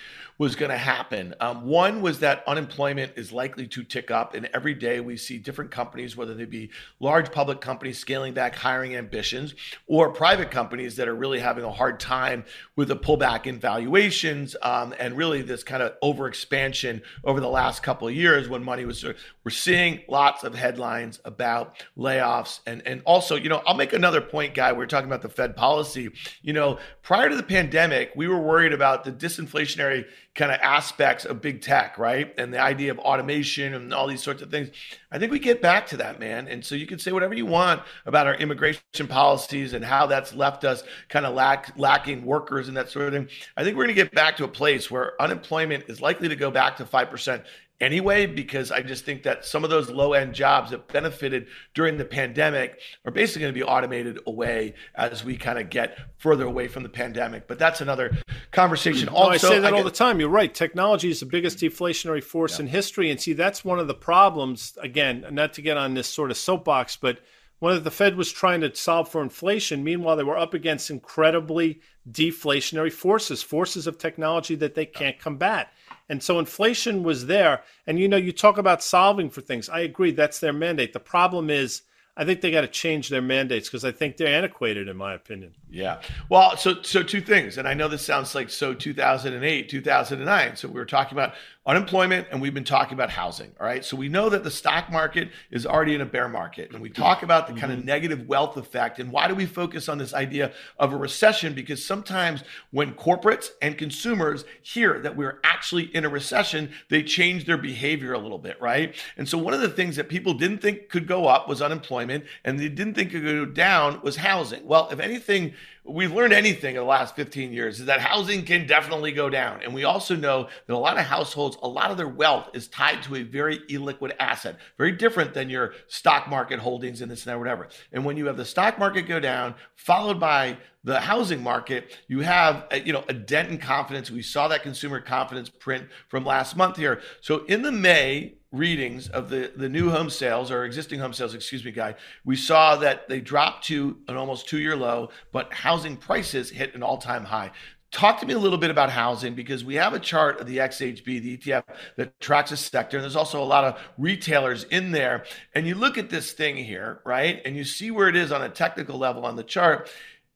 was 0.43 0.57
going 0.57 0.73
to 0.73 0.77
happen. 0.77 1.37
Um, 1.39 1.69
one 1.69 2.03
was 2.03 2.19
that 2.19 2.43
unemployment 2.49 3.13
is 3.15 3.31
likely 3.31 3.69
to 3.69 3.85
tick 3.85 4.11
up. 4.11 4.35
And 4.35 4.51
every 4.53 4.75
day 4.75 4.99
we 4.99 5.17
see 5.17 5.39
different 5.39 5.71
companies, 5.71 6.17
whether 6.17 6.35
they 6.35 6.47
be 6.47 6.71
large 6.99 7.31
public 7.31 7.61
companies 7.61 8.01
scaling 8.01 8.35
back 8.35 8.57
hiring 8.57 8.97
ambitions 8.97 9.55
or 9.87 10.11
private 10.11 10.51
companies 10.51 10.97
that 10.97 11.07
are 11.07 11.15
really 11.15 11.39
having 11.39 11.63
a 11.63 11.71
hard 11.71 12.01
time 12.01 12.45
with 12.75 12.91
a 12.91 12.97
pullback 12.97 13.47
in 13.47 13.61
valuations 13.61 14.57
um, 14.63 14.93
and 14.99 15.17
really 15.17 15.43
this 15.43 15.63
kind 15.63 15.81
of 15.81 15.93
overexpansion 16.03 17.03
over 17.23 17.39
the 17.39 17.49
last 17.49 17.85
couple 17.85 18.09
of 18.09 18.15
years 18.15 18.49
when 18.49 18.65
money 18.65 18.85
was. 18.85 19.05
We're 19.05 19.51
seeing 19.51 20.01
lots 20.09 20.43
of 20.43 20.57
headlines 20.57 21.21
about 21.25 21.85
layoffs. 21.97 22.59
And, 22.67 22.85
and 22.85 23.01
also, 23.05 23.37
you 23.37 23.49
know, 23.49 23.63
I'll 23.65 23.77
make 23.77 23.93
another 23.93 24.21
point, 24.21 24.55
guy. 24.55 24.73
We 24.73 24.83
are 24.83 24.89
talking 24.89 25.09
about 25.09 25.23
the 25.23 25.29
Fed 25.29 25.55
policy. 25.55 26.11
You 26.43 26.53
know, 26.53 26.81
prior 27.03 27.29
to 27.29 27.37
the 27.37 27.45
pandemic, 27.45 28.11
we 28.17 28.27
were 28.27 28.41
worried 28.41 28.73
about 28.73 29.05
the 29.05 29.13
disinflationary 29.13 30.07
kind 30.35 30.51
of 30.51 30.59
aspects 30.63 31.27
of 31.27 31.43
big 31.43 31.61
tech, 31.61 31.99
right? 31.99 32.33
And 32.39 32.55
the 32.55 32.59
idea 32.59 32.91
of 32.91 32.99
automation 32.99 33.75
and 33.75 33.93
all 33.93 34.07
these 34.07 34.23
sorts 34.23 34.41
of 34.41 34.51
things. 34.51 34.71
I 35.11 35.19
think 35.19 35.31
we 35.31 35.39
get 35.39 35.61
back 35.61 35.87
to 35.89 35.99
that, 35.99 36.19
man. 36.21 36.49
And 36.49 36.65
so 36.65 36.75
you 36.75 36.87
can 36.87 36.99
say 36.99 37.13
whatever 37.13 37.35
you 37.35 37.45
want 37.45 37.83
about 38.07 38.27
our 38.27 38.35
immigration 38.37 39.09
policies 39.09 39.75
and 39.75 39.85
how 39.85 40.07
that's 40.07 40.35
left 40.35 40.65
us 40.65 40.85
kind 41.11 41.27
of 41.27 41.35
lack, 41.35 41.75
lacking 41.77 42.25
workers 42.25 42.69
and 42.69 42.77
that 42.79 42.89
sort 42.89 43.09
of 43.09 43.13
thing. 43.13 43.29
I 43.59 43.63
think 43.63 43.77
we're 43.77 43.85
going 43.85 43.95
to 43.95 44.03
get 44.03 44.15
back 44.15 44.39
to 44.39 44.45
a 44.45 44.49
place 44.49 44.91
where 44.91 45.21
unemployment 45.21 45.85
is 45.89 46.01
likely 46.01 46.29
to 46.29 46.37
go 46.37 46.51
back 46.51 46.79
to 46.79 46.85
5% 46.85 47.45
anyway, 47.83 48.25
because 48.25 48.71
I 48.71 48.81
just 48.81 49.05
think 49.05 49.25
that 49.25 49.45
some 49.45 49.65
of 49.65 49.71
those 49.71 49.91
low 49.91 50.15
end 50.15 50.35
jobs 50.35 50.71
that 50.71 50.89
benefited 50.89 51.49
during 51.75 51.99
the 51.99 52.05
pandemic 52.05 52.81
are 53.05 53.13
basically 53.13 53.43
going 53.43 53.53
to 53.53 53.59
be 53.59 53.65
automated 53.65 54.21
away 54.27 54.75
as 54.95 55.25
we 55.25 55.37
kind 55.37 55.59
of 55.59 55.69
get 55.69 55.99
further 56.17 56.47
away 56.47 56.69
from 56.69 56.85
the 56.85 56.89
pandemic. 56.89 57.47
But 57.49 57.59
that's 57.59 57.81
another 57.81 58.17
conversation. 58.53 59.13
No, 59.13 59.19
I 59.25 59.37
say 59.37 59.59
that 59.59 59.73
all 59.73 59.81
get- 59.81 59.85
the 59.85 59.91
time. 59.91 60.21
You're 60.21 60.29
right. 60.31 60.55
Technology 60.55 61.11
is 61.11 61.21
the 61.21 61.27
biggest 61.27 61.59
deflationary 61.59 62.23
force 62.23 62.59
in 62.61 62.69
history, 62.69 63.11
and 63.11 63.21
see 63.21 63.33
that's 63.33 63.65
one 63.65 63.79
of 63.79 63.89
the 63.89 63.95
problems. 63.95 64.79
Again, 64.81 65.27
not 65.31 65.53
to 65.55 65.63
get 65.63 65.77
on 65.77 65.95
this 65.95 66.07
sort 66.07 66.31
of 66.31 66.37
soapbox, 66.37 66.97
but 66.97 67.19
one 67.59 67.73
of 67.73 67.85
the 67.85 67.91
Fed 67.91 68.17
was 68.17 68.33
trying 68.33 68.61
to 68.63 68.75
solve 68.75 69.09
for 69.09 69.23
inflation, 69.23 69.85
meanwhile 69.85 70.17
they 70.17 70.25
were 70.25 70.37
up 70.37 70.53
against 70.53 70.91
incredibly 70.91 71.81
deflationary 72.11 72.93
forces, 72.93 73.43
forces 73.43 73.87
of 73.87 73.99
technology 73.99 74.57
that 74.57 74.75
they 74.75 74.87
can't 74.87 75.19
combat. 75.21 75.73
And 76.09 76.23
so 76.23 76.39
inflation 76.39 77.03
was 77.03 77.27
there. 77.27 77.63
And 77.87 77.99
you 77.99 78.09
know, 78.09 78.17
you 78.17 78.33
talk 78.33 78.59
about 78.59 78.83
solving 78.83 79.31
for 79.31 79.41
things. 79.41 79.69
I 79.69 79.81
agree, 79.81 80.13
that's 80.13 80.39
their 80.39 80.53
mandate. 80.53 80.93
The 80.93 81.01
problem 81.01 81.51
is, 81.51 81.83
I 82.15 82.27
think 82.27 82.43
they 82.43 82.51
got 82.51 82.61
to 82.61 82.69
change 82.69 83.09
their 83.09 83.23
mandates 83.23 83.69
because 83.69 83.87
I 83.87 83.93
think 83.93 84.19
they're 84.19 84.29
antiquated, 84.29 84.87
in 84.87 84.99
my 84.99 85.15
opinion. 85.15 85.55
Yeah. 85.71 86.03
Well, 86.29 86.59
so 86.59 86.83
so 86.83 87.03
two 87.03 87.23
things, 87.23 87.57
and 87.57 87.67
I 87.67 87.73
know 87.73 87.89
this 87.89 88.05
sounds 88.05 88.35
like 88.35 88.51
so 88.51 88.75
2008, 88.75 89.69
2009. 89.71 90.57
So 90.57 90.69
we 90.69 90.75
were 90.75 90.85
talking 90.85 91.17
about 91.17 91.33
unemployment 91.65 92.27
and 92.33 92.43
we've 92.43 92.55
been 92.55 92.65
talking 92.65 92.95
about 92.95 93.09
housing. 93.09 93.53
All 93.61 93.67
right. 93.67 93.85
So 93.85 93.97
we 93.97 94.09
know 94.09 94.29
that 94.29 94.43
the 94.43 94.51
stock 94.51 94.91
market 94.91 95.31
is 95.51 95.65
already 95.65 95.95
in 95.95 96.01
a 96.01 96.07
bear 96.07 96.29
market. 96.29 96.73
And 96.73 96.83
we 96.83 96.91
talk 96.91 97.23
about 97.23 97.47
the 97.47 97.55
kind 97.55 97.71
of 97.71 97.79
mm-hmm. 97.79 97.87
negative 97.87 98.27
wealth 98.27 98.57
effect. 98.57 98.99
And 98.99 99.13
why 99.13 99.29
do 99.29 99.35
we 99.37 99.47
focus 99.47 99.89
on 99.89 99.97
this 99.97 100.13
idea 100.13 100.53
of 100.81 100.93
a 100.93 100.97
recession? 100.97 101.55
Because 101.55 101.85
sometimes 101.85 102.43
when 102.73 102.95
corporates 102.95 103.51
and 103.61 103.79
consumers 103.79 104.45
hear 104.61 104.99
that 105.01 105.17
we're 105.17 105.39
actually 105.45 105.85
in 105.95 106.05
a 106.05 106.09
recession, 106.09 106.73
they 106.89 107.03
change 107.03 107.45
their 107.45 107.59
behavior 107.59 108.13
a 108.13 108.19
little 108.19 108.39
bit. 108.39 108.61
Right. 108.61 108.97
And 109.17 109.29
so 109.29 109.39
one 109.39 109.55
of 109.55 109.61
the 109.61 109.69
things 109.69 109.95
that 109.97 110.09
people 110.09 110.35
didn't 110.35 110.59
think 110.59 110.89
could 110.89 111.07
go 111.07 111.29
up 111.29 111.49
was 111.49 111.63
unemployment 111.63 112.25
and 112.45 112.59
they 112.59 112.69
didn't 112.69 112.95
think 112.95 113.11
it 113.11 113.21
could 113.21 113.23
go 113.23 113.45
down 113.47 114.01
was 114.03 114.17
housing. 114.17 114.67
Well, 114.67 114.89
if 114.91 114.99
anything, 114.99 115.55
we've 115.85 116.13
learned 116.13 116.33
anything 116.33 116.77
in 116.77 116.81
the 116.81 116.87
last 116.87 117.17
15 117.17 117.53
years 117.53 117.81
is 117.81 117.87
that 117.87 118.01
housing 118.01 118.45
can 118.45 118.67
definitely 118.67 119.11
go 119.11 119.29
down. 119.29 119.61
And 119.63 119.75
we 119.75 119.85
also 119.85 120.15
know 120.15 120.49
that 120.67 120.75
a 120.75 120.79
lot 120.79 120.97
of 120.97 121.05
households, 121.05 121.57
a 121.63 121.69
lot 121.69 121.91
of 121.91 121.97
their 121.97 122.09
wealth 122.09 122.51
is 122.55 122.69
tied 122.69 123.03
to 123.05 123.17
a 123.17 123.23
very 123.23 123.59
illiquid 123.69 124.13
asset, 124.21 124.59
very 124.79 124.93
different 124.93 125.35
than 125.35 125.51
your 125.51 125.75
stock 125.89 126.29
market 126.29 126.61
holdings 126.61 127.03
and 127.03 127.11
this 127.11 127.27
and 127.27 127.33
that, 127.33 127.39
whatever. 127.39 127.69
And 127.93 128.05
when 128.05 128.17
you 128.17 128.27
have 128.27 128.37
the 128.37 128.45
stock 128.45 128.79
market 128.79 129.03
go 129.03 129.19
down, 129.19 129.57
followed 129.75 130.21
by 130.21 130.59
the 130.85 131.01
housing 131.01 131.43
market, 131.43 131.97
you 132.07 132.21
have 132.21 132.67
a, 132.71 132.81
you 132.81 132.93
know 132.93 133.05
a 133.09 133.13
dent 133.13 133.51
in 133.51 133.59
confidence. 133.59 134.11
We 134.11 134.23
saw 134.23 134.49
that 134.49 134.63
consumer 134.63 135.01
confidence 135.01 135.49
print 135.49 135.89
from 136.09 136.25
last 136.25 136.57
month 136.57 136.77
here. 136.77 137.01
So 137.21 137.45
in 137.47 137.63
the 137.63 137.73
May 137.73 138.35
readings 138.53 139.09
of 139.09 139.31
the, 139.31 139.51
the 139.57 139.69
new 139.69 139.91
home 139.91 140.11
sales 140.11 140.51
or 140.51 140.65
existing 140.65 141.01
home 141.01 141.13
sales, 141.13 141.35
excuse 141.35 141.65
me, 141.65 141.73
guy, 141.73 141.95
we 142.25 142.37
saw 142.37 142.77
that 142.77 143.09
they 143.09 143.21
dropped 143.21 143.65
to 143.65 143.97
an 144.09 144.17
almost 144.17 144.49
two 144.49 144.59
year 144.59 144.77
low, 144.77 145.11
but 145.33 145.53
housing 145.53 145.97
prices 145.97 146.51
hit 146.51 146.75
an 146.75 146.83
all 146.83 146.99
time 146.99 147.25
high. 147.25 147.51
Talk 147.91 148.21
to 148.21 148.27
me 148.27 148.33
a 148.33 148.39
little 148.39 148.57
bit 148.57 148.71
about 148.71 148.89
housing 148.89 149.35
because 149.35 149.65
we 149.65 149.75
have 149.75 149.93
a 149.93 149.99
chart 149.99 150.41
of 150.41 150.47
the 150.47 150.59
XHB, 150.59 151.05
the 151.05 151.37
ETF 151.37 151.65
that 151.97 152.19
tracks 152.21 152.51
a 152.51 152.57
sector. 152.57 152.97
And 152.97 153.05
there's 153.05 153.17
also 153.17 153.43
a 153.43 153.45
lot 153.45 153.65
of 153.65 153.79
retailers 153.99 154.65
in 154.65 154.93
there. 154.93 155.25
And 155.55 155.67
you 155.67 155.75
look 155.75 155.99
at 155.99 156.09
this 156.09 156.33
thing 156.33 156.57
here, 156.57 157.03
right? 157.05 157.43
And 157.45 157.55
you 157.55 157.65
see 157.65 157.91
where 157.91 158.09
it 158.09 158.17
is 158.17 158.33
on 158.33 158.41
a 158.41 158.49
technical 158.49 158.99
level 158.99 159.27
on 159.27 159.37
the 159.37 159.45
chart 159.45 159.91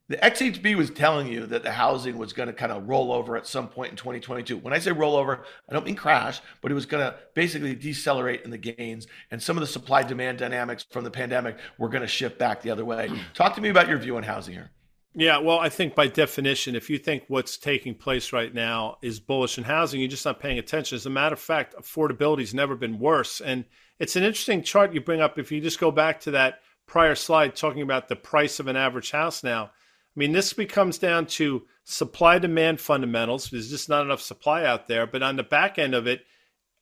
the 0.08 0.16
XHB 0.18 0.76
was 0.76 0.90
telling 0.90 1.26
you 1.26 1.46
that 1.46 1.64
the 1.64 1.72
housing 1.72 2.16
was 2.16 2.32
going 2.32 2.46
to 2.46 2.52
kind 2.52 2.70
of 2.70 2.88
roll 2.88 3.12
over 3.12 3.36
at 3.36 3.46
some 3.46 3.66
point 3.66 3.90
in 3.90 3.96
2022. 3.96 4.58
When 4.58 4.72
I 4.72 4.78
say 4.78 4.92
roll 4.92 5.16
over, 5.16 5.44
I 5.68 5.72
don't 5.72 5.84
mean 5.84 5.96
crash, 5.96 6.40
but 6.60 6.70
it 6.70 6.74
was 6.74 6.86
going 6.86 7.04
to 7.04 7.16
basically 7.34 7.74
decelerate 7.74 8.42
in 8.42 8.50
the 8.50 8.58
gains. 8.58 9.08
And 9.32 9.42
some 9.42 9.56
of 9.56 9.62
the 9.62 9.66
supply 9.66 10.04
demand 10.04 10.38
dynamics 10.38 10.86
from 10.90 11.02
the 11.02 11.10
pandemic 11.10 11.56
were 11.78 11.88
going 11.88 12.02
to 12.02 12.08
shift 12.08 12.38
back 12.38 12.62
the 12.62 12.70
other 12.70 12.84
way. 12.84 13.10
Talk 13.34 13.56
to 13.56 13.60
me 13.60 13.68
about 13.68 13.88
your 13.88 13.98
view 13.98 14.16
on 14.16 14.22
housing 14.22 14.54
here. 14.54 14.70
Yeah, 15.18 15.38
well, 15.38 15.58
I 15.58 15.70
think 15.70 15.94
by 15.94 16.08
definition, 16.08 16.76
if 16.76 16.90
you 16.90 16.98
think 16.98 17.24
what's 17.28 17.56
taking 17.56 17.94
place 17.94 18.34
right 18.34 18.52
now 18.52 18.98
is 19.02 19.18
bullish 19.18 19.56
in 19.56 19.64
housing, 19.64 19.98
you're 19.98 20.10
just 20.10 20.26
not 20.26 20.40
paying 20.40 20.58
attention. 20.58 20.94
As 20.94 21.06
a 21.06 21.10
matter 21.10 21.32
of 21.32 21.40
fact, 21.40 21.74
affordability's 21.74 22.52
never 22.52 22.76
been 22.76 22.98
worse. 22.98 23.40
And 23.40 23.64
it's 23.98 24.14
an 24.14 24.24
interesting 24.24 24.62
chart 24.62 24.92
you 24.92 25.00
bring 25.00 25.22
up. 25.22 25.38
If 25.38 25.50
you 25.50 25.62
just 25.62 25.80
go 25.80 25.90
back 25.90 26.20
to 26.20 26.32
that 26.32 26.60
prior 26.86 27.14
slide 27.14 27.56
talking 27.56 27.80
about 27.80 28.08
the 28.08 28.14
price 28.14 28.60
of 28.60 28.68
an 28.68 28.76
average 28.76 29.10
house 29.10 29.42
now, 29.42 29.70
I 30.16 30.18
mean, 30.18 30.32
this 30.32 30.52
becomes 30.52 30.98
down 30.98 31.26
to 31.26 31.66
supply 31.84 32.38
demand 32.38 32.80
fundamentals. 32.80 33.50
There's 33.50 33.70
just 33.70 33.88
not 33.88 34.04
enough 34.04 34.22
supply 34.22 34.64
out 34.64 34.86
there. 34.86 35.06
But 35.06 35.22
on 35.22 35.36
the 35.36 35.42
back 35.42 35.78
end 35.78 35.94
of 35.94 36.06
it, 36.06 36.24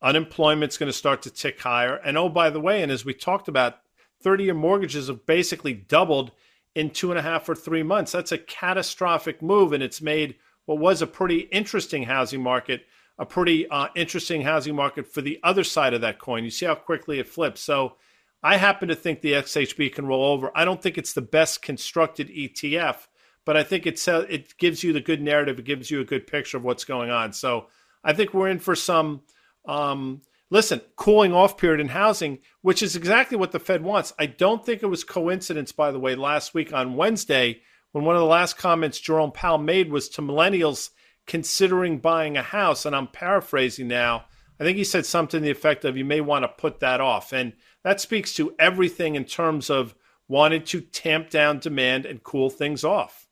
unemployment's 0.01 0.79
going 0.79 0.91
to 0.91 0.97
start 0.97 1.23
to 1.23 1.31
tick 1.31 1.61
higher. 1.61 1.97
And 1.97 2.17
oh, 2.17 2.29
by 2.29 2.51
the 2.51 2.61
way, 2.61 2.83
and 2.83 2.93
as 2.93 3.05
we 3.05 3.13
talked 3.13 3.49
about, 3.49 3.79
30 4.23 4.45
year 4.45 4.55
mortgages 4.55 5.09
have 5.09 5.27
basically 5.27 5.75
doubled 5.75 6.31
in 6.75 6.91
two 6.91 7.11
and 7.11 7.19
a 7.19 7.23
half 7.23 7.49
or 7.49 7.55
three 7.55 7.83
months. 7.83 8.13
That's 8.13 8.33
a 8.33 8.39
catastrophic 8.39 9.43
move. 9.43 9.73
And 9.73 9.83
it's 9.83 10.01
made 10.01 10.37
what 10.67 10.79
was 10.79 11.03
a 11.03 11.07
pretty 11.07 11.41
interesting 11.41 12.05
housing 12.05 12.43
market 12.43 12.87
a 13.19 13.27
pretty 13.27 13.69
uh, 13.69 13.89
interesting 13.95 14.43
housing 14.43 14.75
market 14.75 15.07
for 15.07 15.21
the 15.21 15.39
other 15.43 15.65
side 15.65 15.95
of 15.95 16.01
that 16.01 16.19
coin. 16.19 16.45
You 16.45 16.51
see 16.51 16.67
how 16.67 16.75
quickly 16.75 17.19
it 17.21 17.29
flips. 17.29 17.61
So 17.61 17.95
I 18.43 18.57
happen 18.57 18.89
to 18.89 18.97
think 18.97 19.21
the 19.21 19.33
XHB 19.33 19.93
can 19.93 20.07
roll 20.07 20.25
over. 20.25 20.51
I 20.55 20.65
don't 20.65 20.83
think 20.83 20.99
it's 20.99 21.13
the 21.13 21.23
best 21.23 21.63
constructed 21.63 22.29
ETF 22.29 23.07
but 23.45 23.57
I 23.57 23.63
think 23.63 23.87
uh, 23.87 24.25
it 24.29 24.57
gives 24.59 24.83
you 24.83 24.93
the 24.93 25.01
good 25.01 25.21
narrative. 25.21 25.59
It 25.59 25.65
gives 25.65 25.91
you 25.91 26.01
a 26.01 26.05
good 26.05 26.27
picture 26.27 26.57
of 26.57 26.65
what's 26.65 26.85
going 26.85 27.11
on. 27.11 27.33
So 27.33 27.67
I 28.03 28.13
think 28.13 28.33
we're 28.33 28.49
in 28.49 28.59
for 28.59 28.75
some 28.75 29.23
um, 29.67 30.23
listen 30.51 30.81
cooling 30.97 31.33
off 31.33 31.57
period 31.57 31.81
in 31.81 31.89
housing, 31.89 32.39
which 32.63 32.83
is 32.83 32.97
exactly 32.97 33.37
what 33.37 33.53
the 33.53 33.59
Fed 33.59 33.83
wants. 33.83 34.13
I 34.19 34.27
don't 34.27 34.65
think 34.65 34.83
it 34.83 34.87
was 34.87 35.05
coincidence, 35.05 35.73
by 35.73 35.91
the 35.91 35.99
way, 35.99 36.15
last 36.15 36.55
week 36.55 36.73
on 36.73 36.97
Wednesday 36.97 37.61
when 37.93 38.05
one 38.05 38.17
of 38.17 38.21
the 38.21 38.27
last 38.27 38.59
comments 38.59 38.99
Jerome 38.99 39.31
Powell 39.31 39.59
made 39.59 39.91
was 39.91 40.09
to 40.11 40.23
millennials 40.23 40.91
considering 41.27 41.99
buying 41.99 42.37
a 42.37 42.43
house, 42.43 42.85
and 42.85 42.95
I'm 42.95 43.07
paraphrasing 43.07 43.89
now. 43.89 44.25
I 44.59 44.65
think 44.65 44.77
he 44.77 44.85
said 44.85 45.07
something 45.07 45.41
to 45.41 45.45
the 45.45 45.51
effect 45.51 45.85
of 45.85 45.97
you 45.97 46.05
may 46.05 46.21
want 46.21 46.43
to 46.43 46.49
put 46.49 46.81
that 46.81 47.01
off. 47.01 47.33
And 47.33 47.55
that 47.83 48.01
speaks 48.01 48.35
to 48.35 48.55
everything 48.59 49.15
in 49.15 49.25
terms 49.25 49.71
of 49.71 49.95
wanted 50.29 50.67
to 50.67 50.81
tamp 50.81 51.31
down 51.31 51.59
demand 51.59 52.07
and 52.07 52.23
cool 52.23 52.51
things 52.51 52.85
off. 52.85 53.24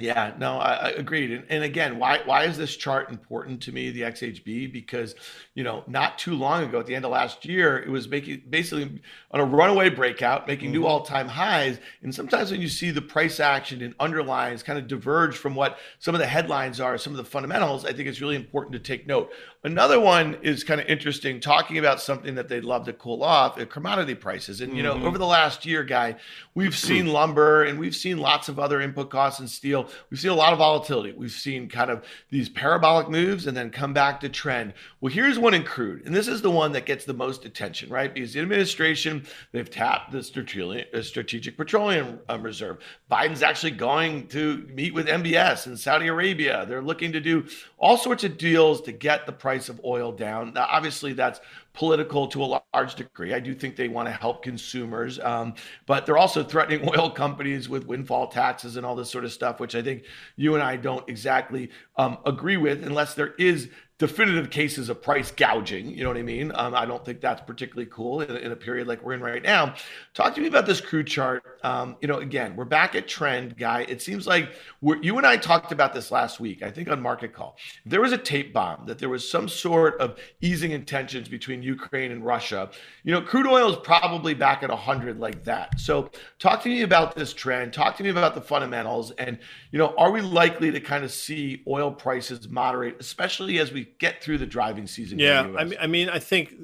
Yeah, 0.00 0.32
no, 0.38 0.58
I, 0.58 0.72
I 0.72 0.88
agreed. 0.90 1.30
And, 1.30 1.44
and, 1.48 1.64
again, 1.64 1.98
why 1.98 2.20
why 2.24 2.44
is 2.44 2.56
this 2.56 2.76
chart 2.76 3.10
important 3.10 3.62
to 3.62 3.72
me, 3.72 3.90
the 3.90 4.02
XHB? 4.02 4.72
Because 4.72 5.14
you 5.54 5.64
know, 5.64 5.84
not 5.86 6.18
too 6.18 6.34
long 6.34 6.64
ago, 6.64 6.80
at 6.80 6.86
the 6.86 6.94
end 6.94 7.04
of 7.04 7.10
last 7.10 7.44
year, 7.44 7.78
it 7.78 7.88
was 7.88 8.08
making 8.08 8.42
basically 8.48 9.00
on 9.30 9.40
a 9.40 9.44
runaway 9.44 9.90
breakout, 9.90 10.46
making 10.46 10.66
mm-hmm. 10.66 10.80
new 10.80 10.86
all 10.86 11.02
time 11.02 11.28
highs. 11.28 11.78
And 12.02 12.14
sometimes 12.14 12.50
when 12.50 12.60
you 12.60 12.68
see 12.68 12.90
the 12.90 13.02
price 13.02 13.40
action 13.40 13.82
and 13.82 13.94
underlines 14.00 14.62
kind 14.62 14.78
of 14.78 14.88
diverge 14.88 15.36
from 15.36 15.54
what 15.54 15.78
some 15.98 16.14
of 16.14 16.20
the 16.20 16.26
headlines 16.26 16.80
are, 16.80 16.98
some 16.98 17.12
of 17.12 17.16
the 17.18 17.24
fundamentals, 17.24 17.84
I 17.84 17.92
think 17.92 18.08
it's 18.08 18.20
really 18.20 18.36
important 18.36 18.72
to 18.72 18.78
take 18.78 19.06
note. 19.06 19.30
Another 19.62 20.00
one 20.00 20.38
is 20.40 20.64
kind 20.64 20.80
of 20.80 20.86
interesting, 20.86 21.38
talking 21.38 21.76
about 21.76 22.00
something 22.00 22.34
that 22.36 22.48
they'd 22.48 22.64
love 22.64 22.86
to 22.86 22.94
cool 22.94 23.22
off, 23.22 23.60
uh, 23.60 23.66
commodity 23.66 24.14
prices. 24.14 24.62
And 24.62 24.74
you 24.74 24.82
know, 24.82 24.94
mm-hmm. 24.94 25.06
over 25.06 25.18
the 25.18 25.26
last 25.26 25.66
year, 25.66 25.84
guy, 25.84 26.16
we've 26.54 26.74
seen 26.76 27.08
lumber 27.08 27.64
and 27.64 27.78
we've 27.78 27.94
seen 27.94 28.16
lots 28.16 28.48
of 28.48 28.58
other 28.58 28.80
input 28.80 29.10
costs 29.10 29.38
and 29.38 29.50
steel. 29.50 29.90
We've 30.08 30.18
seen 30.18 30.30
a 30.30 30.34
lot 30.34 30.54
of 30.54 30.60
volatility. 30.60 31.12
We've 31.12 31.30
seen 31.30 31.68
kind 31.68 31.90
of 31.90 32.06
these 32.30 32.48
parabolic 32.48 33.10
moves 33.10 33.46
and 33.46 33.54
then 33.54 33.68
come 33.68 33.92
back 33.92 34.20
to 34.20 34.30
trend. 34.30 34.72
Well, 35.02 35.12
here's 35.12 35.38
one 35.38 35.52
in 35.52 35.64
crude, 35.64 36.06
and 36.06 36.14
this 36.14 36.26
is 36.26 36.40
the 36.40 36.50
one 36.50 36.72
that 36.72 36.86
gets 36.86 37.04
the 37.04 37.12
most 37.12 37.44
attention, 37.44 37.90
right? 37.90 38.12
Because 38.12 38.32
the 38.32 38.40
administration 38.40 39.26
they've 39.52 39.70
tapped 39.70 40.10
the 40.10 40.22
strategic 40.22 41.58
petroleum 41.58 42.18
um, 42.30 42.42
reserve. 42.42 42.78
Biden's 43.10 43.42
actually 43.42 43.72
going 43.72 44.26
to 44.28 44.66
meet 44.72 44.94
with 44.94 45.06
MBS 45.06 45.66
in 45.66 45.76
Saudi 45.76 46.06
Arabia. 46.06 46.64
They're 46.66 46.80
looking 46.80 47.12
to 47.12 47.20
do 47.20 47.46
all 47.76 47.98
sorts 47.98 48.24
of 48.24 48.38
deals 48.38 48.80
to 48.82 48.92
get 48.92 49.26
the 49.26 49.32
price 49.32 49.49
price 49.50 49.68
of 49.68 49.80
oil 49.84 50.12
down. 50.12 50.52
Now, 50.54 50.68
obviously, 50.70 51.12
that's 51.12 51.40
political 51.72 52.28
to 52.28 52.44
a 52.44 52.62
large 52.72 52.94
degree. 52.94 53.34
I 53.34 53.40
do 53.40 53.52
think 53.52 53.74
they 53.74 53.88
want 53.88 54.06
to 54.06 54.12
help 54.12 54.44
consumers, 54.44 55.18
um, 55.18 55.54
but 55.86 56.06
they're 56.06 56.18
also 56.18 56.44
threatening 56.44 56.88
oil 56.96 57.10
companies 57.10 57.68
with 57.68 57.84
windfall 57.84 58.28
taxes 58.28 58.76
and 58.76 58.86
all 58.86 58.94
this 58.94 59.10
sort 59.10 59.24
of 59.24 59.32
stuff, 59.32 59.58
which 59.58 59.74
I 59.74 59.82
think 59.82 60.04
you 60.36 60.54
and 60.54 60.62
I 60.62 60.76
don't 60.76 61.08
exactly 61.08 61.70
um, 61.96 62.18
agree 62.26 62.58
with, 62.58 62.84
unless 62.84 63.14
there 63.14 63.34
is 63.40 63.70
definitive 63.98 64.50
cases 64.50 64.88
of 64.88 65.02
price 65.02 65.32
gouging. 65.32 65.90
You 65.90 66.04
know 66.04 66.10
what 66.10 66.16
I 66.16 66.22
mean? 66.22 66.52
Um, 66.54 66.74
I 66.76 66.86
don't 66.86 67.04
think 67.04 67.20
that's 67.20 67.42
particularly 67.42 67.90
cool 67.92 68.20
in, 68.20 68.36
in, 68.36 68.52
a 68.52 68.56
period 68.56 68.86
like 68.86 69.02
we're 69.02 69.14
in 69.14 69.20
right 69.20 69.42
now. 69.42 69.74
Talk 70.14 70.36
to 70.36 70.40
me 70.40 70.46
about 70.46 70.66
this 70.66 70.80
crude 70.80 71.08
chart. 71.08 71.58
Um, 71.62 71.96
you 72.00 72.08
know, 72.08 72.18
again, 72.18 72.56
we're 72.56 72.64
back 72.64 72.94
at 72.94 73.08
trend, 73.08 73.56
guy. 73.56 73.82
It 73.88 74.02
seems 74.02 74.26
like 74.26 74.50
you 74.82 75.16
and 75.18 75.26
I 75.26 75.36
talked 75.36 75.72
about 75.72 75.92
this 75.92 76.10
last 76.10 76.40
week, 76.40 76.62
I 76.62 76.70
think 76.70 76.88
on 76.88 77.00
Market 77.00 77.32
Call. 77.32 77.56
There 77.86 78.00
was 78.00 78.12
a 78.12 78.18
tape 78.18 78.52
bomb 78.52 78.86
that 78.86 78.98
there 78.98 79.08
was 79.08 79.28
some 79.28 79.48
sort 79.48 80.00
of 80.00 80.18
easing 80.40 80.72
in 80.72 80.84
tensions 80.84 81.28
between 81.28 81.62
Ukraine 81.62 82.12
and 82.12 82.24
Russia. 82.24 82.70
You 83.04 83.12
know, 83.12 83.20
crude 83.20 83.46
oil 83.46 83.70
is 83.70 83.76
probably 83.82 84.34
back 84.34 84.62
at 84.62 84.70
100 84.70 85.18
like 85.18 85.44
that. 85.44 85.78
So 85.80 86.10
talk 86.38 86.62
to 86.62 86.68
me 86.68 86.82
about 86.82 87.14
this 87.14 87.32
trend. 87.32 87.72
Talk 87.72 87.96
to 87.96 88.02
me 88.02 88.10
about 88.10 88.34
the 88.34 88.40
fundamentals. 88.40 89.10
And, 89.12 89.38
you 89.70 89.78
know, 89.78 89.94
are 89.96 90.10
we 90.10 90.20
likely 90.20 90.70
to 90.70 90.80
kind 90.80 91.04
of 91.04 91.12
see 91.12 91.62
oil 91.66 91.92
prices 91.92 92.48
moderate, 92.48 92.96
especially 93.00 93.58
as 93.58 93.72
we 93.72 93.92
get 93.98 94.22
through 94.22 94.38
the 94.38 94.46
driving 94.46 94.86
season. 94.86 95.18
Yeah, 95.18 95.50
I 95.56 95.64
mean, 95.64 95.78
I 95.80 95.86
mean, 95.86 96.08
I 96.08 96.18
think, 96.18 96.54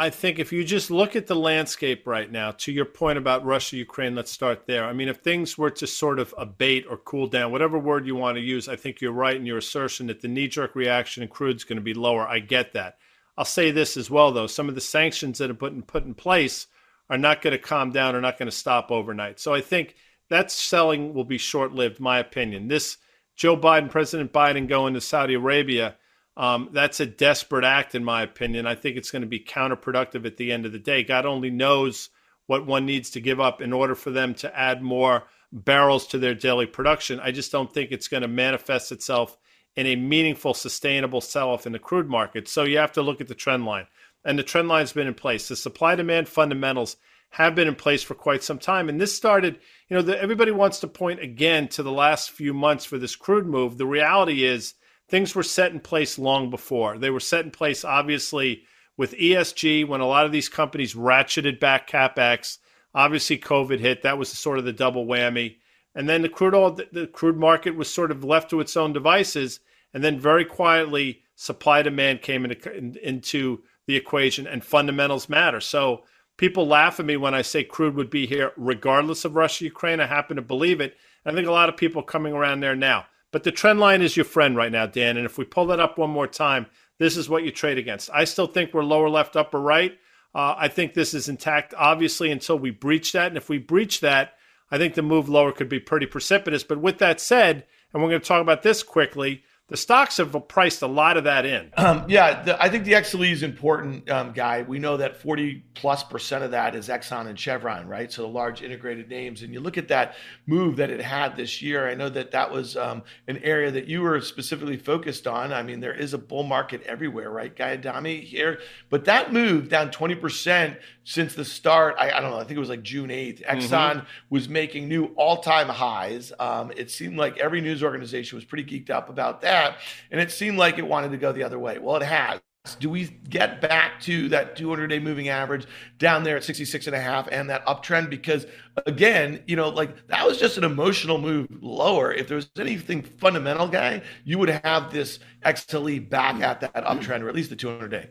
I 0.00 0.10
think 0.10 0.38
if 0.38 0.52
you 0.52 0.62
just 0.62 0.92
look 0.92 1.16
at 1.16 1.26
the 1.26 1.34
landscape 1.34 2.06
right 2.06 2.30
now, 2.30 2.52
to 2.52 2.70
your 2.70 2.84
point 2.84 3.18
about 3.18 3.44
Russia, 3.44 3.76
Ukraine, 3.76 4.14
let's 4.14 4.30
start 4.30 4.64
there. 4.64 4.84
I 4.84 4.92
mean, 4.92 5.08
if 5.08 5.16
things 5.16 5.58
were 5.58 5.70
to 5.72 5.88
sort 5.88 6.20
of 6.20 6.32
abate 6.38 6.86
or 6.88 6.98
cool 6.98 7.26
down, 7.26 7.50
whatever 7.50 7.80
word 7.80 8.06
you 8.06 8.14
want 8.14 8.36
to 8.36 8.40
use, 8.40 8.68
I 8.68 8.76
think 8.76 9.00
you're 9.00 9.10
right 9.10 9.34
in 9.34 9.44
your 9.44 9.58
assertion 9.58 10.06
that 10.06 10.20
the 10.20 10.28
knee-jerk 10.28 10.76
reaction 10.76 11.24
in 11.24 11.28
crude 11.28 11.56
is 11.56 11.64
going 11.64 11.78
to 11.78 11.82
be 11.82 11.94
lower. 11.94 12.28
I 12.28 12.38
get 12.38 12.74
that. 12.74 12.98
I'll 13.36 13.44
say 13.44 13.72
this 13.72 13.96
as 13.96 14.08
well, 14.08 14.30
though: 14.30 14.46
some 14.46 14.68
of 14.68 14.76
the 14.76 14.80
sanctions 14.80 15.38
that 15.38 15.50
have 15.50 15.58
been 15.58 15.82
put 15.82 16.04
in 16.04 16.14
place 16.14 16.68
are 17.10 17.18
not 17.18 17.42
going 17.42 17.56
to 17.56 17.58
calm 17.58 17.90
down, 17.90 18.14
are 18.14 18.20
not 18.20 18.38
going 18.38 18.50
to 18.50 18.56
stop 18.56 18.92
overnight. 18.92 19.40
So 19.40 19.52
I 19.52 19.60
think 19.60 19.96
that 20.30 20.52
selling 20.52 21.12
will 21.12 21.24
be 21.24 21.38
short-lived. 21.38 21.98
My 21.98 22.20
opinion. 22.20 22.68
This 22.68 22.98
Joe 23.34 23.56
Biden, 23.56 23.90
President 23.90 24.32
Biden, 24.32 24.68
going 24.68 24.94
to 24.94 25.00
Saudi 25.00 25.34
Arabia 25.34 25.96
um, 26.38 26.68
that's 26.72 27.00
a 27.00 27.06
desperate 27.06 27.64
act, 27.64 27.96
in 27.96 28.04
my 28.04 28.22
opinion. 28.22 28.64
I 28.64 28.76
think 28.76 28.96
it's 28.96 29.10
going 29.10 29.22
to 29.22 29.28
be 29.28 29.40
counterproductive 29.40 30.24
at 30.24 30.36
the 30.36 30.52
end 30.52 30.64
of 30.64 30.72
the 30.72 30.78
day. 30.78 31.02
God 31.02 31.26
only 31.26 31.50
knows 31.50 32.10
what 32.46 32.64
one 32.64 32.86
needs 32.86 33.10
to 33.10 33.20
give 33.20 33.40
up 33.40 33.60
in 33.60 33.72
order 33.72 33.96
for 33.96 34.10
them 34.10 34.34
to 34.34 34.58
add 34.58 34.80
more 34.80 35.24
barrels 35.52 36.06
to 36.06 36.18
their 36.18 36.34
daily 36.34 36.66
production. 36.66 37.18
I 37.18 37.32
just 37.32 37.50
don't 37.50 37.74
think 37.74 37.90
it's 37.90 38.06
going 38.06 38.22
to 38.22 38.28
manifest 38.28 38.92
itself 38.92 39.36
in 39.74 39.86
a 39.86 39.96
meaningful, 39.96 40.54
sustainable 40.54 41.20
sell 41.20 41.50
off 41.50 41.66
in 41.66 41.72
the 41.72 41.78
crude 41.78 42.08
market. 42.08 42.48
So 42.48 42.62
you 42.62 42.78
have 42.78 42.92
to 42.92 43.02
look 43.02 43.20
at 43.20 43.26
the 43.26 43.34
trend 43.34 43.64
line. 43.64 43.86
And 44.24 44.38
the 44.38 44.44
trend 44.44 44.68
line's 44.68 44.92
been 44.92 45.06
in 45.08 45.14
place. 45.14 45.48
The 45.48 45.56
supply 45.56 45.96
demand 45.96 46.28
fundamentals 46.28 46.96
have 47.30 47.56
been 47.56 47.68
in 47.68 47.74
place 47.74 48.02
for 48.02 48.14
quite 48.14 48.44
some 48.44 48.58
time. 48.58 48.88
And 48.88 49.00
this 49.00 49.14
started, 49.14 49.58
you 49.88 49.96
know, 49.96 50.02
the, 50.02 50.20
everybody 50.20 50.52
wants 50.52 50.80
to 50.80 50.88
point 50.88 51.20
again 51.20 51.68
to 51.68 51.82
the 51.82 51.92
last 51.92 52.30
few 52.30 52.54
months 52.54 52.84
for 52.84 52.96
this 52.96 53.16
crude 53.16 53.46
move. 53.46 53.76
The 53.76 53.86
reality 53.86 54.44
is 54.44 54.74
things 55.08 55.34
were 55.34 55.42
set 55.42 55.72
in 55.72 55.80
place 55.80 56.18
long 56.18 56.50
before. 56.50 56.98
They 56.98 57.10
were 57.10 57.20
set 57.20 57.44
in 57.44 57.50
place, 57.50 57.84
obviously, 57.84 58.64
with 58.96 59.14
ESG 59.14 59.86
when 59.86 60.00
a 60.00 60.06
lot 60.06 60.26
of 60.26 60.32
these 60.32 60.48
companies 60.48 60.94
ratcheted 60.94 61.60
back 61.60 61.88
capex. 61.88 62.58
Obviously, 62.94 63.38
COVID 63.38 63.78
hit. 63.78 64.02
That 64.02 64.18
was 64.18 64.28
sort 64.28 64.58
of 64.58 64.64
the 64.64 64.72
double 64.72 65.06
whammy. 65.06 65.56
And 65.94 66.08
then 66.08 66.22
the 66.22 66.28
crude 66.28 66.54
oil, 66.54 66.78
the 66.92 67.06
crude 67.06 67.36
market 67.36 67.74
was 67.74 67.92
sort 67.92 68.10
of 68.10 68.24
left 68.24 68.50
to 68.50 68.60
its 68.60 68.76
own 68.76 68.92
devices. 68.92 69.60
And 69.94 70.04
then 70.04 70.20
very 70.20 70.44
quietly, 70.44 71.22
supply 71.34 71.82
demand 71.82 72.22
came 72.22 72.44
into, 72.44 73.06
into 73.06 73.62
the 73.86 73.96
equation, 73.96 74.46
and 74.46 74.62
fundamentals 74.62 75.28
matter. 75.28 75.60
So 75.60 76.04
people 76.36 76.66
laugh 76.66 77.00
at 77.00 77.06
me 77.06 77.16
when 77.16 77.34
I 77.34 77.42
say 77.42 77.64
crude 77.64 77.94
would 77.96 78.10
be 78.10 78.26
here 78.26 78.52
regardless 78.56 79.24
of 79.24 79.34
Russia 79.34 79.64
Ukraine. 79.64 80.00
I 80.00 80.06
happen 80.06 80.36
to 80.36 80.42
believe 80.42 80.80
it. 80.80 80.96
I 81.24 81.32
think 81.32 81.46
a 81.46 81.52
lot 81.52 81.68
of 81.68 81.76
people 81.76 82.02
coming 82.02 82.32
around 82.32 82.60
there 82.60 82.76
now. 82.76 83.06
But 83.30 83.44
the 83.44 83.52
trend 83.52 83.78
line 83.80 84.02
is 84.02 84.16
your 84.16 84.24
friend 84.24 84.56
right 84.56 84.72
now, 84.72 84.86
Dan. 84.86 85.16
And 85.16 85.26
if 85.26 85.36
we 85.36 85.44
pull 85.44 85.66
that 85.66 85.80
up 85.80 85.98
one 85.98 86.10
more 86.10 86.26
time, 86.26 86.66
this 86.98 87.16
is 87.16 87.28
what 87.28 87.44
you 87.44 87.50
trade 87.50 87.78
against. 87.78 88.10
I 88.12 88.24
still 88.24 88.46
think 88.46 88.72
we're 88.72 88.82
lower 88.82 89.10
left, 89.10 89.36
upper 89.36 89.60
right. 89.60 89.92
Uh, 90.34 90.54
I 90.56 90.68
think 90.68 90.94
this 90.94 91.14
is 91.14 91.28
intact, 91.28 91.74
obviously, 91.76 92.30
until 92.30 92.58
we 92.58 92.70
breach 92.70 93.12
that. 93.12 93.28
And 93.28 93.36
if 93.36 93.48
we 93.48 93.58
breach 93.58 94.00
that, 94.00 94.34
I 94.70 94.78
think 94.78 94.94
the 94.94 95.02
move 95.02 95.28
lower 95.28 95.52
could 95.52 95.68
be 95.68 95.80
pretty 95.80 96.06
precipitous. 96.06 96.64
But 96.64 96.80
with 96.80 96.98
that 96.98 97.20
said, 97.20 97.64
and 97.92 98.02
we're 98.02 98.10
going 98.10 98.20
to 98.20 98.26
talk 98.26 98.42
about 98.42 98.62
this 98.62 98.82
quickly, 98.82 99.42
the 99.68 99.76
stocks 99.76 100.16
have 100.16 100.34
priced 100.48 100.80
a 100.80 100.86
lot 100.86 101.18
of 101.18 101.24
that 101.24 101.44
in. 101.44 101.70
Um, 101.76 102.06
yeah, 102.08 102.42
the, 102.42 102.62
I 102.62 102.70
think 102.70 102.84
the 102.84 102.92
XLE 102.92 103.30
is 103.30 103.42
important, 103.42 104.08
um, 104.10 104.32
guy. 104.32 104.62
We 104.62 104.78
know 104.78 104.96
that 104.96 105.20
40 105.20 105.62
plus 105.74 106.02
percent 106.02 106.42
of 106.42 106.52
that 106.52 106.74
is 106.74 106.88
Exxon 106.88 107.26
and 107.26 107.38
Chevron, 107.38 107.86
right? 107.86 108.10
So 108.10 108.22
the 108.22 108.28
large 108.28 108.62
integrated 108.62 109.10
names. 109.10 109.42
And 109.42 109.52
you 109.52 109.60
look 109.60 109.76
at 109.76 109.88
that 109.88 110.14
move 110.46 110.76
that 110.76 110.88
it 110.88 111.02
had 111.02 111.36
this 111.36 111.60
year. 111.60 111.86
I 111.86 111.94
know 111.94 112.08
that 112.08 112.30
that 112.30 112.50
was 112.50 112.78
um, 112.78 113.02
an 113.26 113.38
area 113.38 113.70
that 113.70 113.86
you 113.86 114.00
were 114.00 114.20
specifically 114.22 114.78
focused 114.78 115.26
on. 115.26 115.52
I 115.52 115.62
mean, 115.62 115.80
there 115.80 115.94
is 115.94 116.14
a 116.14 116.18
bull 116.18 116.44
market 116.44 116.82
everywhere, 116.84 117.30
right, 117.30 117.54
Guy 117.54 117.72
Adami 117.72 118.20
here? 118.20 118.60
But 118.88 119.04
that 119.04 119.34
move 119.34 119.68
down 119.68 119.90
20 119.90 120.14
percent 120.14 120.78
since 121.08 121.34
the 121.34 121.44
start. 121.44 121.96
I, 121.98 122.10
I, 122.10 122.20
don't 122.20 122.30
know. 122.30 122.38
I 122.38 122.44
think 122.44 122.56
it 122.56 122.60
was 122.60 122.68
like 122.68 122.82
June 122.82 123.10
8th. 123.10 123.44
Exxon 123.44 123.68
mm-hmm. 123.68 124.06
was 124.30 124.48
making 124.48 124.88
new 124.88 125.06
all-time 125.16 125.68
highs. 125.68 126.32
Um, 126.38 126.72
it 126.76 126.90
seemed 126.90 127.16
like 127.16 127.38
every 127.38 127.60
news 127.60 127.82
organization 127.82 128.36
was 128.36 128.44
pretty 128.44 128.64
geeked 128.64 128.90
up 128.90 129.08
about 129.08 129.40
that 129.42 129.48
that. 129.48 129.78
And 130.10 130.20
it 130.20 130.30
seemed 130.30 130.58
like 130.58 130.78
it 130.78 130.86
wanted 130.86 131.10
to 131.10 131.16
go 131.16 131.32
the 131.32 131.42
other 131.42 131.58
way. 131.58 131.78
Well, 131.78 131.96
it 131.96 132.02
has. 132.02 132.40
Do 132.80 132.90
we 132.90 133.06
get 133.30 133.62
back 133.62 133.98
to 134.02 134.28
that 134.28 134.54
200 134.54 134.88
day 134.88 134.98
moving 134.98 135.30
average 135.30 135.66
down 135.96 136.22
there 136.22 136.36
at 136.36 136.44
66 136.44 136.86
and 136.86 136.94
a 136.94 137.00
half 137.00 137.26
and 137.32 137.48
that 137.48 137.64
uptrend? 137.64 138.10
Because 138.10 138.46
again, 138.84 139.42
you 139.46 139.56
know, 139.56 139.70
like 139.70 140.06
that 140.08 140.26
was 140.26 140.38
just 140.38 140.58
an 140.58 140.64
emotional 140.64 141.18
move 141.18 141.48
lower. 141.62 142.12
If 142.12 142.28
there 142.28 142.36
was 142.36 142.50
anything 142.58 143.02
fundamental, 143.02 143.68
guy, 143.68 144.02
you 144.24 144.38
would 144.38 144.50
have 144.50 144.92
this 144.92 145.18
XLE 145.46 146.10
back 146.10 146.42
at 146.42 146.60
that 146.60 146.74
uptrend 146.74 147.22
or 147.22 147.28
at 147.30 147.34
least 147.34 147.48
the 147.48 147.56
200 147.56 147.88
day. 147.88 148.10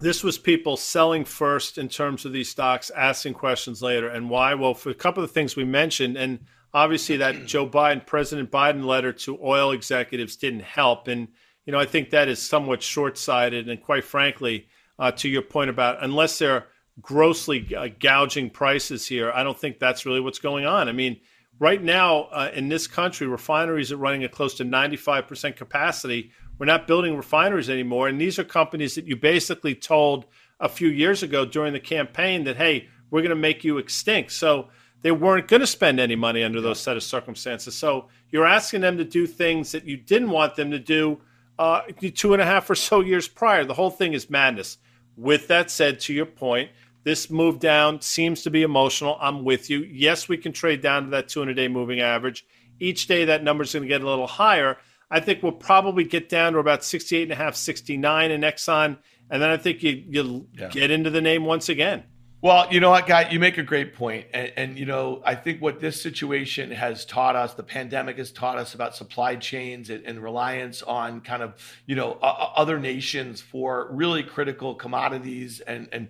This 0.00 0.22
was 0.22 0.38
people 0.38 0.76
selling 0.76 1.24
first 1.24 1.76
in 1.76 1.88
terms 1.88 2.24
of 2.24 2.32
these 2.32 2.48
stocks, 2.48 2.90
asking 2.90 3.34
questions 3.34 3.82
later. 3.82 4.08
And 4.08 4.30
why? 4.30 4.54
Well, 4.54 4.74
for 4.74 4.90
a 4.90 4.94
couple 4.94 5.24
of 5.24 5.32
things 5.32 5.56
we 5.56 5.64
mentioned, 5.64 6.16
and 6.16 6.38
obviously 6.72 7.16
that 7.16 7.46
Joe 7.46 7.68
Biden, 7.68 8.06
President 8.06 8.50
Biden 8.50 8.84
letter 8.84 9.12
to 9.12 9.38
oil 9.42 9.72
executives 9.72 10.36
didn't 10.36 10.62
help. 10.62 11.08
And, 11.08 11.28
you 11.66 11.72
know, 11.72 11.80
I 11.80 11.84
think 11.84 12.10
that 12.10 12.28
is 12.28 12.40
somewhat 12.40 12.82
short 12.82 13.18
sighted. 13.18 13.68
And 13.68 13.82
quite 13.82 14.04
frankly, 14.04 14.68
uh, 15.00 15.10
to 15.12 15.28
your 15.28 15.42
point 15.42 15.70
about 15.70 16.02
unless 16.02 16.38
they're 16.38 16.66
grossly 17.00 17.74
uh, 17.74 17.88
gouging 17.98 18.50
prices 18.50 19.06
here, 19.06 19.32
I 19.32 19.42
don't 19.42 19.58
think 19.58 19.80
that's 19.80 20.06
really 20.06 20.20
what's 20.20 20.38
going 20.38 20.64
on. 20.64 20.88
I 20.88 20.92
mean, 20.92 21.20
right 21.58 21.82
now 21.82 22.28
uh, 22.30 22.50
in 22.54 22.68
this 22.68 22.86
country, 22.86 23.26
refineries 23.26 23.90
are 23.90 23.96
running 23.96 24.22
at 24.22 24.30
close 24.30 24.54
to 24.54 24.64
95% 24.64 25.56
capacity. 25.56 26.30
We're 26.58 26.66
not 26.66 26.86
building 26.86 27.16
refineries 27.16 27.70
anymore. 27.70 28.08
And 28.08 28.20
these 28.20 28.38
are 28.38 28.44
companies 28.44 28.94
that 28.96 29.06
you 29.06 29.16
basically 29.16 29.74
told 29.74 30.26
a 30.60 30.68
few 30.68 30.88
years 30.88 31.22
ago 31.22 31.44
during 31.44 31.72
the 31.72 31.80
campaign 31.80 32.44
that, 32.44 32.56
hey, 32.56 32.88
we're 33.10 33.22
going 33.22 33.30
to 33.30 33.36
make 33.36 33.64
you 33.64 33.78
extinct. 33.78 34.32
So, 34.32 34.68
they 35.02 35.12
weren't 35.12 35.48
going 35.48 35.60
to 35.60 35.66
spend 35.66 36.00
any 36.00 36.16
money 36.16 36.42
under 36.42 36.60
those 36.60 36.80
set 36.80 36.96
of 36.96 37.02
circumstances. 37.02 37.74
So 37.74 38.08
you're 38.30 38.46
asking 38.46 38.80
them 38.80 38.98
to 38.98 39.04
do 39.04 39.26
things 39.26 39.72
that 39.72 39.84
you 39.84 39.96
didn't 39.96 40.30
want 40.30 40.56
them 40.56 40.70
to 40.70 40.78
do 40.78 41.20
uh, 41.58 41.82
two 42.14 42.32
and 42.32 42.42
a 42.42 42.44
half 42.44 42.68
or 42.70 42.74
so 42.74 43.00
years 43.00 43.28
prior. 43.28 43.64
The 43.64 43.74
whole 43.74 43.90
thing 43.90 44.12
is 44.12 44.30
madness. 44.30 44.78
With 45.16 45.48
that 45.48 45.70
said, 45.70 46.00
to 46.00 46.12
your 46.12 46.26
point, 46.26 46.70
this 47.04 47.30
move 47.30 47.58
down 47.58 48.00
seems 48.00 48.42
to 48.42 48.50
be 48.50 48.62
emotional. 48.62 49.16
I'm 49.20 49.44
with 49.44 49.70
you. 49.70 49.80
Yes, 49.80 50.28
we 50.28 50.36
can 50.36 50.52
trade 50.52 50.80
down 50.80 51.04
to 51.04 51.10
that 51.10 51.28
200 51.28 51.54
day 51.54 51.68
moving 51.68 52.00
average. 52.00 52.44
Each 52.80 53.06
day 53.06 53.24
that 53.24 53.42
number 53.42 53.64
is 53.64 53.72
going 53.72 53.82
to 53.82 53.88
get 53.88 54.02
a 54.02 54.08
little 54.08 54.26
higher. 54.26 54.78
I 55.10 55.20
think 55.20 55.42
we'll 55.42 55.52
probably 55.52 56.04
get 56.04 56.28
down 56.28 56.52
to 56.52 56.58
about 56.58 56.84
68 56.84 57.22
and 57.22 57.32
a 57.32 57.34
half, 57.34 57.54
69 57.54 58.30
in 58.30 58.40
Exxon. 58.42 58.98
And 59.30 59.42
then 59.42 59.50
I 59.50 59.56
think 59.56 59.82
you, 59.82 60.04
you'll 60.06 60.46
yeah. 60.58 60.68
get 60.68 60.90
into 60.90 61.10
the 61.10 61.20
name 61.20 61.44
once 61.44 61.68
again. 61.68 62.04
Well, 62.40 62.72
you 62.72 62.78
know 62.78 62.90
what, 62.90 63.08
guy, 63.08 63.28
you 63.30 63.40
make 63.40 63.58
a 63.58 63.64
great 63.64 63.94
point. 63.94 64.26
And, 64.32 64.52
and, 64.56 64.78
you 64.78 64.86
know, 64.86 65.20
I 65.26 65.34
think 65.34 65.60
what 65.60 65.80
this 65.80 66.00
situation 66.00 66.70
has 66.70 67.04
taught 67.04 67.34
us, 67.34 67.54
the 67.54 67.64
pandemic 67.64 68.16
has 68.18 68.30
taught 68.30 68.58
us 68.58 68.74
about 68.74 68.94
supply 68.94 69.34
chains 69.34 69.90
and, 69.90 70.04
and 70.04 70.22
reliance 70.22 70.82
on 70.82 71.20
kind 71.20 71.42
of, 71.42 71.54
you 71.86 71.96
know, 71.96 72.12
uh, 72.22 72.52
other 72.54 72.78
nations 72.78 73.40
for 73.40 73.88
really 73.90 74.22
critical 74.22 74.76
commodities. 74.76 75.58
And, 75.58 75.88
and 75.90 76.08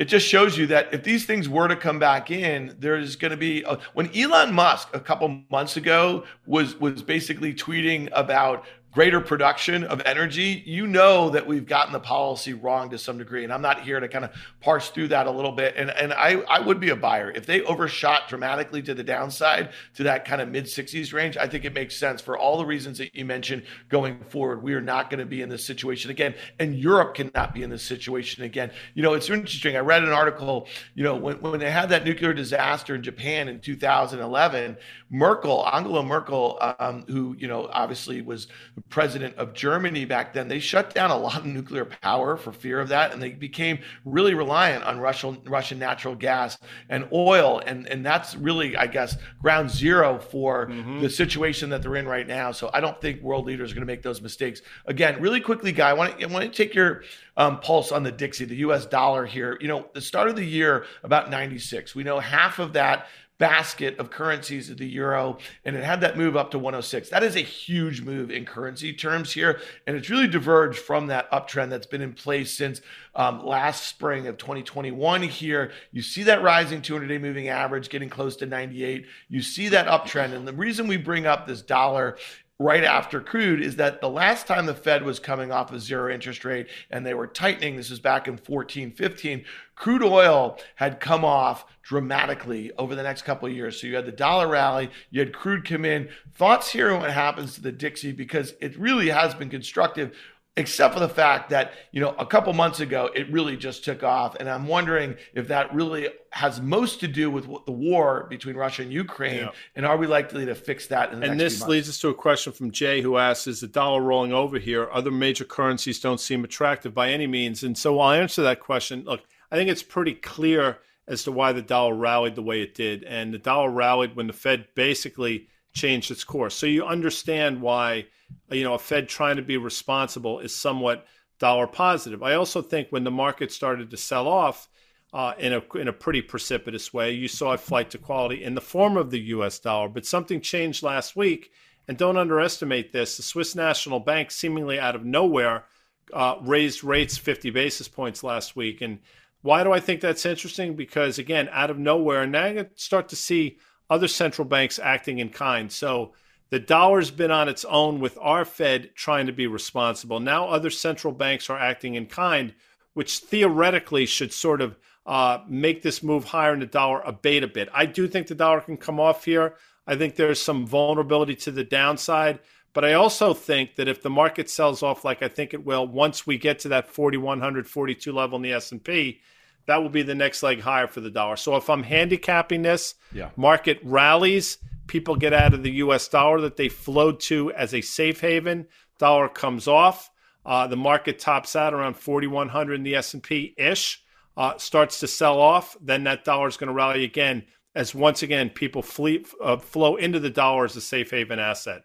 it 0.00 0.08
just 0.08 0.26
shows 0.26 0.56
you 0.56 0.66
that 0.68 0.94
if 0.94 1.04
these 1.04 1.26
things 1.26 1.46
were 1.46 1.68
to 1.68 1.76
come 1.76 1.98
back 1.98 2.30
in, 2.30 2.74
there's 2.78 3.16
going 3.16 3.32
to 3.32 3.36
be 3.36 3.62
a, 3.64 3.78
when 3.92 4.08
Elon 4.16 4.50
Musk 4.54 4.88
a 4.94 4.98
couple 4.98 5.42
months 5.50 5.76
ago 5.76 6.24
was 6.46 6.74
was 6.80 7.02
basically 7.02 7.52
tweeting 7.52 8.08
about 8.12 8.64
greater 8.92 9.20
production 9.20 9.84
of 9.84 10.02
energy, 10.04 10.62
you 10.66 10.86
know 10.86 11.30
that 11.30 11.46
we've 11.46 11.66
gotten 11.66 11.92
the 11.92 12.00
policy 12.00 12.54
wrong 12.54 12.90
to 12.90 12.98
some 12.98 13.18
degree. 13.18 13.44
And 13.44 13.52
I'm 13.52 13.62
not 13.62 13.82
here 13.82 14.00
to 14.00 14.08
kind 14.08 14.24
of 14.24 14.32
parse 14.60 14.90
through 14.90 15.08
that 15.08 15.26
a 15.26 15.30
little 15.30 15.52
bit. 15.52 15.74
And, 15.76 15.90
and 15.90 16.12
I, 16.12 16.40
I 16.48 16.60
would 16.60 16.80
be 16.80 16.90
a 16.90 16.96
buyer. 16.96 17.30
If 17.30 17.46
they 17.46 17.62
overshot 17.62 18.28
dramatically 18.28 18.82
to 18.82 18.94
the 18.94 19.04
downside 19.04 19.70
to 19.94 20.02
that 20.04 20.24
kind 20.24 20.42
of 20.42 20.48
mid 20.48 20.64
60s 20.64 21.12
range, 21.12 21.36
I 21.36 21.46
think 21.46 21.64
it 21.64 21.72
makes 21.72 21.96
sense 21.96 22.20
for 22.20 22.36
all 22.36 22.58
the 22.58 22.66
reasons 22.66 22.98
that 22.98 23.14
you 23.14 23.24
mentioned 23.24 23.62
going 23.88 24.18
forward. 24.24 24.62
We 24.62 24.74
are 24.74 24.80
not 24.80 25.08
going 25.08 25.20
to 25.20 25.26
be 25.26 25.40
in 25.40 25.48
this 25.48 25.64
situation 25.64 26.10
again. 26.10 26.34
And 26.58 26.74
Europe 26.74 27.14
cannot 27.14 27.54
be 27.54 27.62
in 27.62 27.70
this 27.70 27.84
situation 27.84 28.42
again. 28.42 28.72
You 28.94 29.02
know, 29.02 29.14
it's 29.14 29.30
interesting. 29.30 29.76
I 29.76 29.80
read 29.80 30.02
an 30.02 30.10
article, 30.10 30.66
you 30.94 31.04
know, 31.04 31.14
when, 31.14 31.40
when 31.40 31.60
they 31.60 31.70
had 31.70 31.90
that 31.90 32.04
nuclear 32.04 32.34
disaster 32.34 32.96
in 32.96 33.02
Japan 33.04 33.48
in 33.48 33.60
2011, 33.60 34.76
Merkel, 35.10 35.68
Angela 35.72 36.02
Merkel, 36.02 36.58
um, 36.78 37.04
who, 37.08 37.36
you 37.38 37.46
know, 37.46 37.68
obviously 37.72 38.22
was 38.22 38.48
president 38.88 39.36
of 39.36 39.52
Germany 39.52 40.04
back 40.04 40.32
then, 40.32 40.48
they 40.48 40.58
shut 40.58 40.94
down 40.94 41.10
a 41.10 41.16
lot 41.16 41.38
of 41.38 41.46
nuclear 41.46 41.84
power 41.84 42.36
for 42.36 42.52
fear 42.52 42.80
of 42.80 42.88
that, 42.88 43.12
and 43.12 43.22
they 43.22 43.30
became 43.30 43.78
really 44.04 44.34
reliant 44.34 44.84
on 44.84 44.98
Russian 44.98 45.40
Russian 45.44 45.78
natural 45.78 46.14
gas 46.14 46.58
and 46.88 47.08
oil, 47.12 47.60
and 47.64 47.86
and 47.86 48.04
that's 48.04 48.34
really, 48.34 48.76
I 48.76 48.86
guess, 48.86 49.16
ground 49.40 49.70
zero 49.70 50.18
for 50.18 50.66
mm-hmm. 50.66 51.00
the 51.00 51.10
situation 51.10 51.70
that 51.70 51.82
they're 51.82 51.96
in 51.96 52.06
right 52.06 52.26
now. 52.26 52.52
So 52.52 52.70
I 52.72 52.80
don't 52.80 53.00
think 53.00 53.22
world 53.22 53.46
leaders 53.46 53.72
are 53.72 53.74
going 53.74 53.86
to 53.86 53.92
make 53.92 54.02
those 54.02 54.20
mistakes 54.20 54.62
again. 54.86 55.20
Really 55.20 55.40
quickly, 55.40 55.72
guy, 55.72 55.90
I 55.90 55.92
want 55.92 56.18
to 56.18 56.24
I 56.24 56.28
want 56.28 56.44
to 56.44 56.50
take 56.50 56.74
your 56.74 57.02
um, 57.36 57.60
pulse 57.60 57.92
on 57.92 58.02
the 58.02 58.12
Dixie, 58.12 58.44
the 58.44 58.56
U.S. 58.56 58.86
dollar 58.86 59.24
here. 59.24 59.56
You 59.60 59.68
know, 59.68 59.86
the 59.94 60.00
start 60.00 60.28
of 60.28 60.36
the 60.36 60.44
year 60.44 60.84
about 61.02 61.30
96. 61.30 61.94
We 61.94 62.04
know 62.04 62.20
half 62.20 62.58
of 62.58 62.74
that 62.74 63.06
basket 63.40 63.98
of 63.98 64.10
currencies 64.10 64.68
of 64.70 64.76
the 64.76 64.86
euro, 64.86 65.38
and 65.64 65.74
it 65.74 65.82
had 65.82 66.02
that 66.02 66.16
move 66.16 66.36
up 66.36 66.50
to 66.52 66.58
106. 66.58 67.08
That 67.08 67.24
is 67.24 67.34
a 67.34 67.40
huge 67.40 68.02
move 68.02 68.30
in 68.30 68.44
currency 68.44 68.92
terms 68.92 69.32
here, 69.32 69.60
and 69.86 69.96
it's 69.96 70.10
really 70.10 70.28
diverged 70.28 70.78
from 70.78 71.08
that 71.08 71.28
uptrend 71.32 71.70
that's 71.70 71.86
been 71.86 72.02
in 72.02 72.12
place 72.12 72.52
since 72.52 72.82
um, 73.16 73.44
last 73.44 73.88
spring 73.88 74.28
of 74.28 74.36
2021. 74.36 75.22
Here, 75.22 75.72
you 75.90 76.02
see 76.02 76.22
that 76.24 76.42
rising 76.42 76.82
200-day 76.82 77.18
moving 77.18 77.48
average 77.48 77.88
getting 77.88 78.10
close 78.10 78.36
to 78.36 78.46
98. 78.46 79.06
You 79.28 79.42
see 79.42 79.68
that 79.70 79.86
uptrend, 79.86 80.34
and 80.34 80.46
the 80.46 80.52
reason 80.52 80.86
we 80.86 80.98
bring 80.98 81.26
up 81.26 81.46
this 81.46 81.62
dollar 81.62 82.18
right 82.60 82.84
after 82.84 83.22
crude 83.22 83.62
is 83.62 83.76
that 83.76 84.02
the 84.02 84.08
last 84.08 84.46
time 84.46 84.66
the 84.66 84.74
Fed 84.74 85.02
was 85.02 85.18
coming 85.18 85.50
off 85.50 85.72
a 85.72 85.80
zero 85.80 86.12
interest 86.12 86.44
rate 86.44 86.66
and 86.90 87.06
they 87.06 87.14
were 87.14 87.26
tightening, 87.26 87.74
this 87.74 87.88
was 87.88 88.00
back 88.00 88.28
in 88.28 88.36
14, 88.36 88.92
15, 88.92 89.44
crude 89.80 90.02
oil 90.02 90.58
had 90.74 91.00
come 91.00 91.24
off 91.24 91.64
dramatically 91.82 92.70
over 92.76 92.94
the 92.94 93.02
next 93.02 93.22
couple 93.22 93.48
of 93.48 93.54
years. 93.54 93.80
So 93.80 93.86
you 93.86 93.96
had 93.96 94.04
the 94.04 94.12
dollar 94.12 94.46
rally, 94.46 94.90
you 95.10 95.20
had 95.20 95.32
crude 95.32 95.66
come 95.66 95.86
in. 95.86 96.10
Thoughts 96.34 96.70
here 96.70 96.92
on 96.92 97.00
what 97.00 97.10
happens 97.10 97.54
to 97.54 97.62
the 97.62 97.72
Dixie 97.72 98.12
because 98.12 98.52
it 98.60 98.78
really 98.78 99.08
has 99.08 99.34
been 99.34 99.48
constructive 99.48 100.14
except 100.56 100.92
for 100.92 101.00
the 101.00 101.08
fact 101.08 101.48
that 101.50 101.72
you 101.92 102.00
know 102.00 102.10
a 102.18 102.26
couple 102.26 102.52
months 102.52 102.80
ago 102.80 103.08
it 103.14 103.30
really 103.30 103.56
just 103.56 103.84
took 103.84 104.02
off 104.02 104.34
and 104.40 104.50
i'm 104.50 104.66
wondering 104.66 105.14
if 105.32 105.46
that 105.46 105.72
really 105.72 106.08
has 106.32 106.60
most 106.60 106.98
to 106.98 107.06
do 107.06 107.30
with 107.30 107.46
the 107.66 107.72
war 107.72 108.26
between 108.28 108.56
russia 108.56 108.82
and 108.82 108.92
ukraine 108.92 109.44
yeah. 109.44 109.50
and 109.76 109.86
are 109.86 109.96
we 109.96 110.08
likely 110.08 110.44
to 110.44 110.54
fix 110.56 110.88
that 110.88 111.12
and 111.12 111.38
this 111.38 111.62
leads 111.68 111.88
us 111.88 112.00
to 112.00 112.08
a 112.08 112.14
question 112.14 112.52
from 112.52 112.72
jay 112.72 113.00
who 113.00 113.16
asks 113.16 113.46
is 113.46 113.60
the 113.60 113.68
dollar 113.68 114.02
rolling 114.02 114.32
over 114.32 114.58
here 114.58 114.88
other 114.92 115.12
major 115.12 115.44
currencies 115.44 116.00
don't 116.00 116.20
seem 116.20 116.42
attractive 116.42 116.92
by 116.92 117.10
any 117.10 117.28
means 117.28 117.62
and 117.62 117.78
so 117.78 118.00
i'll 118.00 118.20
answer 118.20 118.42
that 118.42 118.58
question 118.58 119.04
look 119.04 119.20
i 119.50 119.56
think 119.56 119.70
it's 119.70 119.82
pretty 119.82 120.14
clear 120.14 120.78
as 121.06 121.24
to 121.24 121.32
why 121.32 121.52
the 121.52 121.62
dollar 121.62 121.94
rallied 121.94 122.34
the 122.34 122.42
way 122.42 122.62
it 122.62 122.74
did 122.74 123.02
and 123.04 123.32
the 123.34 123.38
dollar 123.38 123.70
rallied 123.70 124.16
when 124.16 124.26
the 124.26 124.32
fed 124.32 124.66
basically 124.74 125.48
changed 125.72 126.10
its 126.10 126.24
course 126.24 126.54
so 126.54 126.66
you 126.66 126.84
understand 126.84 127.60
why 127.60 128.04
you 128.50 128.64
know, 128.64 128.74
a 128.74 128.78
Fed 128.78 129.08
trying 129.08 129.36
to 129.36 129.42
be 129.42 129.56
responsible 129.56 130.40
is 130.40 130.54
somewhat 130.54 131.06
dollar 131.38 131.66
positive. 131.66 132.22
I 132.22 132.34
also 132.34 132.62
think 132.62 132.88
when 132.90 133.04
the 133.04 133.10
market 133.10 133.52
started 133.52 133.90
to 133.90 133.96
sell 133.96 134.28
off 134.28 134.68
uh, 135.12 135.32
in 135.38 135.52
a 135.52 135.62
in 135.76 135.88
a 135.88 135.92
pretty 135.92 136.22
precipitous 136.22 136.92
way, 136.92 137.12
you 137.12 137.28
saw 137.28 137.52
a 137.52 137.58
flight 137.58 137.90
to 137.90 137.98
quality 137.98 138.42
in 138.42 138.54
the 138.54 138.60
form 138.60 138.96
of 138.96 139.10
the 139.10 139.20
U.S. 139.20 139.58
dollar. 139.58 139.88
But 139.88 140.06
something 140.06 140.40
changed 140.40 140.82
last 140.82 141.16
week, 141.16 141.50
and 141.88 141.96
don't 141.96 142.16
underestimate 142.16 142.92
this. 142.92 143.16
The 143.16 143.22
Swiss 143.22 143.54
National 143.54 144.00
Bank, 144.00 144.30
seemingly 144.30 144.78
out 144.78 144.94
of 144.94 145.04
nowhere, 145.04 145.64
uh, 146.12 146.36
raised 146.42 146.84
rates 146.84 147.16
50 147.16 147.50
basis 147.50 147.88
points 147.88 148.22
last 148.22 148.54
week. 148.54 148.80
And 148.80 149.00
why 149.42 149.64
do 149.64 149.72
I 149.72 149.80
think 149.80 150.00
that's 150.00 150.26
interesting? 150.26 150.74
Because 150.74 151.18
again, 151.18 151.48
out 151.52 151.70
of 151.70 151.78
nowhere, 151.78 152.26
now 152.26 152.46
you 152.46 152.66
start 152.74 153.08
to 153.10 153.16
see 153.16 153.58
other 153.88 154.08
central 154.08 154.46
banks 154.46 154.78
acting 154.78 155.18
in 155.18 155.30
kind. 155.30 155.72
So 155.72 156.12
the 156.50 156.58
dollar's 156.58 157.10
been 157.10 157.30
on 157.30 157.48
its 157.48 157.64
own 157.64 158.00
with 158.00 158.18
our 158.20 158.44
Fed 158.44 158.90
trying 158.94 159.26
to 159.26 159.32
be 159.32 159.46
responsible. 159.46 160.20
Now 160.20 160.48
other 160.48 160.70
central 160.70 161.12
banks 161.12 161.48
are 161.48 161.58
acting 161.58 161.94
in 161.94 162.06
kind, 162.06 162.54
which 162.94 163.18
theoretically 163.18 164.06
should 164.06 164.32
sort 164.32 164.60
of 164.60 164.76
uh, 165.06 165.38
make 165.48 165.82
this 165.82 166.02
move 166.02 166.24
higher 166.24 166.52
in 166.52 166.60
the 166.60 166.66
dollar 166.66 167.00
abate 167.02 167.42
a 167.42 167.48
bit. 167.48 167.68
I 167.72 167.86
do 167.86 168.06
think 168.06 168.26
the 168.26 168.34
dollar 168.34 168.60
can 168.60 168.76
come 168.76 169.00
off 169.00 169.24
here. 169.24 169.54
I 169.86 169.96
think 169.96 170.14
there's 170.14 170.40
some 170.40 170.66
vulnerability 170.66 171.34
to 171.36 171.50
the 171.50 171.64
downside. 171.64 172.40
But 172.72 172.84
I 172.84 172.92
also 172.94 173.34
think 173.34 173.76
that 173.76 173.88
if 173.88 174.02
the 174.02 174.10
market 174.10 174.48
sells 174.48 174.82
off 174.82 175.04
like 175.04 175.22
I 175.22 175.28
think 175.28 175.54
it 175.54 175.64
will, 175.64 175.86
once 175.86 176.26
we 176.26 176.38
get 176.38 176.60
to 176.60 176.68
that 176.68 176.88
4100, 176.88 177.66
42 177.66 178.12
level 178.12 178.36
in 178.36 178.42
the 178.42 178.52
S&P, 178.52 179.20
that 179.66 179.82
will 179.82 179.88
be 179.88 180.02
the 180.02 180.14
next 180.14 180.42
leg 180.42 180.60
higher 180.60 180.86
for 180.86 181.00
the 181.00 181.10
dollar. 181.10 181.36
So 181.36 181.56
if 181.56 181.68
I'm 181.68 181.82
handicapping 181.82 182.62
this, 182.62 182.94
yeah. 183.12 183.30
market 183.36 183.80
rallies– 183.82 184.58
people 184.90 185.14
get 185.14 185.32
out 185.32 185.54
of 185.54 185.62
the 185.62 185.70
U.S. 185.74 186.08
dollar 186.08 186.40
that 186.40 186.56
they 186.56 186.68
flowed 186.68 187.20
to 187.20 187.52
as 187.52 187.72
a 187.72 187.80
safe 187.80 188.20
haven. 188.20 188.66
Dollar 188.98 189.28
comes 189.28 189.68
off. 189.68 190.10
Uh, 190.44 190.66
the 190.66 190.76
market 190.76 191.20
tops 191.20 191.54
out 191.54 191.72
around 191.72 191.96
4,100 191.96 192.74
in 192.74 192.82
the 192.82 192.96
S&P 192.96 193.54
ish. 193.56 194.02
Uh, 194.36 194.58
starts 194.58 194.98
to 194.98 195.06
sell 195.06 195.38
off, 195.38 195.76
then 195.80 196.02
that 196.04 196.24
dollar 196.24 196.48
is 196.48 196.56
going 196.56 196.68
to 196.68 196.74
rally 196.74 197.04
again 197.04 197.44
as 197.74 197.94
once 197.94 198.24
again 198.24 198.50
people 198.50 198.82
flee, 198.82 199.24
uh, 199.40 199.58
flow 199.58 199.94
into 199.94 200.18
the 200.18 200.30
dollar 200.30 200.64
as 200.64 200.74
a 200.74 200.80
safe 200.80 201.12
haven 201.12 201.38
asset. 201.38 201.82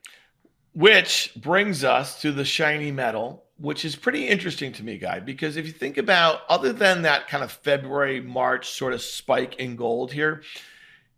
Which 0.75 1.31
brings 1.38 1.85
us 1.85 2.19
to 2.21 2.33
the 2.33 2.43
shiny 2.43 2.91
metal, 2.91 3.45
which 3.57 3.85
is 3.85 3.95
pretty 3.95 4.27
interesting 4.27 4.73
to 4.73 4.83
me, 4.83 4.97
guy, 4.97 5.21
because 5.21 5.55
if 5.55 5.65
you 5.65 5.71
think 5.71 5.97
about 5.97 6.41
other 6.49 6.73
than 6.73 7.03
that 7.03 7.29
kind 7.29 7.45
of 7.45 7.51
February, 7.53 8.19
March 8.19 8.69
sort 8.69 8.91
of 8.91 9.01
spike 9.01 9.55
in 9.55 9.77
gold 9.77 10.11
here, 10.11 10.43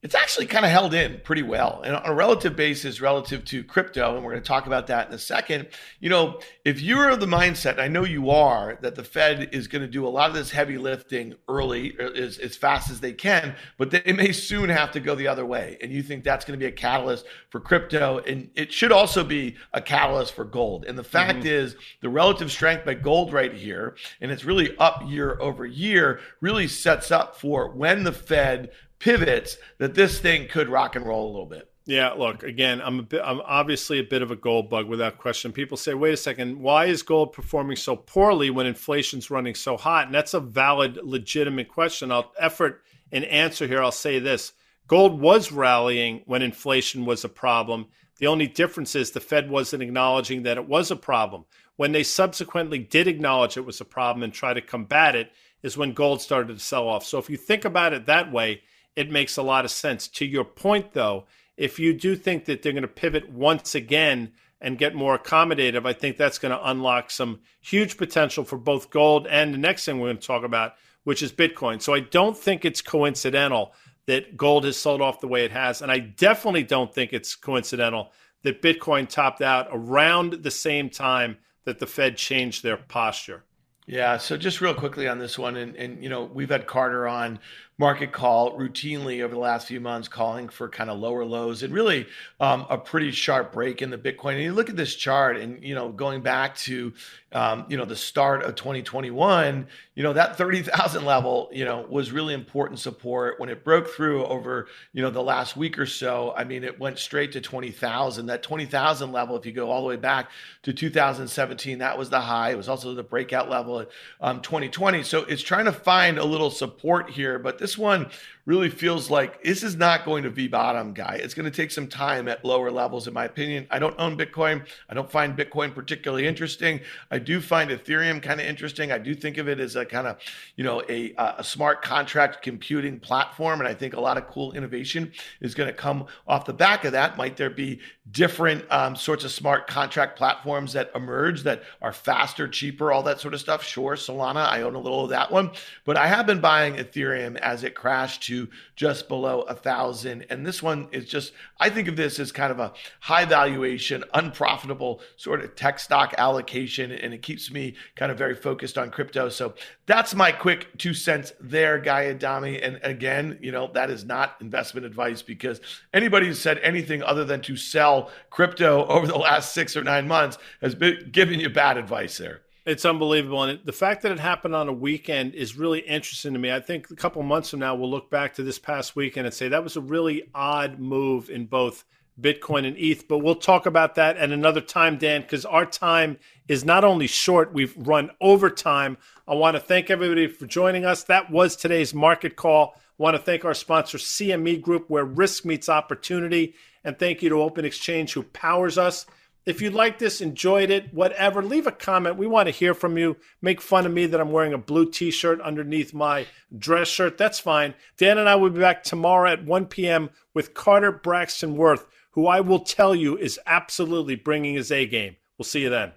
it's 0.04 0.14
actually 0.14 0.46
kind 0.46 0.64
of 0.64 0.70
held 0.72 0.94
in 0.94 1.20
pretty 1.24 1.42
well. 1.42 1.82
And 1.84 1.96
on 1.96 2.06
a 2.06 2.14
relative 2.14 2.56
basis, 2.56 3.02
relative 3.02 3.44
to 3.46 3.64
crypto, 3.64 4.16
and 4.16 4.24
we're 4.24 4.32
going 4.32 4.44
to 4.44 4.48
talk 4.48 4.68
about 4.68 4.88
that 4.88 5.08
in 5.08 5.14
a 5.14 5.18
second, 5.18 5.68
you 6.00 6.08
know, 6.08 6.40
if 6.64 6.80
you're 6.80 7.10
of 7.10 7.20
the 7.20 7.26
mindset, 7.26 7.72
and 7.72 7.82
I 7.82 7.88
know 7.88 8.04
you 8.04 8.30
are, 8.30 8.78
that 8.82 8.94
the 8.94 9.04
Fed 9.04 9.50
is 9.54 9.68
going 9.68 9.82
to 9.82 9.88
do 9.88 10.06
a 10.06 10.10
lot 10.10 10.30
of 10.30 10.36
this 10.36 10.52
heavy 10.52 10.78
lifting 10.78 11.34
early 11.50 11.96
uh, 12.00 12.12
as, 12.12 12.38
as 12.38 12.56
fast 12.56 12.92
as 12.92 13.00
they 13.00 13.12
can, 13.12 13.56
but 13.78 13.90
they 13.90 14.14
may 14.14 14.32
soon 14.32 14.70
have 14.70 14.92
to 14.92 15.00
go 15.00 15.16
the 15.16 15.28
other 15.28 15.48
way. 15.48 15.80
And 15.82 15.92
you 15.92 16.04
think 16.04 16.24
that's 16.24 16.46
going 16.46 16.60
to 16.60 16.64
be 16.64 16.70
a 16.70 16.76
catalyst 16.76 17.26
for 17.50 17.60
crypto. 17.60 18.20
And 18.20 18.52
it 18.54 18.72
should 18.72 18.92
also 18.92 19.24
be 19.24 19.56
a 19.74 19.82
catalyst 19.82 20.34
for 20.34 20.46
gold. 20.46 20.86
And 20.86 20.96
the 20.96 21.04
fact 21.04 21.40
mm-hmm. 21.40 21.48
is, 21.48 21.76
the 22.02 22.10
relative 22.10 22.52
strength 22.52 22.86
by 22.86 22.94
gold 22.94 23.34
right 23.34 23.54
here, 23.54 23.96
and 24.22 24.32
it's 24.32 24.46
really 24.46 24.78
up 24.78 25.02
year 25.08 25.40
over 25.42 25.66
year, 25.66 26.20
really 26.40 26.68
sets 26.68 27.10
up 27.10 27.36
for 27.36 27.72
when 27.72 28.04
the 28.04 28.12
Fed 28.12 28.70
pivots 29.00 29.58
that 29.78 29.96
this 29.96 30.20
thing 30.20 30.48
could 30.48 30.70
rock 30.70 30.96
and 30.96 31.06
roll 31.06 31.28
a 31.28 31.32
little 31.32 31.46
bit. 31.46 31.70
Yeah, 31.86 32.12
look, 32.12 32.44
again, 32.44 32.82
I'm 32.84 33.00
a 33.00 33.04
bit 33.04 33.22
I'm 33.24 33.40
obviously 33.46 34.00
a 34.00 34.04
bit 34.04 34.22
of 34.22 34.30
a 34.30 34.36
gold 34.36 34.70
bug 34.70 34.88
without 34.88 35.20
question. 35.20 35.54
People 35.54 35.78
say, 35.78 35.94
"Wait 35.94 36.14
a 36.14 36.18
second, 36.18 36.60
why 36.60 36.86
is 36.86 37.02
gold 37.02 37.32
performing 37.32 37.78
so 37.78 37.96
poorly 37.96 38.50
when 38.50 38.66
inflation's 38.66 39.32
running 39.32 39.56
so 39.56 39.78
hot?" 39.78 40.08
And 40.08 40.14
that's 40.14 40.34
a 40.34 40.42
valid 40.42 41.00
legitimate 41.02 41.70
question. 41.70 42.12
I'll 42.12 42.34
effort 42.38 42.84
an 43.14 43.24
answer 43.24 43.68
here. 43.68 43.82
I'll 43.82 43.92
say 43.94 44.20
this. 44.20 44.52
Gold 44.88 45.22
was 45.22 45.52
rallying 45.54 46.24
when 46.26 46.42
inflation 46.42 47.06
was 47.06 47.24
a 47.24 47.30
problem. 47.30 47.88
The 48.20 48.28
only 48.28 48.48
difference 48.48 48.96
is 48.96 49.12
the 49.12 49.22
Fed 49.22 49.50
wasn't 49.50 49.84
acknowledging 49.84 50.44
that 50.44 50.58
it 50.58 50.68
was 50.68 50.92
a 50.92 50.96
problem. 50.98 51.46
When 51.78 51.94
they 51.94 52.04
subsequently 52.04 52.80
did 52.80 53.08
acknowledge 53.08 53.56
it 53.56 53.66
was 53.66 53.80
a 53.80 53.86
problem 53.86 54.24
and 54.24 54.34
try 54.34 54.54
to 54.54 54.62
combat 54.62 55.16
it, 55.16 55.32
is 55.64 55.78
when 55.78 55.94
gold 55.94 56.22
started 56.22 56.54
to 56.54 56.60
sell 56.64 56.88
off. 56.88 57.06
So 57.06 57.18
if 57.18 57.30
you 57.30 57.38
think 57.38 57.66
about 57.66 57.94
it 57.94 58.08
that 58.08 58.32
way, 58.32 58.62
it 58.98 59.12
makes 59.12 59.38
a 59.38 59.44
lot 59.44 59.64
of 59.64 59.70
sense. 59.70 60.08
To 60.08 60.26
your 60.26 60.44
point, 60.44 60.94
though, 60.94 61.28
if 61.56 61.78
you 61.78 61.94
do 61.94 62.16
think 62.16 62.46
that 62.46 62.64
they're 62.64 62.74
going 62.74 62.82
to 62.82 62.88
pivot 62.88 63.30
once 63.32 63.76
again 63.76 64.32
and 64.60 64.80
get 64.80 64.96
more 64.96 65.18
accommodative, 65.18 65.86
I 65.86 65.94
think 65.94 66.18
that's 66.18 66.40
going 66.40 66.52
to 66.52 66.70
unlock 66.70 67.12
some 67.12 67.42
huge 67.62 67.96
potential 67.96 68.44
for 68.44 68.58
both 68.58 68.90
gold 68.90 69.28
and 69.28 69.54
the 69.54 69.60
next 69.60 69.86
thing 69.86 70.00
we're 70.00 70.08
going 70.08 70.18
to 70.18 70.26
talk 70.26 70.44
about, 70.44 70.74
which 71.04 71.22
is 71.22 71.32
Bitcoin. 71.32 71.80
So 71.80 71.94
I 71.94 72.00
don't 72.00 72.36
think 72.36 72.66
it's 72.66 72.82
coincidental 72.82 73.74
that 74.08 74.36
gold 74.36 74.64
has 74.64 74.78
sold 74.78 75.02
off 75.02 75.20
the 75.20 75.28
way 75.28 75.46
it 75.46 75.52
has. 75.52 75.84
And 75.84 75.92
I 75.92 76.00
definitely 76.00 76.64
don't 76.64 76.92
think 76.92 77.14
it's 77.14 77.36
coincidental 77.36 78.12
that 78.42 78.64
Bitcoin 78.64 79.08
topped 79.08 79.44
out 79.44 79.68
around 79.72 80.34
the 80.42 80.50
same 80.52 80.90
time 80.90 81.38
that 81.66 81.78
the 81.78 81.86
Fed 81.86 82.18
changed 82.18 82.64
their 82.64 82.78
posture. 82.78 83.44
Yeah, 83.86 84.18
so 84.18 84.36
just 84.36 84.60
real 84.60 84.74
quickly 84.74 85.08
on 85.08 85.18
this 85.18 85.40
one, 85.40 85.56
and, 85.56 85.74
and 85.78 86.04
you 86.04 86.10
know, 86.10 86.26
we've 86.26 86.50
had 86.50 86.68
Carter 86.68 87.08
on 87.08 87.40
market 87.80 88.12
call 88.12 88.58
routinely 88.58 89.22
over 89.22 89.36
the 89.36 89.40
last 89.40 89.68
few 89.68 89.80
months, 89.80 90.08
calling 90.08 90.50
for 90.50 90.68
kind 90.68 90.90
of 90.90 90.98
lower 90.98 91.24
lows 91.24 91.62
and 91.62 91.72
really 91.72 92.08
um, 92.40 92.66
a 92.70 92.78
pretty 92.78 93.12
sharp 93.12 93.54
break 93.54 93.84
in 93.84 93.92
the 93.92 93.98
Bitcoin. 93.98 94.34
And 94.34 94.42
you 94.42 94.54
look 94.54 94.70
at 94.70 94.76
this 94.76 94.96
chart, 94.96 95.38
and 95.38 95.64
you 95.64 95.76
know, 95.76 95.90
going 95.90 96.22
back 96.22 96.56
to 96.58 96.94
um, 97.34 97.66
you 97.70 97.78
know 97.78 97.86
the 97.86 97.96
start 97.96 98.44
of 98.44 98.56
2021, 98.56 99.68
you 99.94 100.04
know 100.04 100.14
that 100.14 100.38
30,000 100.38 101.06
level, 101.06 101.50
you 101.52 101.66
know, 101.66 101.86
was 101.88 102.12
really 102.12 102.34
important 102.34 102.80
support 102.80 103.40
when 103.40 103.50
it 103.50 103.64
broke 103.64 103.90
through 103.90 104.26
over 104.26 104.68
you 104.94 105.04
know 105.04 105.12
the 105.12 105.22
last 105.22 105.56
week 105.56 105.78
or 105.78 105.86
so. 105.86 106.34
I 106.36 106.46
mean, 106.46 106.64
it 106.64 106.80
went 106.80 106.98
straight 106.98 107.34
to 107.34 107.42
20,000. 107.42 108.26
That 108.26 108.42
20,000 108.42 109.12
level, 109.12 109.38
if 109.38 109.46
you 109.46 109.52
go 109.52 109.70
all 109.70 109.82
the 109.82 109.88
way 109.88 109.98
back 109.98 110.32
to 110.64 110.74
2017, 110.74 111.80
that 111.80 111.98
was 111.98 112.10
the 112.10 112.22
high. 112.22 112.52
It 112.52 112.58
was 112.58 112.70
also 112.70 112.96
the 112.96 113.04
breakout 113.04 113.50
level 113.52 113.82
at 113.82 113.90
um, 114.20 114.42
2020. 114.42 115.04
So 115.04 115.24
it's 115.26 115.44
trying 115.44 115.66
to 115.66 115.72
find 115.72 116.18
a 116.18 116.26
little 116.26 116.50
support 116.50 117.12
here, 117.12 117.38
but 117.38 117.60
this 117.60 117.67
this 117.68 117.78
one 117.78 118.10
really 118.48 118.70
feels 118.70 119.12
like 119.12 119.44
this 119.44 119.62
is 119.62 119.76
not 119.76 120.06
going 120.06 120.24
to 120.24 120.30
V 120.30 120.48
bottom, 120.48 120.94
guy. 120.94 121.20
It's 121.22 121.34
going 121.34 121.52
to 121.52 121.56
take 121.56 121.70
some 121.70 121.86
time 121.86 122.30
at 122.30 122.46
lower 122.46 122.72
levels, 122.72 123.06
in 123.06 123.14
my 123.14 123.26
opinion. 123.26 123.68
I 123.70 123.78
don't 123.78 123.94
own 124.00 124.18
Bitcoin. 124.18 124.66
I 124.90 124.94
don't 124.94 125.12
find 125.12 125.38
Bitcoin 125.38 125.76
particularly 125.76 126.26
interesting. 126.26 126.80
I 127.12 127.20
do 127.20 127.42
find 127.42 127.70
Ethereum 127.70 128.24
kind 128.24 128.40
of 128.40 128.48
interesting. 128.48 128.90
I 128.90 129.00
do 129.00 129.14
think 129.14 129.38
of 129.38 129.50
it 129.50 129.60
as 129.60 129.76
a 129.76 129.86
kind 129.86 130.08
of, 130.08 130.18
you 130.56 130.64
know, 130.64 130.82
a, 130.88 131.14
a 131.38 131.44
smart 131.44 131.82
contract 131.82 132.42
computing 132.42 133.02
platform. 133.02 133.60
And 133.60 133.68
I 133.68 133.74
think 133.74 133.96
a 133.96 134.00
lot 134.00 134.16
of 134.16 134.28
cool 134.28 134.54
innovation 134.54 135.12
is 135.42 135.54
going 135.54 135.68
to 135.68 135.76
come 135.76 136.06
off 136.26 136.46
the 136.46 136.54
back 136.54 136.86
of 136.86 136.94
that. 136.94 137.18
Might 137.18 137.36
there 137.36 137.50
be 137.50 137.82
different 138.12 138.64
um, 138.72 138.96
sorts 138.96 139.26
of 139.26 139.32
smart 139.32 139.68
contract 139.68 140.18
platforms 140.18 140.72
that 140.72 140.90
emerge 140.96 141.44
that 141.44 141.64
are 141.82 141.92
faster, 141.92 142.48
cheaper, 142.48 142.94
all 142.94 143.04
that 143.04 143.20
sort 143.20 143.34
of 143.34 143.42
stuff? 143.42 143.62
Sure. 143.62 143.96
Solana, 143.96 144.48
I 144.48 144.62
own 144.62 144.76
a 144.76 144.80
little 144.80 145.04
of 145.04 145.10
that 145.10 145.34
one. 145.34 145.52
But 145.84 145.98
I 145.98 146.08
have 146.08 146.26
been 146.26 146.40
buying 146.40 146.76
Ethereum 146.76 147.36
as 147.40 147.66
it 147.66 147.76
crashed 147.76 148.24
to 148.24 148.37
just 148.76 149.08
below 149.08 149.42
a 149.42 149.56
thousand. 149.56 150.26
And 150.30 150.46
this 150.46 150.62
one 150.62 150.90
is 150.92 151.06
just, 151.06 151.34
I 151.60 151.70
think 151.70 151.88
of 151.88 151.96
this 151.96 152.20
as 152.20 152.32
kind 152.32 152.52
of 152.52 152.60
a 152.60 152.74
high 153.00 153.26
valuation, 153.26 154.04
unprofitable 154.14 155.02
sort 155.16 155.44
of 155.44 155.56
tech 155.56 155.80
stock 155.80 156.14
allocation. 156.18 156.92
And 156.92 157.14
it 157.14 157.22
keeps 157.22 157.50
me 157.50 157.76
kind 157.96 158.12
of 158.12 158.18
very 158.18 158.36
focused 158.36 158.78
on 158.78 158.92
crypto. 158.92 159.30
So 159.30 159.56
that's 159.86 160.14
my 160.14 160.32
quick 160.32 160.78
two 160.78 160.94
cents 160.94 161.34
there, 161.40 161.80
Guy 161.80 162.10
Adami. 162.10 162.62
And 162.62 162.80
again, 162.84 163.40
you 163.42 163.52
know, 163.52 163.72
that 163.74 163.90
is 163.90 164.06
not 164.06 164.36
investment 164.42 164.86
advice 164.86 165.22
because 165.22 165.62
anybody 165.94 166.28
who 166.28 166.34
said 166.34 166.60
anything 166.60 167.02
other 167.02 167.26
than 167.26 167.42
to 167.42 167.56
sell 167.56 168.12
crypto 168.30 168.86
over 168.86 169.08
the 169.08 169.18
last 169.18 169.54
six 169.54 169.76
or 169.76 169.84
nine 169.84 170.08
months 170.08 170.38
has 170.62 170.76
been 170.76 171.10
giving 171.12 171.40
you 171.40 171.50
bad 171.50 171.78
advice 171.78 172.18
there. 172.18 172.42
It's 172.68 172.84
unbelievable. 172.84 173.44
And 173.44 173.62
the 173.64 173.72
fact 173.72 174.02
that 174.02 174.12
it 174.12 174.20
happened 174.20 174.54
on 174.54 174.68
a 174.68 174.74
weekend 174.74 175.36
is 175.36 175.56
really 175.56 175.80
interesting 175.80 176.34
to 176.34 176.40
me. 176.40 176.52
I 176.52 176.60
think 176.60 176.92
a 176.92 176.96
couple 176.98 177.24
months 177.24 177.52
from 177.52 177.60
now, 177.60 177.74
we'll 177.76 177.90
look 177.90 178.10
back 178.10 178.34
to 178.34 178.44
this 178.44 178.60
past 178.60 178.94
weekend 178.94 179.26
and 179.26 179.34
say 179.34 179.48
that 179.48 179.64
was 179.64 179.78
a 179.78 179.82
really 179.82 180.30
odd 180.36 180.78
move 180.78 181.30
in 181.30 181.46
both 181.46 181.86
Bitcoin 182.20 182.68
and 182.68 182.76
ETH. 182.78 183.08
But 183.08 183.20
we'll 183.20 183.36
talk 183.36 183.68
about 183.68 183.96
that 183.96 184.18
at 184.18 184.32
another 184.34 184.60
time, 184.60 184.98
Dan, 184.98 185.22
because 185.22 185.46
our 185.46 185.66
time 185.66 186.18
is 186.50 186.66
not 186.66 186.84
only 186.84 187.08
short, 187.08 187.54
we've 187.54 187.74
run 187.78 188.12
over 188.20 188.50
time. 188.50 188.98
I 189.30 189.36
want 189.36 189.56
to 189.56 189.62
thank 189.62 189.90
everybody 189.90 190.28
for 190.28 190.46
joining 190.46 190.84
us. 190.84 191.06
That 191.06 191.32
was 191.32 191.56
today's 191.56 191.94
market 191.94 192.36
call. 192.36 192.74
I 192.76 192.82
want 192.98 193.16
to 193.16 193.24
thank 193.24 193.46
our 193.46 193.54
sponsor, 193.54 193.98
CME 193.98 194.62
Group, 194.62 194.90
where 194.90 195.06
risk 195.06 195.46
meets 195.46 195.70
opportunity. 195.70 196.54
And 196.84 197.00
thank 197.00 197.22
you 197.22 197.30
to 197.30 197.42
Open 197.42 197.64
Exchange, 197.64 198.12
who 198.12 198.24
powers 198.24 198.78
us. 198.78 199.06
If 199.48 199.62
you 199.62 199.70
like 199.70 199.98
this, 199.98 200.20
enjoyed 200.20 200.70
it, 200.70 200.94
whatever, 200.94 201.42
leave 201.42 201.68
a 201.68 201.72
comment. 201.72 202.18
We 202.18 202.28
want 202.28 202.48
to 202.48 202.52
hear 202.52 202.74
from 202.74 202.98
you. 202.98 203.16
Make 203.42 203.62
fun 203.62 203.86
of 203.86 203.94
me 203.94 204.06
that 204.06 204.20
I'm 204.20 204.34
wearing 204.34 204.52
a 204.52 204.58
blue 204.58 204.92
t 204.92 205.10
shirt 205.10 205.40
underneath 205.40 205.94
my 205.94 206.28
dress 206.58 206.90
shirt. 206.90 207.18
That's 207.18 207.40
fine. 207.40 207.74
Dan 207.98 208.18
and 208.18 208.28
I 208.28 208.36
will 208.36 208.50
be 208.50 208.60
back 208.60 208.84
tomorrow 208.84 209.32
at 209.32 209.46
1 209.46 209.68
p.m. 209.68 210.10
with 210.34 210.54
Carter 210.54 210.92
Braxton 210.92 211.56
Worth, 211.56 211.86
who 212.12 212.28
I 212.28 212.42
will 212.42 212.60
tell 212.60 212.94
you 212.94 213.18
is 213.18 213.40
absolutely 213.46 214.16
bringing 214.16 214.56
his 214.56 214.70
A 214.70 214.86
game. 214.86 215.16
We'll 215.38 215.46
see 215.46 215.62
you 215.62 215.70
then. 215.70 215.94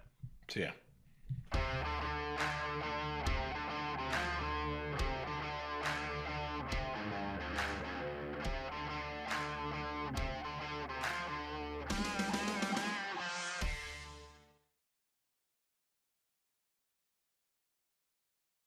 See 0.46 0.60
ya. 0.60 0.70